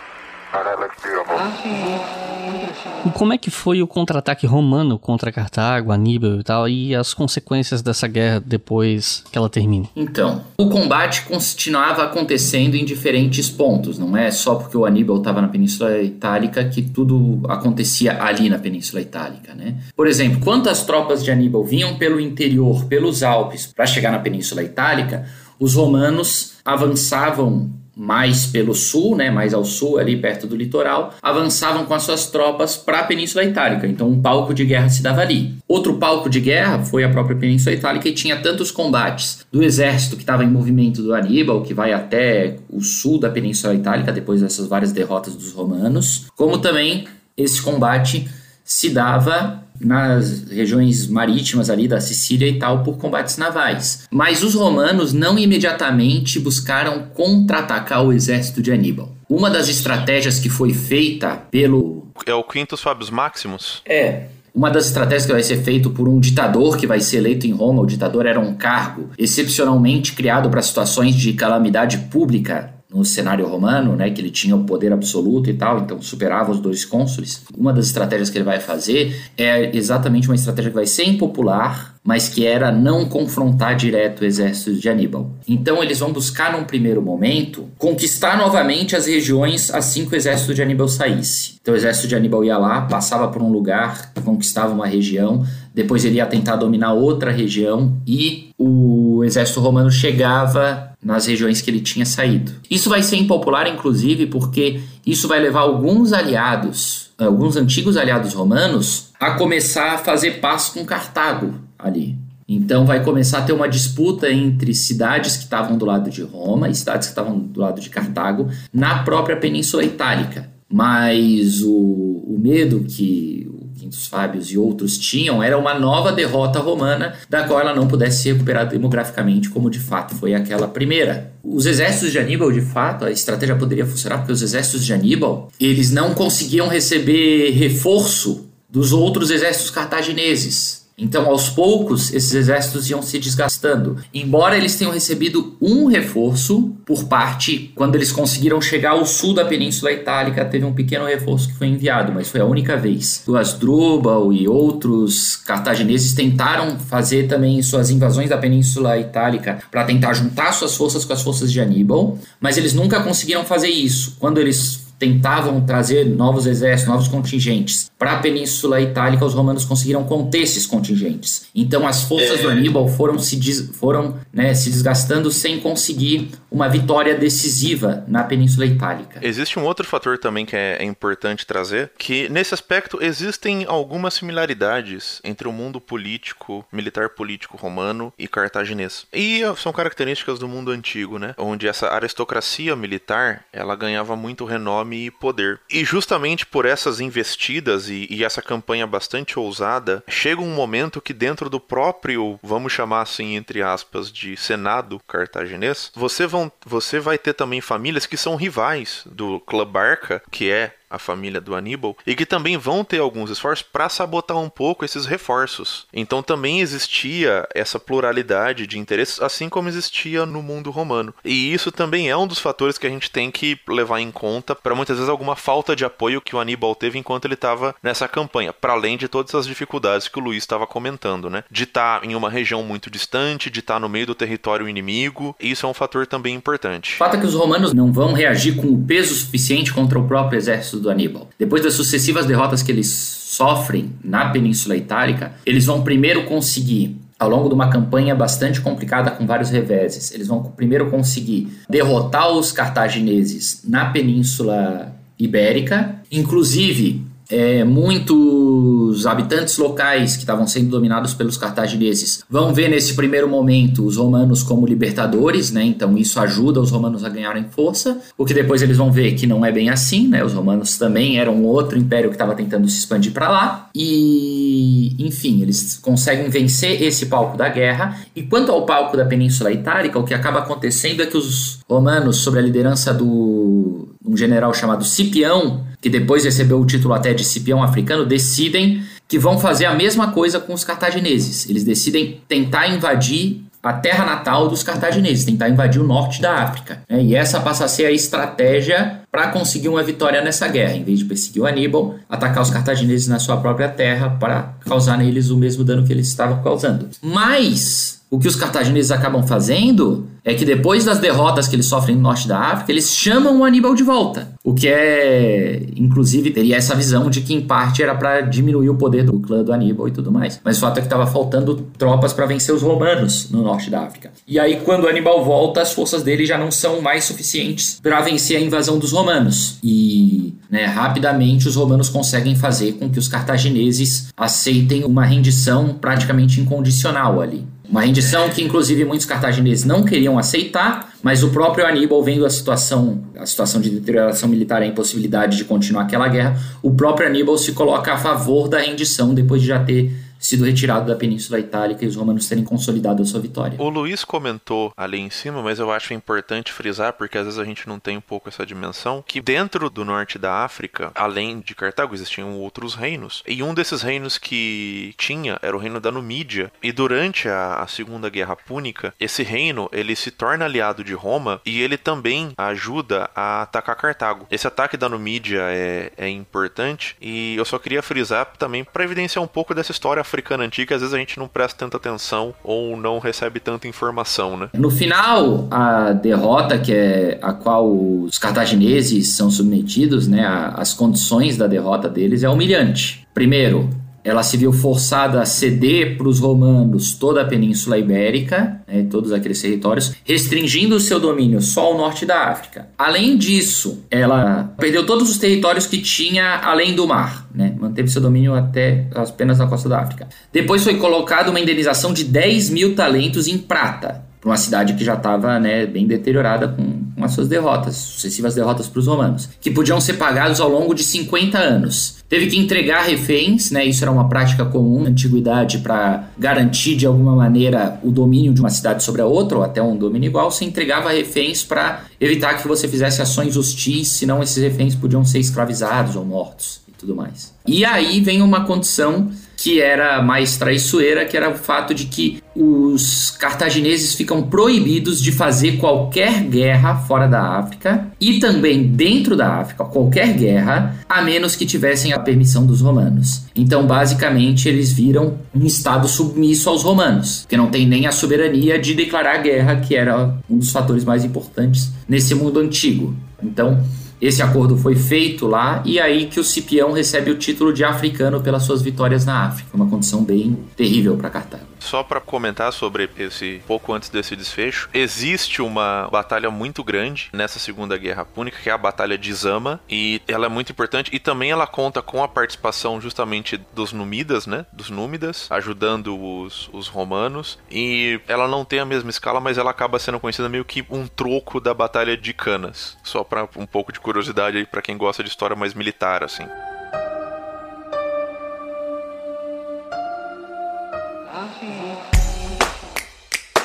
Como 3.13 3.33
é 3.33 3.37
que 3.37 3.49
foi 3.49 3.81
o 3.81 3.87
contra-ataque 3.87 4.45
romano 4.45 4.99
contra 4.99 5.31
Cartago, 5.31 5.91
Aníbal 5.91 6.39
e 6.39 6.43
tal, 6.43 6.67
e 6.67 6.95
as 6.95 7.13
consequências 7.13 7.81
dessa 7.81 8.07
guerra 8.07 8.43
depois 8.45 9.23
que 9.31 9.37
ela 9.37 9.49
termina? 9.49 9.87
Então, 9.95 10.43
o 10.57 10.69
combate 10.69 11.23
continuava 11.23 12.03
acontecendo 12.03 12.75
em 12.75 12.83
diferentes 12.83 13.49
pontos, 13.49 13.97
não 13.97 14.15
é 14.15 14.29
só 14.29 14.55
porque 14.55 14.75
o 14.75 14.85
Aníbal 14.85 15.17
estava 15.17 15.41
na 15.41 15.47
Península 15.47 16.01
Itálica 16.01 16.63
que 16.65 16.81
tudo 16.81 17.41
acontecia 17.47 18.21
ali 18.21 18.49
na 18.49 18.59
Península 18.59 19.01
Itálica, 19.01 19.53
né? 19.53 19.77
Por 19.95 20.07
exemplo, 20.07 20.39
quando 20.43 20.69
as 20.69 20.83
tropas 20.83 21.23
de 21.23 21.31
Aníbal 21.31 21.63
vinham 21.63 21.95
pelo 21.95 22.19
interior, 22.19 22.85
pelos 22.85 23.23
Alpes, 23.23 23.67
para 23.67 23.85
chegar 23.85 24.11
na 24.11 24.19
Península 24.19 24.63
Itálica, 24.63 25.25
os 25.59 25.75
romanos 25.75 26.53
avançavam 26.65 27.69
mais 28.01 28.47
pelo 28.47 28.73
sul, 28.73 29.15
né, 29.15 29.29
mais 29.29 29.53
ao 29.53 29.63
sul, 29.63 29.99
ali 29.99 30.17
perto 30.17 30.47
do 30.47 30.55
litoral, 30.55 31.13
avançavam 31.21 31.85
com 31.85 31.93
as 31.93 32.01
suas 32.01 32.25
tropas 32.25 32.75
para 32.75 33.01
a 33.01 33.03
Península 33.03 33.43
Itálica. 33.43 33.85
Então, 33.85 34.09
um 34.09 34.19
palco 34.19 34.55
de 34.55 34.65
guerra 34.65 34.89
se 34.89 35.03
dava 35.03 35.21
ali. 35.21 35.53
Outro 35.67 35.97
palco 35.97 36.27
de 36.27 36.39
guerra 36.39 36.83
foi 36.83 37.03
a 37.03 37.09
própria 37.09 37.37
Península 37.37 37.75
Itálica 37.75 38.09
e 38.09 38.13
tinha 38.13 38.41
tantos 38.41 38.71
combates 38.71 39.45
do 39.51 39.61
exército 39.61 40.15
que 40.15 40.23
estava 40.23 40.43
em 40.43 40.49
movimento 40.49 41.03
do 41.03 41.13
Aníbal, 41.13 41.61
que 41.61 41.75
vai 41.75 41.93
até 41.93 42.55
o 42.67 42.81
sul 42.81 43.19
da 43.19 43.29
Península 43.29 43.75
Itálica 43.75 44.11
depois 44.11 44.41
dessas 44.41 44.65
várias 44.65 44.91
derrotas 44.91 45.35
dos 45.35 45.51
romanos, 45.51 46.25
como 46.35 46.57
também 46.57 47.05
esse 47.37 47.61
combate 47.61 48.27
se 48.63 48.89
dava 48.89 49.60
nas 49.83 50.43
regiões 50.49 51.07
marítimas 51.07 51.69
ali 51.69 51.87
da 51.87 51.99
Sicília 51.99 52.47
e 52.47 52.59
tal 52.59 52.83
por 52.83 52.97
combates 52.97 53.37
navais. 53.37 54.07
Mas 54.11 54.43
os 54.43 54.53
romanos 54.53 55.13
não 55.13 55.37
imediatamente 55.37 56.39
buscaram 56.39 57.07
contra-atacar 57.13 58.05
o 58.05 58.13
exército 58.13 58.61
de 58.61 58.71
Aníbal. 58.71 59.15
Uma 59.29 59.49
das 59.49 59.69
estratégias 59.69 60.39
que 60.39 60.49
foi 60.49 60.73
feita 60.73 61.37
pelo 61.49 62.01
é 62.25 62.33
o 62.33 62.43
Quintus 62.43 62.81
Fabius 62.81 63.09
Maximus? 63.09 63.81
É, 63.85 64.25
uma 64.53 64.69
das 64.69 64.87
estratégias 64.87 65.25
que 65.25 65.31
vai 65.31 65.43
ser 65.43 65.63
feito 65.63 65.89
por 65.89 66.07
um 66.07 66.19
ditador 66.19 66.77
que 66.77 66.85
vai 66.85 66.99
ser 66.99 67.17
eleito 67.17 67.47
em 67.47 67.51
Roma, 67.51 67.81
o 67.81 67.85
ditador 67.85 68.25
era 68.25 68.39
um 68.39 68.53
cargo 68.53 69.09
excepcionalmente 69.17 70.13
criado 70.13 70.49
para 70.49 70.61
situações 70.61 71.15
de 71.15 71.33
calamidade 71.33 71.97
pública 72.11 72.73
no 72.93 73.05
cenário 73.05 73.47
romano, 73.47 73.95
né, 73.95 74.09
que 74.09 74.19
ele 74.19 74.29
tinha 74.29 74.55
o 74.55 74.63
poder 74.65 74.91
absoluto 74.91 75.49
e 75.49 75.53
tal, 75.53 75.79
então 75.79 76.01
superava 76.01 76.51
os 76.51 76.59
dois 76.59 76.83
cônsules. 76.83 77.43
Uma 77.57 77.71
das 77.71 77.87
estratégias 77.87 78.29
que 78.29 78.37
ele 78.37 78.45
vai 78.45 78.59
fazer 78.59 79.15
é 79.37 79.75
exatamente 79.75 80.27
uma 80.27 80.35
estratégia 80.35 80.71
que 80.71 80.75
vai 80.75 80.85
ser 80.85 81.05
impopular, 81.05 81.95
mas 82.03 82.27
que 82.27 82.45
era 82.45 82.71
não 82.71 83.07
confrontar 83.07 83.75
direto 83.75 84.21
o 84.21 84.25
exército 84.25 84.73
de 84.73 84.89
Aníbal. 84.89 85.31
Então 85.47 85.81
eles 85.81 85.99
vão 85.99 86.11
buscar 86.11 86.51
num 86.51 86.63
primeiro 86.63 87.01
momento 87.01 87.69
conquistar 87.77 88.37
novamente 88.37 88.95
as 88.95 89.05
regiões 89.05 89.71
assim 89.73 90.05
que 90.05 90.13
o 90.13 90.17
exército 90.17 90.53
de 90.53 90.61
Aníbal 90.61 90.87
saísse. 90.87 91.55
Então 91.61 91.73
o 91.73 91.77
exército 91.77 92.07
de 92.07 92.15
Aníbal 92.15 92.43
ia 92.43 92.57
lá, 92.57 92.81
passava 92.81 93.27
por 93.27 93.41
um 93.41 93.51
lugar, 93.51 94.11
conquistava 94.25 94.73
uma 94.73 94.87
região, 94.87 95.45
depois 95.73 96.03
ele 96.03 96.15
ia 96.15 96.25
tentar 96.25 96.55
dominar 96.55 96.93
outra 96.93 97.31
região 97.31 97.95
e 98.05 98.49
o 98.57 99.23
exército 99.23 99.59
romano 99.59 99.91
chegava 99.91 100.90
nas 101.03 101.25
regiões 101.25 101.61
que 101.61 101.69
ele 101.69 101.81
tinha 101.81 102.05
saído. 102.05 102.51
Isso 102.69 102.89
vai 102.89 103.01
ser 103.01 103.17
impopular, 103.17 103.67
inclusive, 103.67 104.27
porque 104.27 104.81
isso 105.05 105.27
vai 105.27 105.39
levar 105.39 105.61
alguns 105.61 106.13
aliados, 106.13 107.09
alguns 107.17 107.55
antigos 107.55 107.97
aliados 107.97 108.33
romanos, 108.33 109.09
a 109.19 109.31
começar 109.31 109.93
a 109.93 109.97
fazer 109.97 110.39
paz 110.39 110.69
com 110.69 110.85
Cartago 110.85 111.55
ali. 111.77 112.15
Então 112.47 112.85
vai 112.85 113.03
começar 113.03 113.39
a 113.39 113.41
ter 113.43 113.53
uma 113.53 113.67
disputa 113.67 114.29
entre 114.29 114.73
cidades 114.73 115.37
que 115.37 115.43
estavam 115.43 115.77
do 115.77 115.85
lado 115.85 116.09
de 116.09 116.21
Roma 116.21 116.69
e 116.69 116.75
cidades 116.75 117.07
que 117.07 117.11
estavam 117.11 117.39
do 117.39 117.61
lado 117.61 117.79
de 117.79 117.89
Cartago 117.89 118.49
na 118.73 119.03
própria 119.03 119.37
Península 119.37 119.83
Itálica. 119.83 120.49
Mas 120.69 121.61
o, 121.61 121.71
o 121.71 122.37
medo 122.39 122.81
que 122.81 123.49
Quintus 123.91 124.07
Fábios 124.07 124.49
e 124.49 124.57
outros 124.57 124.97
tinham 124.97 125.43
era 125.43 125.57
uma 125.57 125.77
nova 125.77 126.13
derrota 126.13 126.59
romana, 126.59 127.13
da 127.29 127.43
qual 127.43 127.59
ela 127.59 127.75
não 127.75 127.87
pudesse 127.87 128.23
se 128.23 128.31
recuperar 128.31 128.69
demograficamente, 128.69 129.49
como 129.49 129.69
de 129.69 129.79
fato 129.79 130.15
foi 130.15 130.33
aquela 130.33 130.67
primeira. 130.67 131.33
Os 131.43 131.65
exércitos 131.65 132.11
de 132.11 132.17
Aníbal, 132.17 132.53
de 132.53 132.61
fato, 132.61 133.03
a 133.03 133.11
estratégia 133.11 133.55
poderia 133.55 133.85
funcionar 133.85 134.19
porque 134.19 134.31
os 134.31 134.41
exércitos 134.41 134.85
de 134.85 134.93
Aníbal, 134.93 135.51
eles 135.59 135.91
não 135.91 136.13
conseguiam 136.13 136.69
receber 136.69 137.51
reforço 137.51 138.49
dos 138.69 138.93
outros 138.93 139.29
exércitos 139.29 139.69
cartagineses. 139.69 140.80
Então, 140.97 141.25
aos 141.25 141.49
poucos, 141.49 142.13
esses 142.13 142.33
exércitos 142.33 142.89
iam 142.89 143.01
se 143.01 143.17
desgastando. 143.17 143.97
Embora 144.13 144.57
eles 144.57 144.75
tenham 144.75 144.93
recebido 144.93 145.57
um 145.61 145.87
reforço 145.87 146.75
por 146.85 147.05
parte, 147.05 147.71
quando 147.75 147.95
eles 147.95 148.11
conseguiram 148.11 148.61
chegar 148.61 148.91
ao 148.91 149.05
sul 149.05 149.33
da 149.33 149.45
Península 149.45 149.91
Itálica, 149.91 150.45
teve 150.45 150.65
um 150.65 150.73
pequeno 150.73 151.05
reforço 151.05 151.47
que 151.47 151.55
foi 151.55 151.67
enviado, 151.67 152.11
mas 152.11 152.29
foi 152.29 152.41
a 152.41 152.45
única 152.45 152.77
vez. 152.77 153.23
O 153.27 153.35
Asdrubal 153.35 154.31
e 154.31 154.47
outros 154.47 155.35
cartagineses 155.37 156.13
tentaram 156.13 156.77
fazer 156.79 157.27
também 157.27 157.61
suas 157.61 157.89
invasões 157.89 158.29
da 158.29 158.37
Península 158.37 158.97
Itálica 158.97 159.59
para 159.71 159.85
tentar 159.85 160.13
juntar 160.13 160.51
suas 160.51 160.75
forças 160.75 161.05
com 161.05 161.13
as 161.13 161.21
forças 161.21 161.51
de 161.51 161.59
Aníbal, 161.59 162.17
mas 162.39 162.57
eles 162.57 162.73
nunca 162.73 163.01
conseguiram 163.01 163.43
fazer 163.43 163.69
isso. 163.69 164.17
Quando 164.19 164.39
eles 164.39 164.80
tentavam 165.01 165.61
trazer 165.61 166.05
novos 166.05 166.45
exércitos, 166.45 166.93
novos 166.93 167.07
contingentes 167.07 167.89
para 168.01 168.13
a 168.13 168.17
Península 168.19 168.81
Itálica, 168.81 169.23
os 169.23 169.35
romanos 169.35 169.63
conseguiram 169.63 170.03
conter 170.03 170.41
esses 170.41 170.65
contingentes. 170.65 171.45
Então 171.53 171.87
as 171.87 172.01
forças 172.01 172.39
é... 172.39 172.41
do 172.41 172.49
Aníbal 172.49 172.87
foram 172.87 173.19
se, 173.19 173.35
des, 173.35 173.69
foram, 173.77 174.19
né, 174.33 174.55
se 174.55 174.71
desgastando 174.71 175.29
sem 175.29 175.59
conseguir 175.59 176.31
uma 176.49 176.67
vitória 176.67 177.13
decisiva 177.15 178.03
na 178.07 178.23
Península 178.23 178.65
Itálica. 178.65 179.19
Existe 179.21 179.59
um 179.59 179.63
outro 179.63 179.85
fator 179.85 180.17
também 180.17 180.47
que 180.47 180.55
é, 180.55 180.77
é 180.79 180.83
importante 180.83 181.45
trazer, 181.45 181.91
que 181.95 182.27
nesse 182.29 182.55
aspecto 182.55 182.97
existem 182.99 183.65
algumas 183.67 184.15
similaridades 184.15 185.21
entre 185.23 185.47
o 185.47 185.51
mundo 185.51 185.79
político, 185.79 186.65
militar 186.71 187.09
político 187.09 187.55
romano 187.55 188.11
e 188.17 188.27
cartaginês. 188.27 189.05
E 189.13 189.41
são 189.57 189.71
características 189.71 190.39
do 190.39 190.47
mundo 190.47 190.71
antigo, 190.71 191.19
né? 191.19 191.35
Onde 191.37 191.67
essa 191.67 191.87
aristocracia 191.89 192.75
militar, 192.75 193.45
ela 193.53 193.75
ganhava 193.75 194.15
muito 194.15 194.43
renome 194.43 194.90
e 194.93 195.11
poder. 195.11 195.59
E 195.69 195.83
justamente 195.83 196.45
por 196.45 196.65
essas 196.65 196.99
investidas 196.99 197.89
e, 197.89 198.07
e, 198.09 198.23
essa 198.23 198.41
campanha 198.41 198.85
bastante 198.85 199.39
ousada, 199.39 200.03
chega 200.07 200.41
um 200.41 200.53
momento 200.53 201.01
que 201.01 201.13
dentro 201.13 201.49
do 201.49 201.59
próprio, 201.59 202.39
vamos 202.41 202.71
chamar 202.71 203.01
assim, 203.01 203.35
entre 203.35 203.61
aspas, 203.61 204.11
de 204.11 204.37
Senado 204.37 205.01
cartaginês, 205.07 205.91
você, 205.95 206.25
vão, 206.27 206.51
você 206.65 206.99
vai 206.99 207.17
ter 207.17 207.33
também 207.33 207.61
famílias 207.61 208.05
que 208.05 208.17
são 208.17 208.35
rivais 208.35 209.03
do 209.05 209.39
clã 209.39 209.65
Barca, 209.65 210.21
que 210.31 210.49
é 210.49 210.75
a 210.91 210.99
família 210.99 211.41
do 211.41 211.55
Aníbal, 211.55 211.95
e 212.05 212.15
que 212.15 212.25
também 212.25 212.57
vão 212.57 212.83
ter 212.83 212.99
alguns 212.99 213.29
esforços 213.29 213.65
para 213.65 213.89
sabotar 213.89 214.37
um 214.37 214.49
pouco 214.49 214.85
esses 214.85 215.05
reforços. 215.05 215.87
Então 215.93 216.21
também 216.21 216.59
existia 216.59 217.47
essa 217.55 217.79
pluralidade 217.79 218.67
de 218.67 218.77
interesses, 218.77 219.21
assim 219.21 219.49
como 219.49 219.69
existia 219.69 220.25
no 220.25 220.43
mundo 220.43 220.69
romano. 220.71 221.13
E 221.23 221.53
isso 221.53 221.71
também 221.71 222.09
é 222.09 222.17
um 222.17 222.27
dos 222.27 222.39
fatores 222.39 222.77
que 222.77 222.87
a 222.87 222.89
gente 222.89 223.09
tem 223.09 223.31
que 223.31 223.57
levar 223.67 223.99
em 223.99 224.11
conta 224.11 224.53
para 224.53 224.75
muitas 224.75 224.97
vezes 224.97 225.09
alguma 225.09 225.35
falta 225.35 225.75
de 225.75 225.85
apoio 225.85 226.21
que 226.21 226.35
o 226.35 226.39
Aníbal 226.39 226.75
teve 226.75 226.99
enquanto 226.99 227.25
ele 227.25 227.35
estava 227.35 227.73
nessa 227.81 228.07
campanha, 228.07 228.53
para 228.53 228.73
além 228.73 228.97
de 228.97 229.07
todas 229.07 229.33
as 229.33 229.47
dificuldades 229.47 230.07
que 230.07 230.19
o 230.19 230.21
Luiz 230.21 230.43
estava 230.43 230.67
comentando, 230.67 231.29
né? 231.29 231.43
De 231.49 231.63
estar 231.63 232.01
tá 232.01 232.05
em 232.05 232.15
uma 232.15 232.29
região 232.29 232.63
muito 232.63 232.89
distante, 232.89 233.49
de 233.49 233.59
estar 233.59 233.75
tá 233.75 233.79
no 233.79 233.89
meio 233.89 234.07
do 234.07 234.15
território 234.15 234.67
inimigo, 234.67 235.35
isso 235.39 235.65
é 235.65 235.69
um 235.69 235.73
fator 235.73 236.05
também 236.05 236.35
importante. 236.35 236.95
O 236.95 236.97
fato 236.97 237.15
é 237.15 237.19
que 237.19 237.25
os 237.25 237.33
romanos 237.33 237.73
não 237.73 237.91
vão 237.91 238.13
reagir 238.13 238.55
com 238.55 238.67
o 238.67 238.83
peso 238.83 239.13
suficiente 239.13 239.73
contra 239.73 239.99
o 239.99 240.07
próprio 240.07 240.37
exército 240.37 240.80
do 240.81 240.89
Aníbal. 240.89 241.29
Depois 241.37 241.63
das 241.63 241.73
sucessivas 241.73 242.25
derrotas 242.25 242.61
que 242.63 242.71
eles 242.71 242.89
sofrem 242.89 243.93
na 244.03 244.29
Península 244.29 244.75
Itálica, 244.75 245.33
eles 245.45 245.65
vão 245.65 245.83
primeiro 245.83 246.25
conseguir 246.25 246.97
ao 247.17 247.29
longo 247.29 247.47
de 247.47 247.53
uma 247.53 247.69
campanha 247.69 248.15
bastante 248.15 248.59
complicada 248.59 249.11
com 249.11 249.27
vários 249.27 249.51
reveses. 249.51 250.11
Eles 250.11 250.27
vão 250.27 250.41
primeiro 250.41 250.89
conseguir 250.89 251.55
derrotar 251.69 252.31
os 252.31 252.51
cartagineses 252.51 253.61
na 253.63 253.85
Península 253.85 254.91
Ibérica, 255.19 256.01
inclusive 256.11 257.05
é, 257.31 257.63
muitos 257.63 259.05
habitantes 259.07 259.57
locais 259.57 260.13
que 260.13 260.23
estavam 260.23 260.45
sendo 260.45 260.69
dominados 260.69 261.13
pelos 261.13 261.37
cartagineses 261.37 262.23
vão 262.29 262.53
ver 262.53 262.69
nesse 262.69 262.93
primeiro 262.93 263.27
momento 263.27 263.85
os 263.85 263.95
romanos 263.97 264.43
como 264.43 264.67
libertadores, 264.67 265.51
né? 265.51 265.63
Então 265.63 265.97
isso 265.97 266.19
ajuda 266.19 266.59
os 266.59 266.69
romanos 266.69 267.03
a 267.03 267.09
ganharem 267.09 267.45
força, 267.49 267.99
o 268.17 268.25
que 268.25 268.33
depois 268.33 268.61
eles 268.61 268.77
vão 268.77 268.91
ver 268.91 269.13
que 269.13 269.25
não 269.25 269.45
é 269.45 269.51
bem 269.51 269.69
assim, 269.69 270.07
né? 270.07 270.23
Os 270.23 270.33
romanos 270.33 270.77
também 270.77 271.17
eram 271.17 271.43
outro 271.43 271.77
império 271.77 272.09
que 272.09 272.15
estava 272.15 272.35
tentando 272.35 272.67
se 272.67 272.79
expandir 272.79 273.13
para 273.13 273.29
lá 273.29 273.69
e, 273.73 274.95
enfim, 274.99 275.41
eles 275.41 275.79
conseguem 275.81 276.29
vencer 276.29 276.81
esse 276.81 277.05
palco 277.05 277.37
da 277.37 277.47
guerra. 277.47 277.97
E 278.15 278.23
quanto 278.23 278.51
ao 278.51 278.65
palco 278.65 278.97
da 278.97 279.05
Península 279.05 279.51
Itálica, 279.51 279.97
o 279.97 280.03
que 280.03 280.13
acaba 280.13 280.39
acontecendo 280.39 281.01
é 281.01 281.05
que 281.05 281.17
os 281.17 281.59
romanos, 281.69 282.17
sob 282.17 282.37
a 282.37 282.41
liderança 282.41 282.93
do 282.93 283.60
um 284.05 284.17
general 284.17 284.53
chamado 284.53 284.83
Cipião, 284.83 285.65
que 285.79 285.89
depois 285.89 286.23
recebeu 286.23 286.59
o 286.59 286.65
título 286.65 286.93
até 286.93 287.13
de 287.13 287.23
Cipião 287.23 287.63
africano, 287.63 288.05
decidem 288.05 288.83
que 289.07 289.19
vão 289.19 289.37
fazer 289.37 289.65
a 289.65 289.73
mesma 289.73 290.11
coisa 290.11 290.39
com 290.39 290.53
os 290.53 290.63
cartagineses. 290.63 291.49
Eles 291.49 291.63
decidem 291.63 292.21
tentar 292.27 292.67
invadir 292.69 293.43
a 293.63 293.73
terra 293.73 294.05
natal 294.05 294.47
dos 294.47 294.63
cartagineses, 294.63 295.23
tentar 295.23 295.49
invadir 295.49 295.79
o 295.79 295.85
norte 295.85 296.21
da 296.21 296.35
África. 296.35 296.81
Né? 296.89 297.03
E 297.03 297.15
essa 297.15 297.39
passa 297.39 297.65
a 297.65 297.67
ser 297.67 297.85
a 297.85 297.91
estratégia 297.91 299.01
para 299.11 299.27
conseguir 299.27 299.69
uma 299.69 299.83
vitória 299.83 300.21
nessa 300.21 300.47
guerra. 300.47 300.73
Em 300.73 300.83
vez 300.83 300.99
de 300.99 301.05
perseguir 301.05 301.43
o 301.43 301.45
Aníbal, 301.45 301.95
atacar 302.09 302.41
os 302.41 302.49
cartagineses 302.49 303.07
na 303.07 303.19
sua 303.19 303.37
própria 303.37 303.69
terra 303.69 304.09
para 304.09 304.53
causar 304.65 304.97
neles 304.97 305.29
o 305.29 305.37
mesmo 305.37 305.63
dano 305.63 305.85
que 305.85 305.93
eles 305.93 306.07
estavam 306.07 306.41
causando. 306.41 306.89
Mas 307.01 308.00
o 308.11 308.19
que 308.19 308.27
os 308.27 308.35
cartagineses 308.35 308.91
acabam 308.91 309.23
fazendo 309.23 310.05
é 310.23 310.33
que 310.33 310.43
depois 310.43 310.83
das 310.83 310.99
derrotas 310.99 311.47
que 311.47 311.55
eles 311.55 311.65
sofrem 311.65 311.95
no 311.95 312.01
norte 312.01 312.27
da 312.27 312.37
África, 312.37 312.69
eles 312.69 312.93
chamam 312.93 313.39
o 313.39 313.45
Aníbal 313.45 313.73
de 313.73 313.83
volta. 313.83 314.33
O 314.43 314.53
que 314.53 314.67
é, 314.67 315.63
inclusive, 315.77 316.29
teria 316.29 316.57
essa 316.57 316.75
visão 316.75 317.09
de 317.09 317.21
que 317.21 317.33
em 317.33 317.39
parte 317.39 317.81
era 317.81 317.95
para 317.95 318.19
diminuir 318.19 318.69
o 318.69 318.75
poder 318.75 319.05
do 319.05 319.17
clã 319.19 319.41
do 319.41 319.53
Aníbal 319.53 319.87
e 319.87 319.91
tudo 319.91 320.11
mais. 320.11 320.41
Mas 320.43 320.57
o 320.57 320.59
fato 320.59 320.77
é 320.77 320.81
que 320.81 320.87
estava 320.87 321.07
faltando 321.07 321.55
tropas 321.77 322.11
para 322.11 322.25
vencer 322.25 322.53
os 322.53 322.61
romanos 322.61 323.31
no 323.31 323.41
norte 323.43 323.69
da 323.69 323.79
África. 323.79 324.11
E 324.27 324.37
aí, 324.37 324.59
quando 324.59 324.83
o 324.83 324.87
Aníbal 324.89 325.23
volta, 325.23 325.61
as 325.61 325.71
forças 325.71 326.03
dele 326.03 326.25
já 326.25 326.37
não 326.37 326.51
são 326.51 326.81
mais 326.81 327.05
suficientes 327.05 327.79
para 327.81 328.01
vencer 328.01 328.35
a 328.35 328.41
invasão 328.41 328.77
dos 328.77 328.91
romanos. 328.91 329.57
E 329.63 330.35
né, 330.49 330.65
rapidamente 330.65 331.47
os 331.47 331.55
romanos 331.55 331.87
conseguem 331.87 332.35
fazer 332.35 332.73
com 332.73 332.89
que 332.89 332.99
os 332.99 333.07
cartagineses 333.07 334.09
aceitem 334.17 334.83
uma 334.83 335.05
rendição 335.05 335.75
praticamente 335.79 336.41
incondicional 336.41 337.21
ali. 337.21 337.47
Uma 337.71 337.83
rendição 337.83 338.29
que, 338.29 338.43
inclusive, 338.43 338.83
muitos 338.83 339.05
cartagineses 339.05 339.63
não 339.63 339.81
queriam 339.81 340.19
aceitar, 340.19 340.91
mas 341.01 341.23
o 341.23 341.29
próprio 341.29 341.65
Aníbal, 341.65 342.03
vendo 342.03 342.25
a 342.25 342.29
situação, 342.29 343.01
a 343.17 343.25
situação 343.25 343.61
de 343.61 343.69
deterioração 343.69 344.27
militar, 344.27 344.61
a 344.61 344.65
impossibilidade 344.65 345.37
de 345.37 345.45
continuar 345.45 345.83
aquela 345.83 346.09
guerra, 346.09 346.37
o 346.61 346.71
próprio 346.71 347.07
Aníbal 347.07 347.37
se 347.37 347.53
coloca 347.53 347.93
a 347.93 347.97
favor 347.97 348.49
da 348.49 348.59
rendição 348.59 349.13
depois 349.13 349.41
de 349.41 349.47
já 349.47 349.63
ter 349.63 349.89
sido 350.21 350.45
retirado 350.45 350.85
da 350.85 350.95
Península 350.95 351.39
Itálica 351.39 351.83
e 351.83 351.87
os 351.87 351.95
romanos 351.95 352.29
terem 352.29 352.43
consolidado 352.43 353.01
a 353.01 353.05
sua 353.05 353.19
vitória. 353.19 353.59
O 353.59 353.69
Luiz 353.69 354.05
comentou 354.05 354.71
ali 354.77 354.99
em 354.99 355.09
cima, 355.09 355.41
mas 355.41 355.57
eu 355.57 355.71
acho 355.71 355.93
importante 355.93 356.53
frisar, 356.53 356.93
porque 356.93 357.17
às 357.17 357.25
vezes 357.25 357.39
a 357.39 357.43
gente 357.43 357.67
não 357.67 357.79
tem 357.79 357.97
um 357.97 358.01
pouco 358.01 358.29
essa 358.29 358.45
dimensão, 358.45 359.03
que 359.05 359.19
dentro 359.19 359.69
do 359.69 359.83
norte 359.83 360.19
da 360.19 360.45
África, 360.45 360.91
além 360.93 361.39
de 361.39 361.55
Cartago, 361.55 361.95
existiam 361.95 362.37
outros 362.37 362.75
reinos. 362.75 363.23
E 363.27 363.41
um 363.41 363.53
desses 363.53 363.81
reinos 363.81 364.19
que 364.19 364.93
tinha 364.97 365.39
era 365.41 365.57
o 365.57 365.59
reino 365.59 365.79
da 365.79 365.91
Numídia. 365.91 366.51
E 366.61 366.71
durante 366.71 367.27
a, 367.27 367.55
a 367.55 367.67
Segunda 367.67 368.09
Guerra 368.09 368.35
Púnica, 368.35 368.93
esse 368.99 369.23
reino 369.23 369.67
ele 369.71 369.95
se 369.95 370.11
torna 370.11 370.45
aliado 370.45 370.83
de 370.83 370.93
Roma 370.93 371.41
e 371.43 371.61
ele 371.61 371.77
também 371.77 372.31
ajuda 372.37 373.09
a 373.15 373.41
atacar 373.41 373.75
Cartago. 373.75 374.27
Esse 374.29 374.45
ataque 374.45 374.77
da 374.77 374.87
Numídia 374.87 375.41
é, 375.49 375.91
é 375.97 376.09
importante 376.09 376.95
e 377.01 377.35
eu 377.35 377.45
só 377.45 377.57
queria 377.57 377.81
frisar 377.81 378.25
também 378.37 378.63
para 378.63 378.83
evidenciar 378.83 379.23
um 379.23 379.27
pouco 379.27 379.55
dessa 379.55 379.71
história 379.71 380.03
africana 380.11 380.43
antiga 380.43 380.75
às 380.75 380.81
vezes 380.81 380.93
a 380.93 380.97
gente 380.97 381.17
não 381.17 381.27
presta 381.27 381.57
tanta 381.57 381.77
atenção 381.77 382.33
ou 382.43 382.75
não 382.75 382.99
recebe 382.99 383.39
tanta 383.39 383.67
informação, 383.67 384.37
né? 384.37 384.49
No 384.53 384.69
final, 384.69 385.47
a 385.49 385.93
derrota 385.93 386.57
que 386.59 386.73
é 386.73 387.19
a 387.21 387.33
qual 387.33 387.71
os 387.71 388.17
cartagineses 388.17 389.15
são 389.15 389.31
submetidos, 389.31 390.07
né, 390.07 390.25
as 390.55 390.73
condições 390.73 391.37
da 391.37 391.47
derrota 391.47 391.87
deles 391.87 392.23
é 392.23 392.29
humilhante. 392.29 393.07
Primeiro, 393.13 393.69
ela 394.03 394.23
se 394.23 394.37
viu 394.37 394.51
forçada 394.51 395.21
a 395.21 395.25
ceder 395.25 395.97
para 395.97 396.07
os 396.07 396.19
romanos 396.19 396.93
toda 396.93 397.21
a 397.21 397.25
Península 397.25 397.77
Ibérica, 397.77 398.61
né, 398.67 398.85
todos 398.89 399.11
aqueles 399.11 399.41
territórios, 399.41 399.93
restringindo 400.03 400.75
o 400.75 400.79
seu 400.79 400.99
domínio 400.99 401.41
só 401.41 401.65
ao 401.65 401.77
norte 401.77 402.05
da 402.05 402.29
África. 402.29 402.67
Além 402.77 403.17
disso, 403.17 403.83
ela 403.89 404.53
perdeu 404.57 404.85
todos 404.85 405.09
os 405.09 405.17
territórios 405.17 405.67
que 405.67 405.79
tinha 405.79 406.37
além 406.37 406.75
do 406.75 406.87
mar, 406.87 407.27
né, 407.33 407.55
manteve 407.59 407.89
seu 407.89 408.01
domínio 408.01 408.33
até 408.33 408.87
apenas 408.95 409.39
na 409.39 409.47
costa 409.47 409.69
da 409.69 409.79
África. 409.79 410.07
Depois 410.31 410.63
foi 410.63 410.77
colocada 410.77 411.29
uma 411.29 411.39
indenização 411.39 411.93
de 411.93 412.03
10 412.03 412.49
mil 412.49 412.75
talentos 412.75 413.27
em 413.27 413.37
prata, 413.37 414.10
para 414.21 414.29
uma 414.29 414.37
cidade 414.37 414.75
que 414.75 414.85
já 414.85 414.93
estava 414.93 415.39
né, 415.39 415.65
bem 415.65 415.87
deteriorada 415.87 416.47
com, 416.47 416.83
com 416.95 417.03
as 417.03 417.11
suas 417.11 417.27
derrotas, 417.27 417.75
sucessivas 417.75 418.35
derrotas 418.35 418.67
para 418.67 418.79
os 418.79 418.85
romanos, 418.85 419.27
que 419.41 419.49
podiam 419.49 419.81
ser 419.81 419.93
pagados 419.93 420.39
ao 420.39 420.47
longo 420.47 420.75
de 420.75 420.83
50 420.83 421.39
anos. 421.39 421.97
Teve 422.07 422.27
que 422.27 422.37
entregar 422.37 422.83
reféns, 422.83 423.49
né? 423.49 423.65
Isso 423.65 423.83
era 423.83 423.91
uma 423.91 424.07
prática 424.07 424.45
comum 424.45 424.83
na 424.83 424.89
antiguidade 424.89 425.59
para 425.59 426.09
garantir 426.17 426.75
de 426.75 426.85
alguma 426.85 427.15
maneira 427.15 427.79
o 427.81 427.89
domínio 427.89 428.33
de 428.33 428.41
uma 428.41 428.49
cidade 428.49 428.83
sobre 428.83 429.01
a 429.01 429.05
outra, 429.05 429.39
ou 429.39 429.43
até 429.43 429.63
um 429.63 429.75
domínio 429.75 430.07
igual. 430.07 430.29
Você 430.29 430.45
entregava 430.45 430.91
reféns 430.91 431.41
para 431.43 431.85
evitar 431.99 432.35
que 432.35 432.47
você 432.47 432.67
fizesse 432.67 433.01
ações 433.01 433.35
hostis, 433.35 433.87
senão 433.87 434.21
esses 434.21 434.43
reféns 434.43 434.75
podiam 434.75 435.03
ser 435.03 435.19
escravizados 435.19 435.95
ou 435.95 436.05
mortos 436.05 436.61
e 436.67 436.71
tudo 436.73 436.95
mais. 436.95 437.33
E 437.47 437.65
aí 437.65 438.01
vem 438.01 438.21
uma 438.21 438.45
condição 438.45 439.09
que 439.41 439.59
era 439.59 440.03
mais 440.03 440.37
traiçoeira, 440.37 441.03
que 441.03 441.17
era 441.17 441.27
o 441.27 441.33
fato 441.33 441.73
de 441.73 441.85
que 441.85 442.21
os 442.35 443.09
cartagineses 443.09 443.95
ficam 443.95 444.21
proibidos 444.21 445.01
de 445.01 445.11
fazer 445.11 445.57
qualquer 445.57 446.21
guerra 446.25 446.75
fora 446.75 447.07
da 447.07 447.39
África 447.39 447.87
e 447.99 448.19
também 448.19 448.67
dentro 448.67 449.17
da 449.17 449.39
África, 449.39 449.65
qualquer 449.65 450.13
guerra, 450.13 450.75
a 450.87 451.01
menos 451.01 451.35
que 451.35 451.45
tivessem 451.45 451.91
a 451.91 451.97
permissão 451.97 452.45
dos 452.45 452.61
romanos. 452.61 453.23
Então, 453.35 453.65
basicamente, 453.65 454.47
eles 454.47 454.71
viram 454.71 455.17
um 455.33 455.43
estado 455.43 455.87
submisso 455.87 456.47
aos 456.47 456.61
romanos, 456.61 457.25
que 457.27 457.35
não 457.35 457.47
tem 457.47 457.65
nem 457.65 457.87
a 457.87 457.91
soberania 457.91 458.59
de 458.59 458.75
declarar 458.75 459.23
guerra, 459.23 459.55
que 459.55 459.75
era 459.75 460.17
um 460.29 460.37
dos 460.37 460.51
fatores 460.51 460.85
mais 460.85 461.03
importantes 461.03 461.71
nesse 461.89 462.13
mundo 462.13 462.39
antigo. 462.39 462.95
Então, 463.23 463.59
esse 464.01 464.21
acordo 464.21 464.57
foi 464.57 464.75
feito 464.75 465.27
lá 465.27 465.61
e 465.63 465.79
aí 465.79 466.07
que 466.07 466.19
o 466.19 466.23
Cipião 466.23 466.71
recebe 466.71 467.11
o 467.11 467.17
título 467.17 467.53
de 467.53 467.63
africano 467.63 468.19
pelas 468.19 468.43
suas 468.43 468.61
vitórias 468.61 469.05
na 469.05 469.25
África, 469.27 469.49
uma 469.53 469.67
condição 469.67 470.03
bem 470.03 470.37
terrível 470.55 470.97
para 470.97 471.09
Cartago. 471.09 471.50
Só 471.61 471.83
para 471.83 472.01
comentar 472.01 472.51
sobre 472.51 472.89
esse 472.97 473.41
pouco 473.47 473.71
antes 473.71 473.89
desse 473.89 474.15
desfecho, 474.15 474.67
existe 474.73 475.41
uma 475.41 475.87
batalha 475.91 476.31
muito 476.31 476.63
grande 476.63 477.09
nessa 477.13 477.37
Segunda 477.37 477.77
Guerra 477.77 478.03
Púnica, 478.03 478.39
que 478.41 478.49
é 478.49 478.51
a 478.51 478.57
Batalha 478.57 478.97
de 478.97 479.13
Zama, 479.13 479.61
e 479.69 480.01
ela 480.07 480.25
é 480.25 480.29
muito 480.29 480.51
importante 480.51 480.89
e 480.91 480.99
também 480.99 481.29
ela 481.29 481.45
conta 481.45 481.81
com 481.81 482.03
a 482.03 482.07
participação 482.07 482.81
justamente 482.81 483.37
dos 483.53 483.71
Númidas, 483.71 484.25
né, 484.25 484.45
dos 484.51 484.71
Númidas, 484.71 485.27
ajudando 485.29 485.97
os, 485.97 486.49
os 486.51 486.67
romanos, 486.67 487.37
e 487.49 488.01
ela 488.07 488.27
não 488.27 488.43
tem 488.43 488.59
a 488.59 488.65
mesma 488.65 488.89
escala, 488.89 489.19
mas 489.19 489.37
ela 489.37 489.51
acaba 489.51 489.77
sendo 489.77 489.99
conhecida 489.99 490.27
meio 490.27 490.43
que 490.43 490.65
um 490.69 490.87
troco 490.87 491.39
da 491.39 491.53
Batalha 491.53 491.95
de 491.95 492.11
Canas, 492.11 492.75
só 492.83 493.03
para 493.03 493.29
um 493.37 493.45
pouco 493.45 493.71
de 493.71 493.79
curiosidade 493.79 494.37
aí 494.37 494.45
para 494.45 494.63
quem 494.63 494.77
gosta 494.77 495.03
de 495.03 495.09
história 495.09 495.35
mais 495.35 495.53
militar 495.53 496.03
assim. 496.03 496.25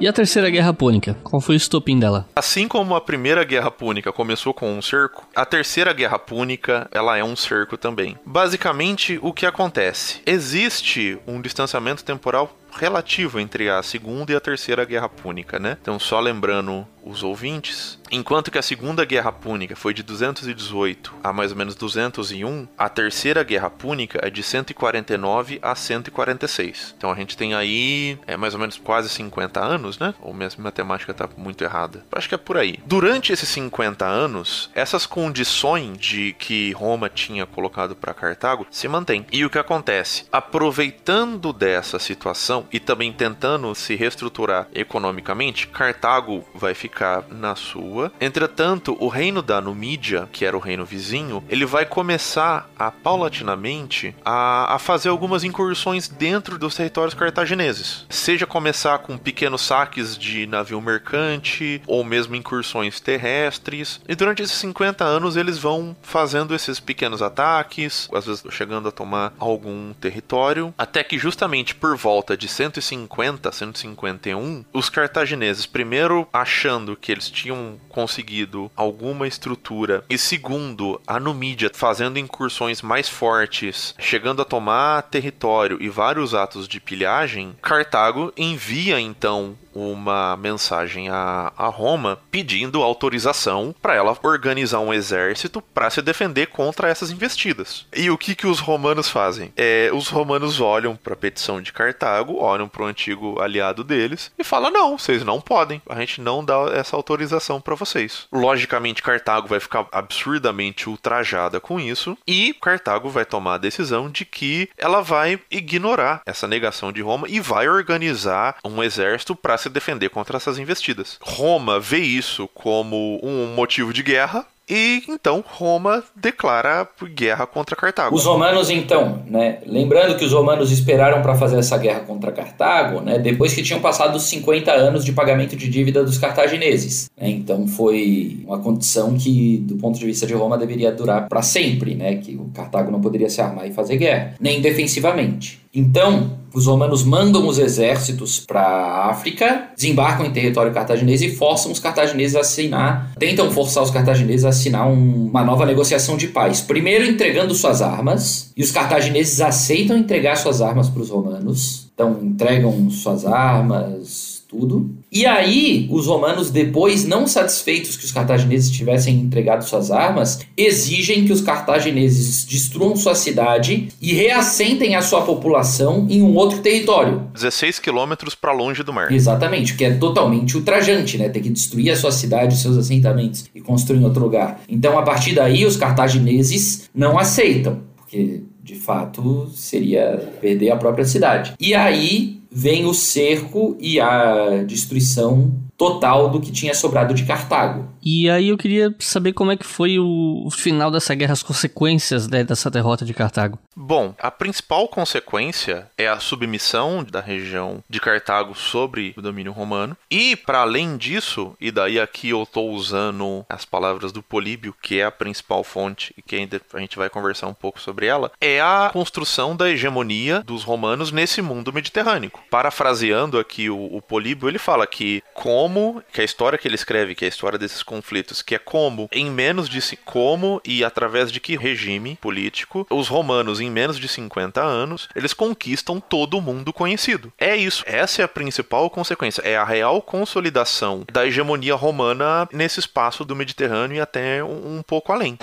E 0.00 0.08
a 0.08 0.12
Terceira 0.12 0.50
Guerra 0.50 0.74
Púnica? 0.74 1.16
Qual 1.22 1.40
foi 1.40 1.54
o 1.54 1.56
estopim 1.56 1.98
dela? 1.98 2.28
Assim 2.34 2.66
como 2.66 2.96
a 2.96 3.00
Primeira 3.00 3.44
Guerra 3.44 3.70
Púnica 3.70 4.12
começou 4.12 4.52
com 4.52 4.76
um 4.76 4.82
cerco, 4.82 5.26
a 5.34 5.46
Terceira 5.46 5.92
Guerra 5.92 6.18
Púnica 6.18 6.88
ela 6.90 7.16
é 7.16 7.22
um 7.22 7.36
cerco 7.36 7.76
também. 7.76 8.18
Basicamente, 8.26 9.18
o 9.22 9.32
que 9.32 9.46
acontece? 9.46 10.20
Existe 10.26 11.16
um 11.26 11.40
distanciamento 11.40 12.04
temporal 12.04 12.54
relativo 12.72 13.38
entre 13.38 13.70
a 13.70 13.82
Segunda 13.82 14.32
e 14.32 14.36
a 14.36 14.40
Terceira 14.40 14.84
Guerra 14.84 15.08
Púnica, 15.08 15.60
né? 15.60 15.78
Então, 15.80 15.98
só 15.98 16.18
lembrando 16.18 16.86
os 17.04 17.22
ouvintes, 17.22 17.98
enquanto 18.10 18.50
que 18.50 18.58
a 18.58 18.62
Segunda 18.62 19.04
Guerra 19.04 19.30
Púnica 19.30 19.76
foi 19.76 19.92
de 19.92 20.02
218 20.02 21.14
a 21.22 21.32
mais 21.32 21.52
ou 21.52 21.58
menos 21.58 21.74
201, 21.74 22.66
a 22.78 22.88
Terceira 22.88 23.42
Guerra 23.42 23.68
Púnica 23.68 24.18
é 24.22 24.30
de 24.30 24.42
149 24.42 25.58
a 25.62 25.74
146. 25.74 26.94
Então 26.96 27.10
a 27.12 27.14
gente 27.14 27.36
tem 27.36 27.54
aí 27.54 28.18
é 28.26 28.36
mais 28.36 28.54
ou 28.54 28.60
menos 28.60 28.78
quase 28.78 29.08
50 29.08 29.60
anos, 29.60 29.98
né? 29.98 30.14
Ou 30.20 30.32
minha 30.32 30.48
matemática 30.58 31.12
tá 31.12 31.28
muito 31.36 31.62
errada. 31.62 32.04
Acho 32.12 32.28
que 32.28 32.34
é 32.34 32.38
por 32.38 32.56
aí. 32.56 32.78
Durante 32.86 33.32
esses 33.32 33.48
50 33.50 34.06
anos, 34.06 34.70
essas 34.74 35.04
condições 35.06 35.98
de 35.98 36.32
que 36.38 36.72
Roma 36.72 37.08
tinha 37.08 37.44
colocado 37.44 37.94
para 37.94 38.14
Cartago 38.14 38.66
se 38.70 38.88
mantêm. 38.88 39.26
E 39.30 39.44
o 39.44 39.50
que 39.50 39.58
acontece? 39.58 40.24
Aproveitando 40.32 41.52
dessa 41.52 41.98
situação 41.98 42.66
e 42.72 42.80
também 42.80 43.12
tentando 43.12 43.74
se 43.74 43.94
reestruturar 43.94 44.68
economicamente, 44.72 45.66
Cartago 45.66 46.44
vai 46.54 46.74
ficar 46.74 46.93
na 47.30 47.54
sua. 47.56 48.12
Entretanto, 48.20 48.96
o 49.00 49.08
reino 49.08 49.42
da 49.42 49.60
Numídia, 49.60 50.28
que 50.32 50.44
era 50.44 50.56
o 50.56 50.60
reino 50.60 50.84
vizinho, 50.84 51.42
ele 51.48 51.64
vai 51.64 51.84
começar 51.84 52.68
a 52.78 52.90
paulatinamente 52.90 54.14
a, 54.24 54.74
a 54.74 54.78
fazer 54.78 55.08
algumas 55.08 55.44
incursões 55.44 56.08
dentro 56.08 56.58
dos 56.58 56.74
territórios 56.74 57.14
cartagineses. 57.14 58.06
Seja 58.08 58.46
começar 58.46 58.98
com 58.98 59.18
pequenos 59.18 59.62
saques 59.62 60.16
de 60.16 60.46
navio 60.46 60.80
mercante 60.80 61.82
ou 61.86 62.04
mesmo 62.04 62.36
incursões 62.36 63.00
terrestres. 63.00 64.00
E 64.08 64.14
durante 64.14 64.42
esses 64.42 64.56
50 64.58 65.04
anos 65.04 65.36
eles 65.36 65.58
vão 65.58 65.96
fazendo 66.02 66.54
esses 66.54 66.80
pequenos 66.80 67.22
ataques, 67.22 68.08
às 68.12 68.26
vezes 68.26 68.44
chegando 68.50 68.88
a 68.88 68.92
tomar 68.92 69.32
algum 69.38 69.92
território, 69.94 70.74
até 70.76 71.02
que 71.02 71.18
justamente 71.18 71.74
por 71.74 71.96
volta 71.96 72.36
de 72.36 72.48
150, 72.48 73.50
151, 73.50 74.64
os 74.72 74.88
cartagineses 74.88 75.66
primeiro 75.66 76.28
achando 76.32 76.83
que 76.96 77.10
eles 77.10 77.30
tinham 77.30 77.78
conseguido 77.88 78.70
alguma 78.76 79.26
estrutura. 79.26 80.04
E 80.10 80.18
segundo, 80.18 81.00
a 81.06 81.18
Numídia 81.18 81.70
fazendo 81.72 82.18
incursões 82.18 82.82
mais 82.82 83.08
fortes, 83.08 83.94
chegando 83.98 84.42
a 84.42 84.44
tomar 84.44 85.02
território 85.02 85.78
e 85.80 85.88
vários 85.88 86.34
atos 86.34 86.68
de 86.68 86.80
pilhagem, 86.80 87.56
Cartago 87.62 88.32
envia 88.36 89.00
então 89.00 89.56
uma 89.74 90.36
mensagem 90.36 91.08
a, 91.08 91.52
a 91.56 91.66
Roma 91.66 92.18
pedindo 92.30 92.82
autorização 92.82 93.74
para 93.82 93.94
ela 93.94 94.16
organizar 94.22 94.80
um 94.80 94.92
exército 94.92 95.60
para 95.60 95.90
se 95.90 96.00
defender 96.00 96.46
contra 96.46 96.88
essas 96.88 97.10
investidas. 97.10 97.86
E 97.94 98.10
o 98.10 98.18
que, 98.18 98.34
que 98.34 98.46
os 98.46 98.60
romanos 98.60 99.08
fazem? 99.08 99.52
É, 99.56 99.90
os 99.92 100.08
romanos 100.08 100.60
olham 100.60 100.96
para 100.96 101.14
a 101.14 101.16
petição 101.16 101.60
de 101.60 101.72
Cartago, 101.72 102.36
olham 102.36 102.68
para 102.68 102.82
o 102.82 102.86
antigo 102.86 103.40
aliado 103.40 103.82
deles 103.82 104.32
e 104.38 104.44
falam: 104.44 104.70
não, 104.70 104.98
vocês 104.98 105.24
não 105.24 105.40
podem, 105.40 105.82
a 105.88 105.98
gente 106.00 106.20
não 106.20 106.44
dá 106.44 106.70
essa 106.72 106.96
autorização 106.96 107.60
para 107.60 107.74
vocês. 107.74 108.26
Logicamente, 108.32 109.02
Cartago 109.02 109.48
vai 109.48 109.60
ficar 109.60 109.86
absurdamente 109.90 110.88
ultrajada 110.88 111.60
com 111.60 111.80
isso 111.80 112.16
e 112.26 112.54
Cartago 112.54 113.08
vai 113.08 113.24
tomar 113.24 113.54
a 113.54 113.58
decisão 113.58 114.08
de 114.08 114.24
que 114.24 114.68
ela 114.76 115.00
vai 115.00 115.40
ignorar 115.50 116.22
essa 116.24 116.46
negação 116.46 116.92
de 116.92 117.02
Roma 117.02 117.26
e 117.28 117.40
vai 117.40 117.68
organizar 117.68 118.56
um 118.64 118.82
exército 118.82 119.34
para 119.34 119.58
se 119.64 119.68
defender 119.70 120.10
contra 120.10 120.36
essas 120.36 120.58
investidas. 120.58 121.18
Roma 121.20 121.80
vê 121.80 121.98
isso 121.98 122.48
como 122.54 123.20
um 123.22 123.54
motivo 123.54 123.92
de 123.92 124.02
guerra 124.02 124.46
e 124.68 125.02
então 125.08 125.44
Roma 125.46 126.02
declara 126.16 126.88
guerra 127.14 127.46
contra 127.46 127.76
Cartago. 127.76 128.16
Os 128.16 128.24
romanos 128.24 128.70
então, 128.70 129.22
né, 129.26 129.58
lembrando 129.66 130.16
que 130.16 130.24
os 130.24 130.32
romanos 130.32 130.70
esperaram 130.70 131.20
para 131.20 131.34
fazer 131.34 131.58
essa 131.58 131.76
guerra 131.76 132.00
contra 132.00 132.32
Cartago, 132.32 133.00
né, 133.00 133.18
depois 133.18 133.52
que 133.52 133.62
tinham 133.62 133.80
passado 133.80 134.16
os 134.16 134.22
50 134.24 134.72
anos 134.72 135.04
de 135.04 135.12
pagamento 135.12 135.54
de 135.54 135.68
dívida 135.68 136.02
dos 136.02 136.16
cartagineses. 136.16 137.10
Né, 137.16 137.28
então 137.28 137.66
foi 137.66 138.38
uma 138.46 138.58
condição 138.58 139.14
que, 139.16 139.58
do 139.58 139.76
ponto 139.76 139.98
de 139.98 140.06
vista 140.06 140.26
de 140.26 140.32
Roma, 140.32 140.56
deveria 140.56 140.90
durar 140.90 141.28
para 141.28 141.42
sempre, 141.42 141.94
né, 141.94 142.16
que 142.16 142.34
o 142.34 142.50
Cartago 142.54 142.90
não 142.90 143.00
poderia 143.00 143.28
se 143.28 143.40
armar 143.42 143.66
e 143.68 143.72
fazer 143.72 143.96
guerra, 143.96 144.34
nem 144.40 144.62
defensivamente. 144.62 145.63
Então, 145.74 146.38
os 146.54 146.66
romanos 146.66 147.02
mandam 147.02 147.48
os 147.48 147.58
exércitos 147.58 148.38
para 148.38 148.60
a 148.60 149.10
África, 149.10 149.70
desembarcam 149.74 150.24
em 150.24 150.30
território 150.30 150.72
cartaginês 150.72 151.20
e 151.20 151.34
forçam 151.34 151.72
os 151.72 151.80
cartagineses 151.80 152.36
a 152.36 152.40
assinar, 152.40 153.12
tentam 153.18 153.50
forçar 153.50 153.82
os 153.82 153.90
cartagineses 153.90 154.44
a 154.44 154.50
assinar 154.50 154.86
um, 154.86 155.26
uma 155.26 155.42
nova 155.42 155.66
negociação 155.66 156.16
de 156.16 156.28
paz. 156.28 156.60
Primeiro 156.60 157.04
entregando 157.04 157.54
suas 157.54 157.82
armas, 157.82 158.52
e 158.56 158.62
os 158.62 158.70
cartagineses 158.70 159.40
aceitam 159.40 159.96
entregar 159.96 160.36
suas 160.36 160.62
armas 160.62 160.88
para 160.88 161.02
os 161.02 161.10
romanos. 161.10 161.88
Então 161.92 162.20
entregam 162.22 162.88
suas 162.88 163.26
armas, 163.26 164.44
tudo. 164.48 164.90
E 165.14 165.26
aí, 165.26 165.86
os 165.92 166.08
romanos, 166.08 166.50
depois, 166.50 167.04
não 167.04 167.24
satisfeitos 167.24 167.96
que 167.96 168.04
os 168.04 168.10
cartagineses 168.10 168.68
tivessem 168.68 169.14
entregado 169.14 169.62
suas 169.62 169.92
armas, 169.92 170.40
exigem 170.56 171.24
que 171.24 171.32
os 171.32 171.40
cartagineses 171.40 172.44
destruam 172.44 172.96
sua 172.96 173.14
cidade 173.14 173.90
e 174.02 174.12
reassentem 174.12 174.96
a 174.96 175.02
sua 175.02 175.22
população 175.22 176.08
em 176.10 176.20
um 176.20 176.34
outro 176.34 176.58
território. 176.58 177.28
16 177.32 177.78
quilômetros 177.78 178.34
para 178.34 178.50
longe 178.50 178.82
do 178.82 178.92
mar. 178.92 179.12
Exatamente, 179.12 179.76
que 179.76 179.84
é 179.84 179.94
totalmente 179.94 180.56
ultrajante, 180.56 181.16
né? 181.16 181.28
Ter 181.28 181.40
que 181.40 181.48
destruir 181.48 181.92
a 181.92 181.96
sua 181.96 182.10
cidade, 182.10 182.56
os 182.56 182.62
seus 182.62 182.76
assentamentos 182.76 183.44
e 183.54 183.60
construir 183.60 184.00
em 184.00 184.04
outro 184.04 184.24
lugar. 184.24 184.62
Então, 184.68 184.98
a 184.98 185.02
partir 185.02 185.32
daí, 185.36 185.64
os 185.64 185.76
cartagineses 185.76 186.90
não 186.92 187.16
aceitam, 187.16 187.82
porque 187.96 188.42
de 188.64 188.74
fato 188.74 189.48
seria 189.54 190.32
perder 190.40 190.70
a 190.70 190.76
própria 190.76 191.04
cidade. 191.04 191.52
E 191.60 191.74
aí 191.74 192.33
vem 192.54 192.86
o 192.86 192.94
cerco 192.94 193.76
e 193.80 193.98
a 193.98 194.62
destruição 194.62 195.52
total 195.76 196.30
do 196.30 196.40
que 196.40 196.52
tinha 196.52 196.72
sobrado 196.72 197.12
de 197.12 197.24
Cartago. 197.24 197.88
E 198.00 198.30
aí 198.30 198.48
eu 198.48 198.56
queria 198.56 198.94
saber 199.00 199.32
como 199.32 199.50
é 199.50 199.56
que 199.56 199.66
foi 199.66 199.98
o 199.98 200.48
final 200.52 200.88
dessa 200.88 201.14
guerra, 201.16 201.32
as 201.32 201.42
consequências 201.42 202.28
né, 202.28 202.44
dessa 202.44 202.70
derrota 202.70 203.04
de 203.04 203.12
Cartago. 203.12 203.58
Bom, 203.76 204.14
a 204.18 204.30
principal 204.30 204.86
consequência 204.88 205.90
é 205.98 206.06
a 206.06 206.20
submissão 206.20 207.02
da 207.02 207.20
região 207.20 207.82
de 207.88 208.00
Cartago 208.00 208.54
sobre 208.54 209.14
o 209.16 209.22
domínio 209.22 209.52
romano. 209.52 209.96
E 210.10 210.36
para 210.36 210.60
além 210.60 210.96
disso, 210.96 211.56
e 211.60 211.70
daí 211.70 211.98
aqui 211.98 212.30
eu 212.30 212.42
estou 212.42 212.70
usando 212.70 213.44
as 213.48 213.64
palavras 213.64 214.12
do 214.12 214.22
Políbio, 214.22 214.74
que 214.80 215.00
é 215.00 215.04
a 215.04 215.10
principal 215.10 215.64
fonte 215.64 216.14
e 216.16 216.22
que 216.22 216.36
ainda 216.36 216.60
a 216.72 216.78
gente 216.78 216.96
vai 216.96 217.10
conversar 217.10 217.48
um 217.48 217.54
pouco 217.54 217.80
sobre 217.80 218.06
ela, 218.06 218.30
é 218.40 218.60
a 218.60 218.90
construção 218.92 219.56
da 219.56 219.68
hegemonia 219.68 220.42
dos 220.42 220.62
romanos 220.62 221.10
nesse 221.10 221.42
mundo 221.42 221.72
mediterrâneo. 221.72 222.30
Parafraseando 222.50 223.38
aqui 223.38 223.68
o, 223.68 223.96
o 223.96 224.00
Políbio, 224.00 224.48
ele 224.48 224.58
fala 224.58 224.86
que 224.86 225.22
como, 225.32 226.02
que 226.12 226.20
a 226.20 226.24
história 226.24 226.58
que 226.58 226.68
ele 226.68 226.74
escreve, 226.74 227.14
que 227.14 227.24
é 227.24 227.26
a 227.26 227.28
história 227.28 227.58
desses 227.58 227.82
conflitos, 227.82 228.40
que 228.40 228.54
é 228.54 228.58
como, 228.58 229.08
em 229.12 229.30
menos 229.30 229.68
de 229.68 229.84
como 230.04 230.60
e 230.64 230.84
através 230.84 231.30
de 231.30 231.40
que 231.40 231.56
regime 231.56 232.16
político, 232.20 232.86
os 232.90 233.08
romanos, 233.08 233.60
em 233.64 233.70
menos 233.70 233.98
de 233.98 234.08
50 234.08 234.60
anos, 234.62 235.08
eles 235.14 235.32
conquistam 235.32 236.00
todo 236.00 236.38
o 236.38 236.42
mundo 236.42 236.72
conhecido. 236.72 237.32
É 237.38 237.56
isso. 237.56 237.82
Essa 237.86 238.22
é 238.22 238.24
a 238.24 238.28
principal 238.28 238.88
consequência. 238.90 239.42
É 239.42 239.56
a 239.56 239.64
real 239.64 240.00
consolidação 240.02 241.04
da 241.12 241.26
hegemonia 241.26 241.74
romana 241.74 242.48
nesse 242.52 242.80
espaço 242.80 243.24
do 243.24 243.34
Mediterrâneo 243.34 243.96
e 243.96 244.00
até 244.00 244.42
um, 244.42 244.78
um 244.78 244.82
pouco 244.82 245.12
além. 245.12 245.38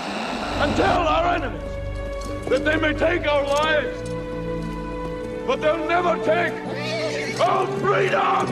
Until 0.62 0.86
our 0.86 1.36
enemies, 1.36 1.62
that 2.50 2.64
they 2.64 2.78
may 2.78 2.94
take 2.94 3.28
our 3.28 3.44
lives, 3.44 3.98
but 5.48 5.60
they'll 5.60 5.88
never 5.88 6.18
take 6.20 6.54
our 7.42 7.68
freedom! 7.80 8.48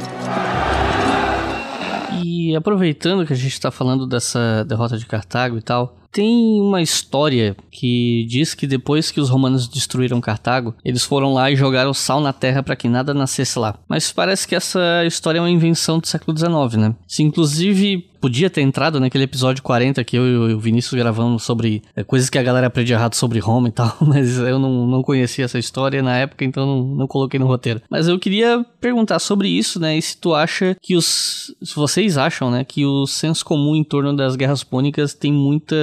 E 2.22 2.56
aproveitando 2.56 3.26
que 3.26 3.34
a 3.34 3.36
gente 3.36 3.54
está 3.54 3.70
falando 3.70 4.08
dessa 4.08 4.66
derrota 4.66 4.98
de 4.98 5.06
Cartago 5.06 5.58
e 5.58 5.62
tal, 5.62 5.99
tem 6.12 6.60
uma 6.62 6.82
história 6.82 7.56
que 7.72 8.26
diz 8.28 8.54
que 8.54 8.68
depois 8.68 9.12
que 9.12 9.20
os 9.20 9.30
romanos 9.30 9.68
destruíram 9.68 10.20
Cartago, 10.22 10.76
eles 10.84 11.04
foram 11.04 11.34
lá 11.34 11.50
e 11.52 11.56
jogaram 11.56 11.94
sal 11.94 12.20
na 12.20 12.34
terra 12.34 12.64
para 12.64 12.76
que 12.76 12.90
nada 12.90 13.14
nascesse 13.14 13.58
lá. 13.58 13.78
Mas 13.88 14.12
parece 14.12 14.48
que 14.48 14.56
essa 14.56 15.06
história 15.06 15.40
é 15.40 15.42
uma 15.42 15.50
invenção 15.50 16.00
do 16.00 16.08
século 16.08 16.38
XIX, 16.38 16.82
né? 16.82 16.96
Se 17.08 17.24
inclusive 17.24 18.10
podia 18.20 18.50
ter 18.50 18.62
entrado 18.62 19.00
naquele 19.00 19.24
episódio 19.24 19.64
40 19.64 20.04
que 20.04 20.18
eu 20.18 20.50
e 20.50 20.54
o 20.54 20.60
Vinícius 20.60 20.94
gravamos 20.94 21.44
sobre 21.44 21.82
é, 21.96 22.04
coisas 22.04 22.30
que 22.30 22.38
a 22.38 22.44
galera 22.44 22.68
aprende 22.68 22.94
errado 22.94 23.16
sobre 23.16 23.40
Roma 23.40 23.70
e 23.70 23.72
tal, 23.72 23.96
mas 24.02 24.38
eu 24.38 24.60
não, 24.60 24.86
não 24.86 25.02
conhecia 25.02 25.46
essa 25.46 25.58
história 25.58 26.02
na 26.02 26.18
época, 26.18 26.44
então 26.44 26.66
não, 26.66 26.84
não 26.96 27.08
coloquei 27.08 27.40
no 27.40 27.48
roteiro. 27.48 27.82
Mas 27.90 28.08
eu 28.08 28.20
queria 28.20 28.66
perguntar 28.82 29.20
sobre 29.20 29.48
isso, 29.48 29.80
né? 29.80 29.98
E 29.98 30.02
se 30.02 30.18
tu 30.18 30.34
acha 30.34 30.76
que 30.82 30.96
os. 30.96 31.56
Se 31.62 31.76
vocês 31.76 32.18
acham, 32.18 32.52
né, 32.52 32.64
que 32.64 32.86
o 32.86 33.06
senso 33.06 33.46
comum 33.46 33.76
em 33.76 33.84
torno 33.84 34.16
das 34.16 34.36
guerras 34.36 34.64
púnicas 34.64 35.14
tem 35.14 35.32
muita. 35.32 35.76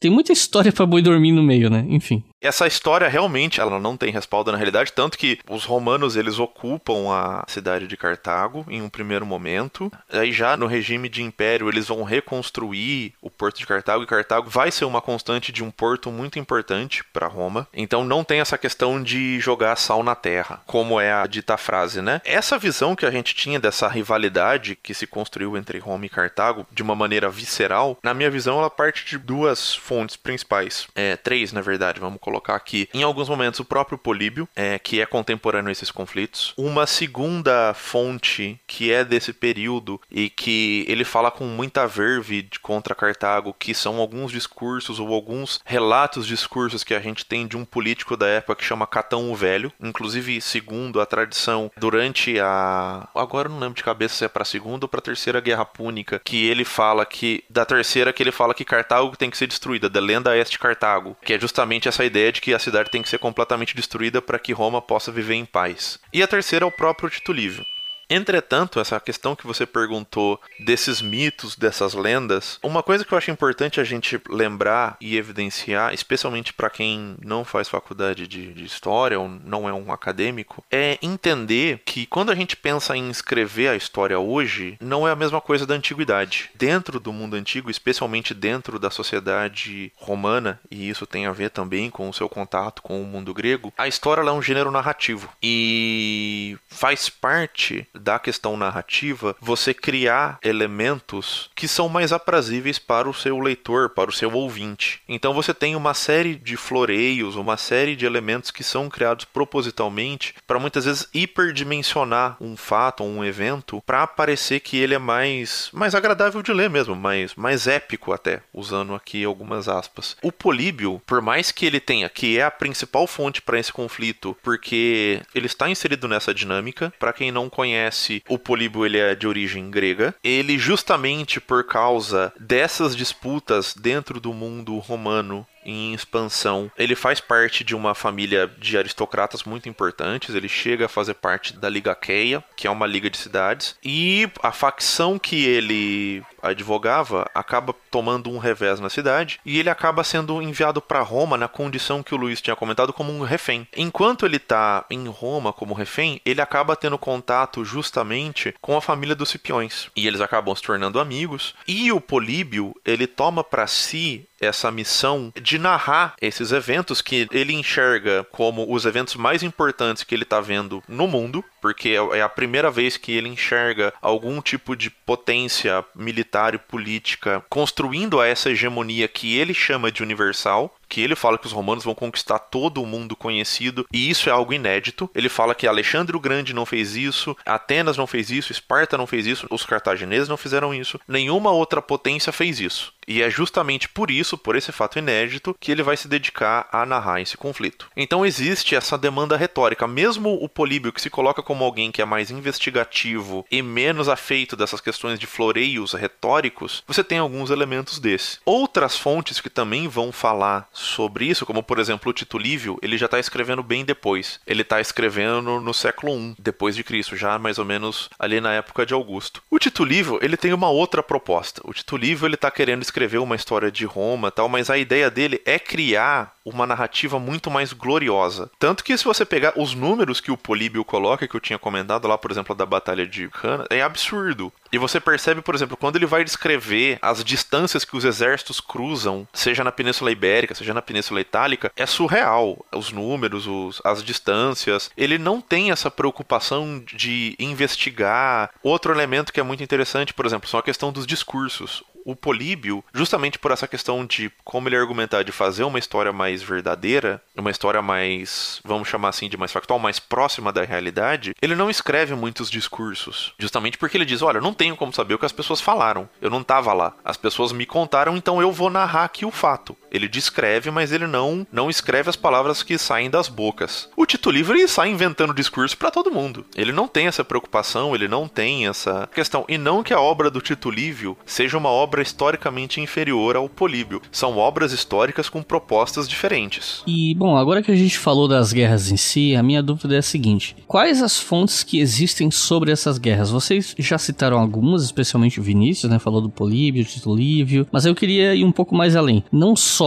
Tem 0.00 0.10
muita 0.10 0.32
história 0.32 0.72
para 0.72 0.86
boi 0.86 1.02
dormir 1.02 1.32
no 1.32 1.42
meio, 1.42 1.70
né? 1.70 1.84
Enfim. 1.88 2.22
Essa 2.40 2.68
história 2.68 3.08
realmente 3.08 3.60
ela 3.60 3.80
não 3.80 3.96
tem 3.96 4.12
respaldo 4.12 4.52
na 4.52 4.58
realidade, 4.58 4.92
tanto 4.92 5.18
que 5.18 5.40
os 5.50 5.64
romanos 5.64 6.14
eles 6.14 6.38
ocupam 6.38 7.12
a 7.12 7.44
cidade 7.48 7.88
de 7.88 7.96
Cartago 7.96 8.64
em 8.68 8.80
um 8.80 8.88
primeiro 8.88 9.26
momento. 9.26 9.90
Aí 10.08 10.30
já 10.30 10.56
no 10.56 10.66
regime 10.66 11.08
de 11.08 11.22
império 11.22 11.68
eles 11.68 11.88
vão 11.88 12.04
reconstruir 12.04 13.12
o 13.20 13.28
porto 13.28 13.58
de 13.58 13.66
Cartago 13.66 14.04
e 14.04 14.06
Cartago 14.06 14.48
vai 14.48 14.70
ser 14.70 14.84
uma 14.84 15.00
constante 15.00 15.50
de 15.50 15.64
um 15.64 15.70
porto 15.70 16.12
muito 16.12 16.38
importante 16.38 17.02
para 17.12 17.26
Roma. 17.26 17.66
Então 17.74 18.04
não 18.04 18.22
tem 18.22 18.40
essa 18.40 18.56
questão 18.56 19.02
de 19.02 19.40
jogar 19.40 19.74
sal 19.74 20.04
na 20.04 20.14
terra, 20.14 20.60
como 20.64 21.00
é 21.00 21.12
a 21.12 21.26
dita 21.26 21.56
frase, 21.56 22.00
né? 22.00 22.20
Essa 22.24 22.56
visão 22.56 22.94
que 22.94 23.04
a 23.04 23.10
gente 23.10 23.34
tinha 23.34 23.58
dessa 23.58 23.88
rivalidade 23.88 24.76
que 24.76 24.94
se 24.94 25.08
construiu 25.08 25.56
entre 25.56 25.78
Roma 25.80 26.06
e 26.06 26.08
Cartago 26.08 26.64
de 26.70 26.84
uma 26.84 26.94
maneira 26.94 27.28
visceral, 27.28 27.98
na 28.00 28.14
minha 28.14 28.30
visão 28.30 28.58
ela 28.58 28.70
parte 28.70 29.04
de 29.04 29.18
duas 29.18 29.74
fontes 29.74 30.14
principais, 30.14 30.86
é, 30.94 31.16
três 31.16 31.52
na 31.52 31.60
verdade, 31.60 31.98
vamos 31.98 32.20
colocar 32.28 32.54
aqui, 32.54 32.88
em 32.92 33.02
alguns 33.02 33.28
momentos, 33.28 33.58
o 33.58 33.64
próprio 33.64 33.96
Políbio, 33.96 34.46
é, 34.54 34.78
que 34.78 35.00
é 35.00 35.06
contemporâneo 35.06 35.70
a 35.70 35.72
esses 35.72 35.90
conflitos. 35.90 36.52
Uma 36.56 36.86
segunda 36.86 37.72
fonte 37.74 38.60
que 38.66 38.92
é 38.92 39.02
desse 39.04 39.32
período 39.32 40.00
e 40.10 40.28
que 40.28 40.84
ele 40.86 41.04
fala 41.04 41.30
com 41.30 41.44
muita 41.44 41.86
verve 41.86 42.48
contra 42.60 42.94
Cartago, 42.94 43.54
que 43.58 43.74
são 43.74 43.96
alguns 43.96 44.30
discursos 44.30 45.00
ou 45.00 45.14
alguns 45.14 45.60
relatos 45.64 46.26
discursos 46.26 46.84
que 46.84 46.94
a 46.94 47.00
gente 47.00 47.24
tem 47.24 47.46
de 47.46 47.56
um 47.56 47.64
político 47.64 48.16
da 48.16 48.26
época 48.26 48.56
que 48.56 48.64
chama 48.64 48.86
Catão 48.86 49.30
o 49.30 49.34
Velho, 49.34 49.72
inclusive 49.80 50.40
segundo 50.40 51.00
a 51.00 51.06
tradição, 51.06 51.70
durante 51.76 52.38
a 52.38 53.08
agora 53.14 53.48
não 53.48 53.58
lembro 53.58 53.74
de 53.74 53.82
cabeça 53.82 54.14
se 54.14 54.24
é 54.24 54.28
para 54.28 54.42
a 54.42 54.46
segunda 54.46 54.84
ou 54.84 54.88
para 54.88 54.98
a 54.98 55.02
terceira 55.02 55.40
guerra 55.40 55.64
púnica, 55.64 56.20
que 56.22 56.46
ele 56.46 56.64
fala 56.64 57.06
que 57.06 57.42
da 57.48 57.64
terceira 57.64 58.12
que 58.12 58.22
ele 58.22 58.32
fala 58.32 58.54
que 58.54 58.64
Cartago 58.64 59.16
tem 59.16 59.30
que 59.30 59.38
ser 59.38 59.46
destruída, 59.46 59.88
da 59.88 60.00
lenda 60.00 60.36
este 60.36 60.58
Cartago, 60.58 61.16
que 61.22 61.32
é 61.32 61.40
justamente 61.40 61.88
essa 61.88 62.04
ideia 62.04 62.17
ideia 62.18 62.32
de 62.32 62.40
que 62.40 62.52
a 62.52 62.58
cidade 62.58 62.90
tem 62.90 63.00
que 63.00 63.08
ser 63.08 63.18
completamente 63.18 63.76
destruída 63.76 64.20
para 64.20 64.38
que 64.38 64.52
Roma 64.52 64.82
possa 64.82 65.12
viver 65.12 65.34
em 65.34 65.44
paz. 65.44 65.98
E 66.12 66.22
a 66.22 66.26
terceira 66.26 66.64
é 66.64 66.68
o 66.68 66.72
próprio 66.72 67.08
Tito 67.08 67.32
Livio. 67.32 67.64
Entretanto, 68.10 68.80
essa 68.80 68.98
questão 68.98 69.36
que 69.36 69.46
você 69.46 69.66
perguntou 69.66 70.40
desses 70.58 71.02
mitos, 71.02 71.54
dessas 71.56 71.92
lendas, 71.92 72.58
uma 72.62 72.82
coisa 72.82 73.04
que 73.04 73.12
eu 73.12 73.18
acho 73.18 73.30
importante 73.30 73.80
a 73.80 73.84
gente 73.84 74.20
lembrar 74.28 74.96
e 75.00 75.16
evidenciar, 75.16 75.92
especialmente 75.92 76.52
para 76.52 76.70
quem 76.70 77.16
não 77.22 77.44
faz 77.44 77.68
faculdade 77.68 78.26
de, 78.26 78.52
de, 78.54 78.64
história 78.64 79.18
ou 79.18 79.28
não 79.28 79.68
é 79.68 79.72
um 79.72 79.92
acadêmico, 79.92 80.64
é 80.70 80.98
entender 81.02 81.82
que 81.84 82.06
quando 82.06 82.30
a 82.30 82.34
gente 82.34 82.56
pensa 82.56 82.96
em 82.96 83.10
escrever 83.10 83.68
a 83.68 83.76
história 83.76 84.18
hoje, 84.18 84.78
não 84.80 85.06
é 85.06 85.10
a 85.10 85.16
mesma 85.16 85.40
coisa 85.40 85.66
da 85.66 85.74
antiguidade. 85.74 86.50
Dentro 86.54 86.98
do 86.98 87.12
mundo 87.12 87.34
antigo, 87.34 87.70
especialmente 87.70 88.32
dentro 88.32 88.78
da 88.78 88.90
sociedade 88.90 89.92
romana, 89.96 90.60
e 90.70 90.88
isso 90.88 91.06
tem 91.06 91.26
a 91.26 91.32
ver 91.32 91.50
também 91.50 91.90
com 91.90 92.08
o 92.08 92.14
seu 92.14 92.28
contato 92.28 92.82
com 92.82 93.02
o 93.02 93.06
mundo 93.06 93.34
grego, 93.34 93.72
a 93.76 93.88
história 93.88 94.22
é 94.22 94.32
um 94.32 94.42
gênero 94.42 94.70
narrativo 94.70 95.28
e 95.42 96.56
faz 96.68 97.08
parte 97.08 97.86
da 97.98 98.18
questão 98.18 98.56
narrativa 98.56 99.36
você 99.40 99.74
criar 99.74 100.38
elementos 100.42 101.50
que 101.54 101.66
são 101.66 101.88
mais 101.88 102.12
aprazíveis 102.12 102.78
para 102.78 103.08
o 103.08 103.14
seu 103.14 103.38
leitor, 103.38 103.90
para 103.90 104.10
o 104.10 104.12
seu 104.12 104.32
ouvinte. 104.32 105.02
Então 105.08 105.34
você 105.34 105.52
tem 105.52 105.74
uma 105.74 105.94
série 105.94 106.34
de 106.34 106.56
floreios, 106.56 107.36
uma 107.36 107.56
série 107.56 107.96
de 107.96 108.06
elementos 108.06 108.50
que 108.50 108.62
são 108.62 108.88
criados 108.88 109.24
propositalmente 109.24 110.34
para 110.46 110.58
muitas 110.58 110.84
vezes 110.84 111.08
hiperdimensionar 111.12 112.36
um 112.40 112.56
fato 112.56 113.04
um 113.08 113.24
evento 113.24 113.82
para 113.86 114.06
parecer 114.06 114.60
que 114.60 114.76
ele 114.76 114.94
é 114.94 114.98
mais 114.98 115.70
mais 115.72 115.94
agradável 115.94 116.42
de 116.42 116.52
ler 116.52 116.70
mesmo, 116.70 116.94
mais 116.94 117.34
mais 117.34 117.66
épico 117.66 118.12
até, 118.12 118.42
usando 118.52 118.94
aqui 118.94 119.24
algumas 119.24 119.68
aspas. 119.68 120.16
O 120.22 120.30
Políbio, 120.30 121.00
por 121.06 121.20
mais 121.20 121.50
que 121.50 121.66
ele 121.66 121.80
tenha 121.80 122.08
que 122.08 122.38
é 122.38 122.44
a 122.44 122.50
principal 122.50 123.06
fonte 123.06 123.42
para 123.42 123.58
esse 123.58 123.72
conflito, 123.72 124.36
porque 124.42 125.22
ele 125.34 125.46
está 125.46 125.68
inserido 125.68 126.08
nessa 126.08 126.34
dinâmica, 126.34 126.92
para 126.98 127.12
quem 127.12 127.30
não 127.30 127.48
conhece 127.48 127.87
conhece, 127.88 128.22
o 128.28 128.38
Políbio 128.38 128.84
ele 128.84 128.98
é 128.98 129.14
de 129.14 129.26
origem 129.26 129.70
grega. 129.70 130.14
Ele 130.22 130.58
justamente 130.58 131.40
por 131.40 131.64
causa 131.64 132.32
dessas 132.38 132.94
disputas 132.94 133.74
dentro 133.74 134.20
do 134.20 134.32
mundo 134.32 134.78
romano 134.78 135.46
em 135.64 135.92
expansão. 135.92 136.70
Ele 136.78 136.94
faz 136.94 137.20
parte 137.20 137.62
de 137.62 137.74
uma 137.74 137.94
família 137.94 138.50
de 138.58 138.78
aristocratas 138.78 139.44
muito 139.44 139.68
importantes. 139.68 140.34
Ele 140.34 140.48
chega 140.48 140.86
a 140.86 140.88
fazer 140.88 141.14
parte 141.14 141.54
da 141.54 141.68
Liga 141.68 141.94
Queia, 141.94 142.42
que 142.56 142.66
é 142.66 142.70
uma 142.70 142.86
liga 142.86 143.10
de 143.10 143.18
cidades. 143.18 143.76
E 143.84 144.30
a 144.42 144.52
facção 144.52 145.18
que 145.18 145.44
ele 145.44 146.22
advogava 146.42 147.28
acaba 147.34 147.74
tomando 147.90 148.30
um 148.30 148.38
revés 148.38 148.80
na 148.80 148.90
cidade 148.90 149.40
e 149.44 149.58
ele 149.58 149.70
acaba 149.70 150.04
sendo 150.04 150.40
enviado 150.42 150.80
para 150.80 151.02
Roma 151.02 151.36
na 151.36 151.48
condição 151.48 152.02
que 152.02 152.14
o 152.14 152.18
Luiz 152.18 152.40
tinha 152.40 152.56
comentado 152.56 152.92
como 152.92 153.12
um 153.12 153.22
refém. 153.22 153.66
Enquanto 153.76 154.26
ele 154.26 154.36
está 154.36 154.84
em 154.90 155.08
Roma 155.08 155.52
como 155.52 155.74
refém, 155.74 156.20
ele 156.24 156.40
acaba 156.40 156.76
tendo 156.76 156.98
contato 156.98 157.64
justamente 157.64 158.54
com 158.60 158.76
a 158.76 158.80
família 158.80 159.14
dos 159.14 159.30
Cipiões 159.30 159.88
e 159.94 160.06
eles 160.06 160.20
acabam 160.20 160.54
se 160.54 160.62
tornando 160.62 161.00
amigos. 161.00 161.54
E 161.66 161.90
o 161.92 162.00
Políbio 162.00 162.74
ele 162.84 163.06
toma 163.06 163.42
para 163.42 163.66
si 163.66 164.26
essa 164.40 164.70
missão 164.70 165.32
de 165.40 165.58
narrar 165.58 166.14
esses 166.20 166.52
eventos 166.52 167.00
que 167.00 167.26
ele 167.32 167.52
enxerga 167.52 168.26
como 168.30 168.72
os 168.72 168.84
eventos 168.84 169.16
mais 169.16 169.42
importantes 169.42 170.04
que 170.04 170.14
ele 170.14 170.22
está 170.22 170.40
vendo 170.40 170.82
no 170.88 171.08
mundo, 171.08 171.44
porque 171.60 171.94
é 172.12 172.22
a 172.22 172.28
primeira 172.28 172.70
vez 172.70 172.96
que 172.96 173.12
ele 173.12 173.28
enxerga 173.28 173.92
algum 174.00 174.40
tipo 174.40 174.76
de 174.76 174.90
potência 174.90 175.84
militar 175.94 176.54
e 176.54 176.58
política 176.58 177.44
construindo 177.48 178.22
essa 178.22 178.50
hegemonia 178.50 179.08
que 179.08 179.36
ele 179.36 179.54
chama 179.54 179.90
de 179.90 180.02
universal 180.02 180.74
que 180.88 181.00
ele 181.00 181.14
fala 181.14 181.38
que 181.38 181.46
os 181.46 181.52
romanos 181.52 181.84
vão 181.84 181.94
conquistar 181.94 182.38
todo 182.38 182.82
o 182.82 182.86
mundo 182.86 183.14
conhecido, 183.14 183.86
e 183.92 184.08
isso 184.08 184.28
é 184.28 184.32
algo 184.32 184.52
inédito. 184.52 185.10
Ele 185.14 185.28
fala 185.28 185.54
que 185.54 185.66
Alexandre 185.66 186.16
o 186.16 186.20
Grande 186.20 186.54
não 186.54 186.66
fez 186.66 186.96
isso, 186.96 187.36
Atenas 187.44 187.96
não 187.96 188.06
fez 188.06 188.30
isso, 188.30 188.52
Esparta 188.52 188.96
não 188.96 189.06
fez 189.06 189.26
isso, 189.26 189.46
os 189.50 189.64
cartagineses 189.64 190.28
não 190.28 190.36
fizeram 190.36 190.74
isso, 190.74 190.98
nenhuma 191.06 191.50
outra 191.50 191.82
potência 191.82 192.32
fez 192.32 192.60
isso. 192.60 192.92
E 193.08 193.22
é 193.22 193.30
justamente 193.30 193.88
por 193.88 194.10
isso, 194.10 194.36
por 194.36 194.54
esse 194.54 194.70
fato 194.70 194.98
inédito, 194.98 195.56
que 195.58 195.72
ele 195.72 195.82
vai 195.82 195.96
se 195.96 196.06
dedicar 196.06 196.68
a 196.70 196.84
narrar 196.84 197.22
esse 197.22 197.38
conflito. 197.38 197.88
Então 197.96 198.24
existe 198.24 198.76
essa 198.76 198.98
demanda 198.98 199.34
retórica. 199.34 199.86
Mesmo 199.86 200.34
o 200.34 200.46
Políbio, 200.46 200.92
que 200.92 201.00
se 201.00 201.08
coloca 201.08 201.42
como 201.42 201.64
alguém 201.64 201.90
que 201.90 202.02
é 202.02 202.04
mais 202.04 202.30
investigativo 202.30 203.46
e 203.50 203.62
menos 203.62 204.10
afeito 204.10 204.54
dessas 204.54 204.82
questões 204.82 205.18
de 205.18 205.26
floreios 205.26 205.94
retóricos, 205.94 206.84
você 206.86 207.02
tem 207.02 207.16
alguns 207.16 207.48
elementos 207.48 207.98
desse. 207.98 208.40
Outras 208.44 208.98
fontes 208.98 209.40
que 209.40 209.48
também 209.48 209.88
vão 209.88 210.12
falar 210.12 210.68
sobre 210.78 211.26
isso, 211.26 211.44
como 211.44 211.62
por 211.62 211.78
exemplo 211.78 212.10
o 212.10 212.12
Tito 212.14 212.38
Livio, 212.38 212.78
ele 212.82 212.96
já 212.96 213.06
está 213.06 213.18
escrevendo 213.18 213.62
bem 213.62 213.84
depois. 213.84 214.40
Ele 214.46 214.62
está 214.62 214.80
escrevendo 214.80 215.60
no 215.60 215.74
século 215.74 216.12
I 216.12 216.34
depois 216.38 216.76
de 216.76 216.84
Cristo, 216.84 217.16
já 217.16 217.38
mais 217.38 217.58
ou 217.58 217.64
menos 217.64 218.08
ali 218.18 218.40
na 218.40 218.52
época 218.52 218.86
de 218.86 218.94
Augusto. 218.94 219.42
O 219.50 219.58
Tito 219.58 219.84
Livio, 219.84 220.18
ele 220.22 220.36
tem 220.36 220.52
uma 220.52 220.70
outra 220.70 221.02
proposta. 221.02 221.60
O 221.64 221.72
Tito 221.72 221.96
Livio, 221.96 222.26
ele 222.26 222.34
está 222.34 222.50
querendo 222.50 222.82
escrever 222.82 223.18
uma 223.18 223.36
história 223.36 223.70
de 223.70 223.84
Roma, 223.84 224.30
tal, 224.30 224.48
mas 224.48 224.70
a 224.70 224.78
ideia 224.78 225.10
dele 225.10 225.40
é 225.44 225.58
criar 225.58 226.34
uma 226.44 226.66
narrativa 226.66 227.18
muito 227.18 227.50
mais 227.50 227.72
gloriosa. 227.72 228.50
Tanto 228.58 228.82
que 228.82 228.96
se 228.96 229.04
você 229.04 229.24
pegar 229.24 229.52
os 229.56 229.74
números 229.74 230.20
que 230.20 230.30
o 230.30 230.36
Políbio 230.36 230.84
coloca, 230.84 231.28
que 231.28 231.34
eu 231.34 231.40
tinha 231.40 231.58
comentado 231.58 232.08
lá, 232.08 232.16
por 232.16 232.30
exemplo, 232.30 232.54
da 232.54 232.64
Batalha 232.64 233.06
de 233.06 233.28
Cana, 233.28 233.66
é 233.70 233.82
absurdo. 233.82 234.52
E 234.72 234.78
você 234.78 235.00
percebe, 235.00 235.40
por 235.40 235.54
exemplo, 235.54 235.76
quando 235.76 235.96
ele 235.96 236.06
vai 236.06 236.24
descrever 236.24 236.98
as 237.00 237.24
distâncias 237.24 237.84
que 237.84 237.96
os 237.96 238.04
exércitos 238.04 238.60
cruzam, 238.60 239.26
seja 239.32 239.64
na 239.64 239.72
Península 239.72 240.10
Ibérica, 240.10 240.54
seja 240.54 240.74
na 240.74 240.82
Península 240.82 241.20
Itálica, 241.20 241.72
é 241.76 241.86
surreal. 241.86 242.64
Os 242.72 242.92
números, 242.92 243.46
os, 243.46 243.80
as 243.84 244.02
distâncias. 244.02 244.90
Ele 244.96 245.18
não 245.18 245.40
tem 245.40 245.70
essa 245.70 245.90
preocupação 245.90 246.82
de 246.94 247.34
investigar. 247.38 248.50
Outro 248.62 248.92
elemento 248.92 249.32
que 249.32 249.40
é 249.40 249.42
muito 249.42 249.62
interessante, 249.62 250.12
por 250.12 250.26
exemplo, 250.26 250.48
são 250.48 250.60
a 250.60 250.62
questão 250.62 250.92
dos 250.92 251.06
discursos 251.06 251.82
o 252.08 252.16
Políbio, 252.16 252.82
justamente 252.94 253.38
por 253.38 253.50
essa 253.50 253.68
questão 253.68 254.06
de 254.06 254.32
como 254.42 254.66
ele 254.66 254.78
argumentar 254.78 255.22
de 255.22 255.30
fazer 255.30 255.64
uma 255.64 255.78
história 255.78 256.10
mais 256.10 256.42
verdadeira, 256.42 257.22
uma 257.36 257.50
história 257.50 257.82
mais, 257.82 258.62
vamos 258.64 258.88
chamar 258.88 259.10
assim, 259.10 259.28
de 259.28 259.36
mais 259.36 259.52
factual, 259.52 259.78
mais 259.78 259.98
próxima 259.98 260.50
da 260.50 260.64
realidade, 260.64 261.34
ele 261.42 261.54
não 261.54 261.68
escreve 261.68 262.14
muitos 262.14 262.50
discursos. 262.50 263.34
Justamente 263.38 263.76
porque 263.76 263.98
ele 263.98 264.06
diz: 264.06 264.22
olha, 264.22 264.38
eu 264.38 264.42
não 264.42 264.54
tenho 264.54 264.74
como 264.74 264.90
saber 264.90 265.12
o 265.12 265.18
que 265.18 265.26
as 265.26 265.32
pessoas 265.32 265.60
falaram. 265.60 266.08
Eu 266.18 266.30
não 266.30 266.40
estava 266.40 266.72
lá. 266.72 266.94
As 267.04 267.18
pessoas 267.18 267.52
me 267.52 267.66
contaram, 267.66 268.16
então 268.16 268.40
eu 268.40 268.50
vou 268.50 268.70
narrar 268.70 269.04
aqui 269.04 269.26
o 269.26 269.30
fato. 269.30 269.76
Ele 269.90 270.08
descreve, 270.08 270.70
mas 270.70 270.92
ele 270.92 271.06
não 271.06 271.46
não 271.52 271.70
escreve 271.70 272.10
as 272.10 272.16
palavras 272.16 272.62
que 272.62 272.78
saem 272.78 273.10
das 273.10 273.28
bocas. 273.28 273.88
O 273.96 274.06
Tito 274.06 274.30
Livre 274.30 274.66
sai 274.68 274.90
inventando 274.90 275.34
discurso 275.34 275.76
para 275.76 275.90
todo 275.90 276.10
mundo. 276.10 276.44
Ele 276.56 276.72
não 276.72 276.88
tem 276.88 277.06
essa 277.06 277.24
preocupação, 277.24 277.94
ele 277.94 278.08
não 278.08 278.28
tem 278.28 278.66
essa 278.66 279.08
questão. 279.14 279.44
E 279.48 279.58
não 279.58 279.82
que 279.82 279.92
a 279.92 280.00
obra 280.00 280.30
do 280.30 280.40
Tito 280.40 280.70
Livio 280.70 281.16
seja 281.24 281.58
uma 281.58 281.68
obra 281.68 282.02
historicamente 282.02 282.80
inferior 282.80 283.36
ao 283.36 283.48
Políbio. 283.48 284.02
São 284.10 284.36
obras 284.36 284.72
históricas 284.72 285.28
com 285.28 285.42
propostas 285.42 286.08
diferentes. 286.08 286.82
E, 286.86 287.14
bom, 287.14 287.36
agora 287.36 287.62
que 287.62 287.72
a 287.72 287.76
gente 287.76 287.98
falou 287.98 288.28
das 288.28 288.52
guerras 288.52 288.90
em 288.90 288.96
si, 288.96 289.34
a 289.34 289.42
minha 289.42 289.62
dúvida 289.62 289.94
é 289.94 289.98
a 289.98 290.02
seguinte: 290.02 290.56
quais 290.66 291.02
as 291.02 291.18
fontes 291.18 291.62
que 291.62 291.80
existem 291.80 292.30
sobre 292.30 292.70
essas 292.70 292.98
guerras? 292.98 293.30
Vocês 293.30 293.74
já 293.78 293.98
citaram 293.98 294.38
algumas, 294.38 294.82
especialmente 294.82 295.40
o 295.40 295.42
Vinícius, 295.42 295.90
né? 295.90 295.98
Falou 295.98 296.20
do 296.20 296.30
Políbio, 296.30 296.84
Tito 296.84 297.14
Lívio, 297.14 297.66
mas 297.72 297.84
eu 297.84 297.94
queria 297.94 298.34
ir 298.34 298.44
um 298.44 298.52
pouco 298.52 298.74
mais 298.74 298.94
além. 298.96 299.24
Não 299.32 299.56
só 299.56 299.77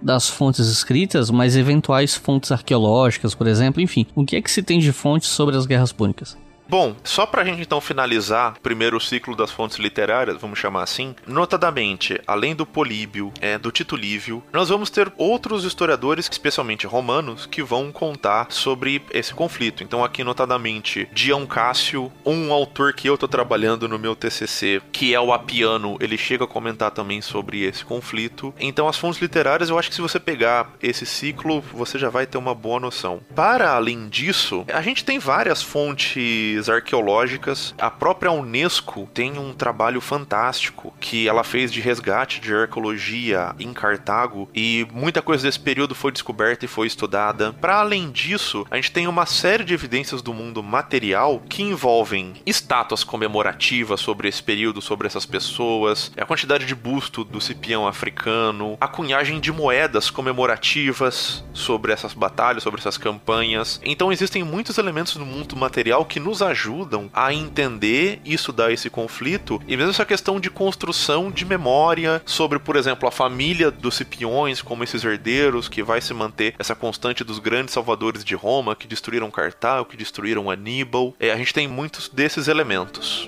das 0.00 0.28
fontes 0.28 0.68
escritas, 0.68 1.30
mas 1.30 1.56
eventuais 1.56 2.14
fontes 2.14 2.52
arqueológicas, 2.52 3.34
por 3.34 3.46
exemplo, 3.46 3.80
enfim. 3.80 4.06
O 4.14 4.24
que 4.24 4.36
é 4.36 4.42
que 4.42 4.50
se 4.50 4.62
tem 4.62 4.78
de 4.78 4.92
fontes 4.92 5.28
sobre 5.28 5.56
as 5.56 5.66
guerras 5.66 5.92
púnicas? 5.92 6.36
Bom, 6.68 6.96
só 7.04 7.24
para 7.24 7.42
a 7.42 7.44
gente 7.44 7.62
então 7.62 7.80
finalizar 7.80 8.56
primeiro 8.60 8.96
o 8.96 9.00
ciclo 9.00 9.36
das 9.36 9.52
fontes 9.52 9.78
literárias, 9.78 10.40
vamos 10.40 10.58
chamar 10.58 10.82
assim, 10.82 11.14
notadamente, 11.24 12.20
além 12.26 12.56
do 12.56 12.66
Políbio, 12.66 13.32
é, 13.40 13.56
do 13.56 13.70
Tito 13.70 13.94
Lívio, 13.94 14.42
nós 14.52 14.68
vamos 14.68 14.90
ter 14.90 15.12
outros 15.16 15.64
historiadores, 15.64 16.28
especialmente 16.30 16.86
romanos, 16.86 17.46
que 17.46 17.62
vão 17.62 17.92
contar 17.92 18.48
sobre 18.50 19.00
esse 19.12 19.32
conflito. 19.32 19.84
Então 19.84 20.02
aqui 20.02 20.24
notadamente 20.24 21.08
Dion 21.12 21.46
Cássio, 21.46 22.10
um 22.24 22.52
autor 22.52 22.92
que 22.92 23.08
eu 23.08 23.14
estou 23.14 23.28
trabalhando 23.28 23.88
no 23.88 23.98
meu 23.98 24.16
TCC, 24.16 24.82
que 24.90 25.14
é 25.14 25.20
o 25.20 25.32
Apiano, 25.32 25.96
ele 26.00 26.18
chega 26.18 26.44
a 26.44 26.48
comentar 26.48 26.90
também 26.90 27.20
sobre 27.22 27.62
esse 27.62 27.84
conflito. 27.84 28.52
Então 28.58 28.88
as 28.88 28.96
fontes 28.96 29.22
literárias, 29.22 29.70
eu 29.70 29.78
acho 29.78 29.88
que 29.88 29.94
se 29.94 30.02
você 30.02 30.18
pegar 30.18 30.72
esse 30.82 31.06
ciclo, 31.06 31.60
você 31.72 31.96
já 31.96 32.10
vai 32.10 32.26
ter 32.26 32.38
uma 32.38 32.54
boa 32.54 32.80
noção. 32.80 33.20
Para 33.36 33.70
além 33.70 34.08
disso, 34.08 34.64
a 34.72 34.82
gente 34.82 35.04
tem 35.04 35.20
várias 35.20 35.62
fontes 35.62 36.55
arqueológicas. 36.68 37.74
A 37.78 37.90
própria 37.90 38.30
Unesco 38.30 39.08
tem 39.12 39.38
um 39.38 39.52
trabalho 39.52 40.00
fantástico 40.00 40.92
que 41.00 41.28
ela 41.28 41.44
fez 41.44 41.72
de 41.72 41.80
resgate 41.80 42.40
de 42.40 42.54
arqueologia 42.54 43.54
em 43.58 43.72
Cartago 43.72 44.48
e 44.54 44.86
muita 44.92 45.22
coisa 45.22 45.42
desse 45.44 45.60
período 45.60 45.94
foi 45.94 46.12
descoberta 46.12 46.64
e 46.64 46.68
foi 46.68 46.86
estudada. 46.86 47.52
Para 47.52 47.80
além 47.80 48.10
disso, 48.10 48.66
a 48.70 48.76
gente 48.76 48.92
tem 48.92 49.06
uma 49.06 49.26
série 49.26 49.64
de 49.64 49.74
evidências 49.74 50.22
do 50.22 50.32
mundo 50.32 50.62
material 50.62 51.42
que 51.48 51.62
envolvem 51.62 52.34
estátuas 52.44 53.04
comemorativas 53.04 54.00
sobre 54.00 54.28
esse 54.28 54.42
período, 54.42 54.80
sobre 54.80 55.06
essas 55.06 55.26
pessoas, 55.26 56.12
a 56.16 56.24
quantidade 56.24 56.66
de 56.66 56.74
busto 56.74 57.24
do 57.24 57.40
Cipião 57.40 57.86
africano, 57.86 58.76
a 58.80 58.88
cunhagem 58.88 59.40
de 59.40 59.52
moedas 59.52 60.10
comemorativas 60.10 61.44
sobre 61.52 61.92
essas 61.92 62.14
batalhas, 62.14 62.62
sobre 62.62 62.80
essas 62.80 62.98
campanhas. 62.98 63.80
Então 63.84 64.12
existem 64.12 64.42
muitos 64.42 64.78
elementos 64.78 65.16
no 65.16 65.26
mundo 65.26 65.56
material 65.56 66.04
que 66.04 66.20
nos 66.20 66.42
ajudam 66.46 67.10
a 67.12 67.32
entender 67.32 68.20
e 68.24 68.34
estudar 68.34 68.72
esse 68.72 68.88
conflito 68.88 69.60
e 69.66 69.76
mesmo 69.76 69.90
essa 69.90 70.04
questão 70.04 70.40
de 70.40 70.50
construção 70.50 71.30
de 71.30 71.44
memória 71.44 72.22
sobre, 72.24 72.58
por 72.58 72.76
exemplo, 72.76 73.08
a 73.08 73.12
família 73.12 73.70
dos 73.70 73.96
Cipiões 73.96 74.62
como 74.62 74.84
esses 74.84 75.04
herdeiros 75.04 75.68
que 75.68 75.82
vai 75.82 76.00
se 76.00 76.14
manter 76.14 76.54
essa 76.58 76.74
constante 76.74 77.24
dos 77.24 77.38
grandes 77.38 77.74
salvadores 77.74 78.24
de 78.24 78.34
Roma 78.34 78.76
que 78.76 78.86
destruíram 78.86 79.30
Cartago, 79.30 79.88
que 79.88 79.96
destruíram 79.96 80.50
Aníbal. 80.50 81.14
É, 81.18 81.32
a 81.32 81.36
gente 81.36 81.54
tem 81.54 81.68
muitos 81.68 82.08
desses 82.08 82.48
elementos. 82.48 83.26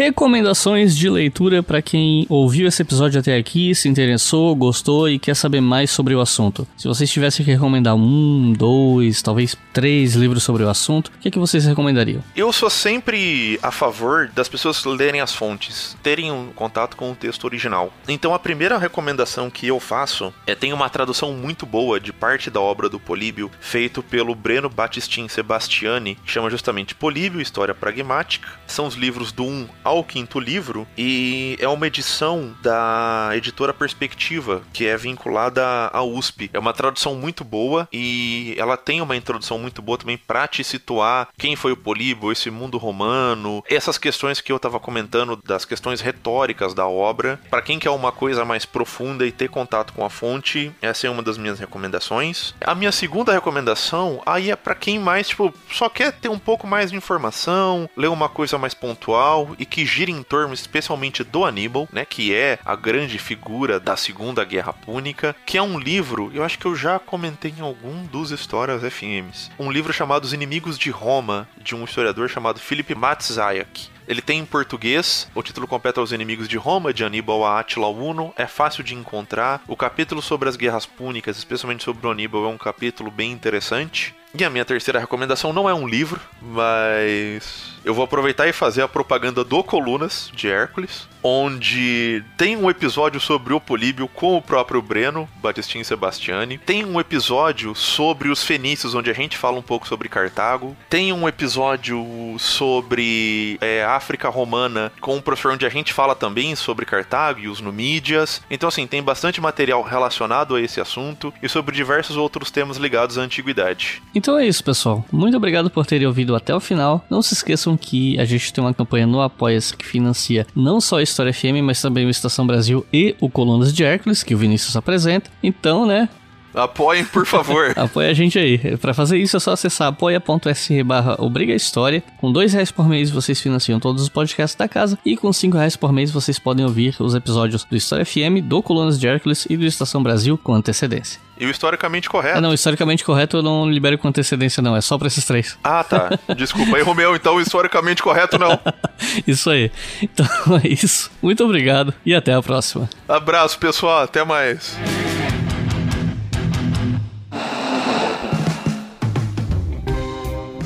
Recomendações 0.00 0.96
de 0.96 1.10
leitura 1.10 1.62
para 1.62 1.82
quem 1.82 2.24
ouviu 2.30 2.66
esse 2.66 2.80
episódio 2.80 3.20
até 3.20 3.36
aqui, 3.36 3.74
se 3.74 3.86
interessou, 3.86 4.56
gostou 4.56 5.10
e 5.10 5.18
quer 5.18 5.36
saber 5.36 5.60
mais 5.60 5.90
sobre 5.90 6.14
o 6.14 6.22
assunto. 6.22 6.66
Se 6.74 6.88
vocês 6.88 7.10
tivessem 7.10 7.44
que 7.44 7.52
recomendar 7.52 7.94
um, 7.94 8.54
dois, 8.56 9.20
talvez 9.20 9.54
três 9.74 10.14
livros 10.14 10.42
sobre 10.42 10.62
o 10.64 10.70
assunto, 10.70 11.08
o 11.08 11.18
que, 11.20 11.28
é 11.28 11.30
que 11.30 11.38
vocês 11.38 11.66
recomendariam? 11.66 12.22
Eu 12.34 12.50
sou 12.50 12.70
sempre 12.70 13.60
a 13.62 13.70
favor 13.70 14.30
das 14.34 14.48
pessoas 14.48 14.82
lerem 14.86 15.20
as 15.20 15.34
fontes, 15.34 15.94
terem 16.02 16.32
um 16.32 16.46
contato 16.46 16.96
com 16.96 17.12
o 17.12 17.14
texto 17.14 17.44
original. 17.44 17.92
Então 18.08 18.32
a 18.32 18.38
primeira 18.38 18.78
recomendação 18.78 19.50
que 19.50 19.66
eu 19.66 19.78
faço 19.78 20.32
é 20.46 20.54
tem 20.54 20.72
uma 20.72 20.88
tradução 20.88 21.34
muito 21.34 21.66
boa 21.66 22.00
de 22.00 22.10
parte 22.10 22.48
da 22.48 22.58
obra 22.60 22.88
do 22.88 22.98
Políbio, 22.98 23.50
feito 23.60 24.02
pelo 24.02 24.34
Breno 24.34 24.70
Battistin 24.70 25.28
Sebastiani, 25.28 26.14
que 26.24 26.32
chama 26.32 26.48
justamente 26.48 26.94
Políbio, 26.94 27.38
História 27.38 27.74
Pragmática. 27.74 28.48
São 28.66 28.86
os 28.86 28.94
livros 28.94 29.30
do 29.30 29.44
1 29.44 29.68
ao 29.90 30.04
quinto 30.04 30.38
livro 30.38 30.86
e 30.96 31.56
é 31.58 31.66
uma 31.66 31.86
edição 31.86 32.54
da 32.62 33.30
editora 33.34 33.74
Perspectiva, 33.74 34.62
que 34.72 34.86
é 34.86 34.96
vinculada 34.96 35.90
à 35.92 36.00
USP. 36.02 36.48
É 36.52 36.58
uma 36.58 36.72
tradução 36.72 37.16
muito 37.16 37.42
boa 37.42 37.88
e 37.92 38.54
ela 38.56 38.76
tem 38.76 39.00
uma 39.00 39.16
introdução 39.16 39.58
muito 39.58 39.82
boa 39.82 39.98
também 39.98 40.16
para 40.16 40.46
te 40.46 40.62
situar 40.62 41.28
quem 41.36 41.56
foi 41.56 41.72
o 41.72 41.76
Políbio, 41.76 42.30
esse 42.30 42.50
mundo 42.50 42.78
romano, 42.78 43.64
essas 43.68 43.98
questões 43.98 44.40
que 44.40 44.52
eu 44.52 44.56
estava 44.56 44.78
comentando 44.78 45.36
das 45.44 45.64
questões 45.64 46.00
retóricas 46.00 46.72
da 46.72 46.86
obra. 46.86 47.40
Para 47.50 47.62
quem 47.62 47.78
quer 47.78 47.90
uma 47.90 48.12
coisa 48.12 48.44
mais 48.44 48.64
profunda 48.64 49.26
e 49.26 49.32
ter 49.32 49.48
contato 49.48 49.92
com 49.92 50.04
a 50.04 50.10
fonte, 50.10 50.70
essa 50.80 51.08
é 51.08 51.10
uma 51.10 51.22
das 51.22 51.36
minhas 51.36 51.58
recomendações. 51.58 52.54
A 52.60 52.76
minha 52.76 52.92
segunda 52.92 53.32
recomendação 53.32 54.22
aí 54.24 54.52
é 54.52 54.56
para 54.56 54.76
quem 54.76 55.00
mais 55.00 55.28
tipo 55.28 55.52
só 55.72 55.88
quer 55.88 56.12
ter 56.12 56.28
um 56.28 56.38
pouco 56.38 56.64
mais 56.66 56.90
de 56.90 56.96
informação, 56.96 57.90
ler 57.96 58.08
uma 58.08 58.28
coisa 58.28 58.56
mais 58.56 58.72
pontual 58.72 59.50
e 59.58 59.66
que 59.66 59.79
gira 59.84 60.10
em 60.10 60.22
torno 60.22 60.54
especialmente 60.54 61.24
do 61.24 61.44
Aníbal, 61.44 61.88
né, 61.92 62.04
que 62.04 62.34
é 62.34 62.58
a 62.64 62.74
grande 62.76 63.18
figura 63.18 63.78
da 63.78 63.96
Segunda 63.96 64.44
Guerra 64.44 64.72
Púnica, 64.72 65.34
que 65.44 65.58
é 65.58 65.62
um 65.62 65.78
livro, 65.78 66.30
eu 66.34 66.44
acho 66.44 66.58
que 66.58 66.66
eu 66.66 66.74
já 66.74 66.98
comentei 66.98 67.54
em 67.56 67.62
algum 67.62 68.04
dos 68.06 68.30
histórias 68.30 68.82
FMs. 68.82 69.50
Um 69.58 69.70
livro 69.70 69.92
chamado 69.92 70.24
Os 70.24 70.32
Inimigos 70.32 70.78
de 70.78 70.90
Roma, 70.90 71.48
de 71.56 71.74
um 71.74 71.84
historiador 71.84 72.28
chamado 72.28 72.60
Philip 72.60 72.94
Matzayak. 72.94 73.88
Ele 74.10 74.20
tem 74.20 74.40
em 74.40 74.44
português, 74.44 75.28
o 75.36 75.42
título 75.42 75.68
completo 75.68 76.00
é 76.00 76.02
Os 76.02 76.10
Inimigos 76.10 76.48
de 76.48 76.56
Roma, 76.56 76.92
de 76.92 77.04
Aníbal 77.04 77.44
a 77.44 77.60
Átila 77.60 77.86
Uno, 77.86 78.34
é 78.36 78.44
fácil 78.44 78.82
de 78.82 78.92
encontrar. 78.92 79.62
O 79.68 79.76
capítulo 79.76 80.20
sobre 80.20 80.48
as 80.48 80.56
guerras 80.56 80.84
púnicas, 80.84 81.36
especialmente 81.36 81.84
sobre 81.84 82.04
o 82.04 82.10
Aníbal, 82.10 82.44
é 82.44 82.48
um 82.48 82.58
capítulo 82.58 83.08
bem 83.08 83.30
interessante. 83.30 84.12
E 84.34 84.44
a 84.44 84.50
minha 84.50 84.64
terceira 84.64 84.98
recomendação 84.98 85.52
não 85.52 85.68
é 85.68 85.74
um 85.74 85.86
livro, 85.86 86.20
mas 86.40 87.72
eu 87.84 87.94
vou 87.94 88.04
aproveitar 88.04 88.48
e 88.48 88.52
fazer 88.52 88.82
a 88.82 88.88
propaganda 88.88 89.44
do 89.44 89.62
Colunas 89.62 90.30
de 90.34 90.48
Hércules, 90.48 91.08
onde 91.22 92.22
tem 92.36 92.56
um 92.56 92.70
episódio 92.70 93.20
sobre 93.20 93.52
o 93.52 93.60
Políbio 93.60 94.08
com 94.08 94.36
o 94.36 94.42
próprio 94.42 94.80
Breno, 94.80 95.28
Batistin 95.42 95.84
Sebastiani. 95.84 96.58
Tem 96.58 96.84
um 96.84 96.98
episódio 96.98 97.74
sobre 97.74 98.28
os 98.28 98.42
fenícios, 98.42 98.94
onde 98.94 99.10
a 99.10 99.14
gente 99.14 99.36
fala 99.36 99.58
um 99.58 99.62
pouco 99.62 99.86
sobre 99.86 100.08
Cartago. 100.08 100.76
Tem 100.88 101.12
um 101.12 101.28
episódio 101.28 102.04
sobre 102.38 103.58
é, 103.60 103.84
África 103.84 104.28
Romana 104.28 104.92
com 105.00 105.16
um 105.16 105.20
professor 105.20 105.52
onde 105.52 105.66
a 105.66 105.70
gente 105.70 105.92
fala 105.92 106.14
também 106.14 106.54
sobre 106.56 106.86
Cartago 106.86 107.40
e 107.40 107.48
os 107.48 107.60
Numídias. 107.60 108.42
Então, 108.50 108.68
assim, 108.68 108.86
tem 108.86 109.02
bastante 109.02 109.40
material 109.40 109.82
relacionado 109.82 110.54
a 110.54 110.60
esse 110.60 110.80
assunto 110.80 111.32
e 111.42 111.48
sobre 111.48 111.74
diversos 111.74 112.16
outros 112.16 112.50
temas 112.50 112.76
ligados 112.76 113.18
à 113.18 113.22
antiguidade. 113.22 114.02
Então 114.14 114.38
é 114.38 114.46
isso, 114.46 114.64
pessoal. 114.64 115.04
Muito 115.12 115.36
obrigado 115.36 115.70
por 115.70 115.86
terem 115.86 116.06
ouvido 116.06 116.34
até 116.34 116.54
o 116.54 116.60
final. 116.60 117.04
Não 117.10 117.22
se 117.22 117.34
esqueçam 117.34 117.69
que 117.76 118.18
a 118.18 118.24
gente 118.24 118.52
tem 118.52 118.62
uma 118.62 118.74
campanha 118.74 119.06
no 119.06 119.20
Apoia-se 119.20 119.76
que 119.76 119.84
financia 119.84 120.46
não 120.54 120.80
só 120.80 120.98
a 120.98 121.02
História 121.02 121.32
FM, 121.32 121.62
mas 121.62 121.80
também 121.80 122.06
o 122.06 122.10
Estação 122.10 122.46
Brasil 122.46 122.86
e 122.92 123.14
o 123.20 123.28
Colunas 123.28 123.72
de 123.72 123.84
Hércules, 123.84 124.22
que 124.22 124.34
o 124.34 124.38
Vinícius 124.38 124.76
apresenta. 124.76 125.30
Então, 125.42 125.86
né, 125.86 126.08
Apoiem, 126.54 127.04
por 127.04 127.26
favor. 127.26 127.72
Apoia 127.76 128.10
a 128.10 128.14
gente 128.14 128.38
aí. 128.38 128.76
Para 128.76 128.94
fazer 128.94 129.18
isso 129.18 129.36
é 129.36 129.40
só 129.40 129.52
acessar 129.52 129.88
apoia.se 129.88 130.82
barra 130.82 131.16
Obriga 131.18 131.54
História. 131.54 132.02
Com 132.18 132.32
dois 132.32 132.52
reais 132.52 132.70
por 132.70 132.88
mês 132.88 133.10
vocês 133.10 133.40
financiam 133.40 133.78
todos 133.78 134.02
os 134.02 134.08
podcasts 134.08 134.56
da 134.56 134.68
casa 134.68 134.98
e 135.04 135.16
com 135.16 135.32
cinco 135.32 135.56
reais 135.56 135.76
por 135.76 135.92
mês 135.92 136.10
vocês 136.10 136.38
podem 136.38 136.64
ouvir 136.64 136.94
os 136.98 137.14
episódios 137.14 137.64
do 137.64 137.76
História 137.76 138.04
FM, 138.04 138.42
do 138.42 138.62
Colunas 138.62 138.98
de 138.98 139.06
Hércules 139.06 139.46
e 139.48 139.56
do 139.56 139.64
Estação 139.64 140.02
Brasil 140.02 140.38
com 140.38 140.54
antecedência. 140.54 141.20
E 141.40 141.46
o 141.46 141.50
historicamente 141.50 142.08
correto. 142.10 142.36
Ah, 142.36 142.40
não, 142.40 142.52
historicamente 142.52 143.02
correto 143.02 143.38
eu 143.38 143.42
não 143.42 143.68
libero 143.68 143.96
com 143.96 144.06
antecedência, 144.06 144.62
não. 144.62 144.76
É 144.76 144.82
só 144.82 144.98
pra 144.98 145.06
esses 145.06 145.24
três. 145.24 145.58
Ah, 145.64 145.82
tá. 145.82 146.10
Desculpa, 146.36 146.78
erro 146.78 146.94
meu, 146.94 147.16
então 147.16 147.36
o 147.36 147.40
historicamente 147.40 148.02
correto 148.02 148.38
não. 148.38 148.60
isso 149.26 149.48
aí. 149.48 149.72
Então 150.02 150.26
é 150.62 150.68
isso. 150.68 151.10
Muito 151.22 151.42
obrigado 151.42 151.94
e 152.04 152.14
até 152.14 152.34
a 152.34 152.42
próxima. 152.42 152.90
Abraço, 153.08 153.58
pessoal. 153.58 154.02
Até 154.02 154.22
mais. 154.22 154.76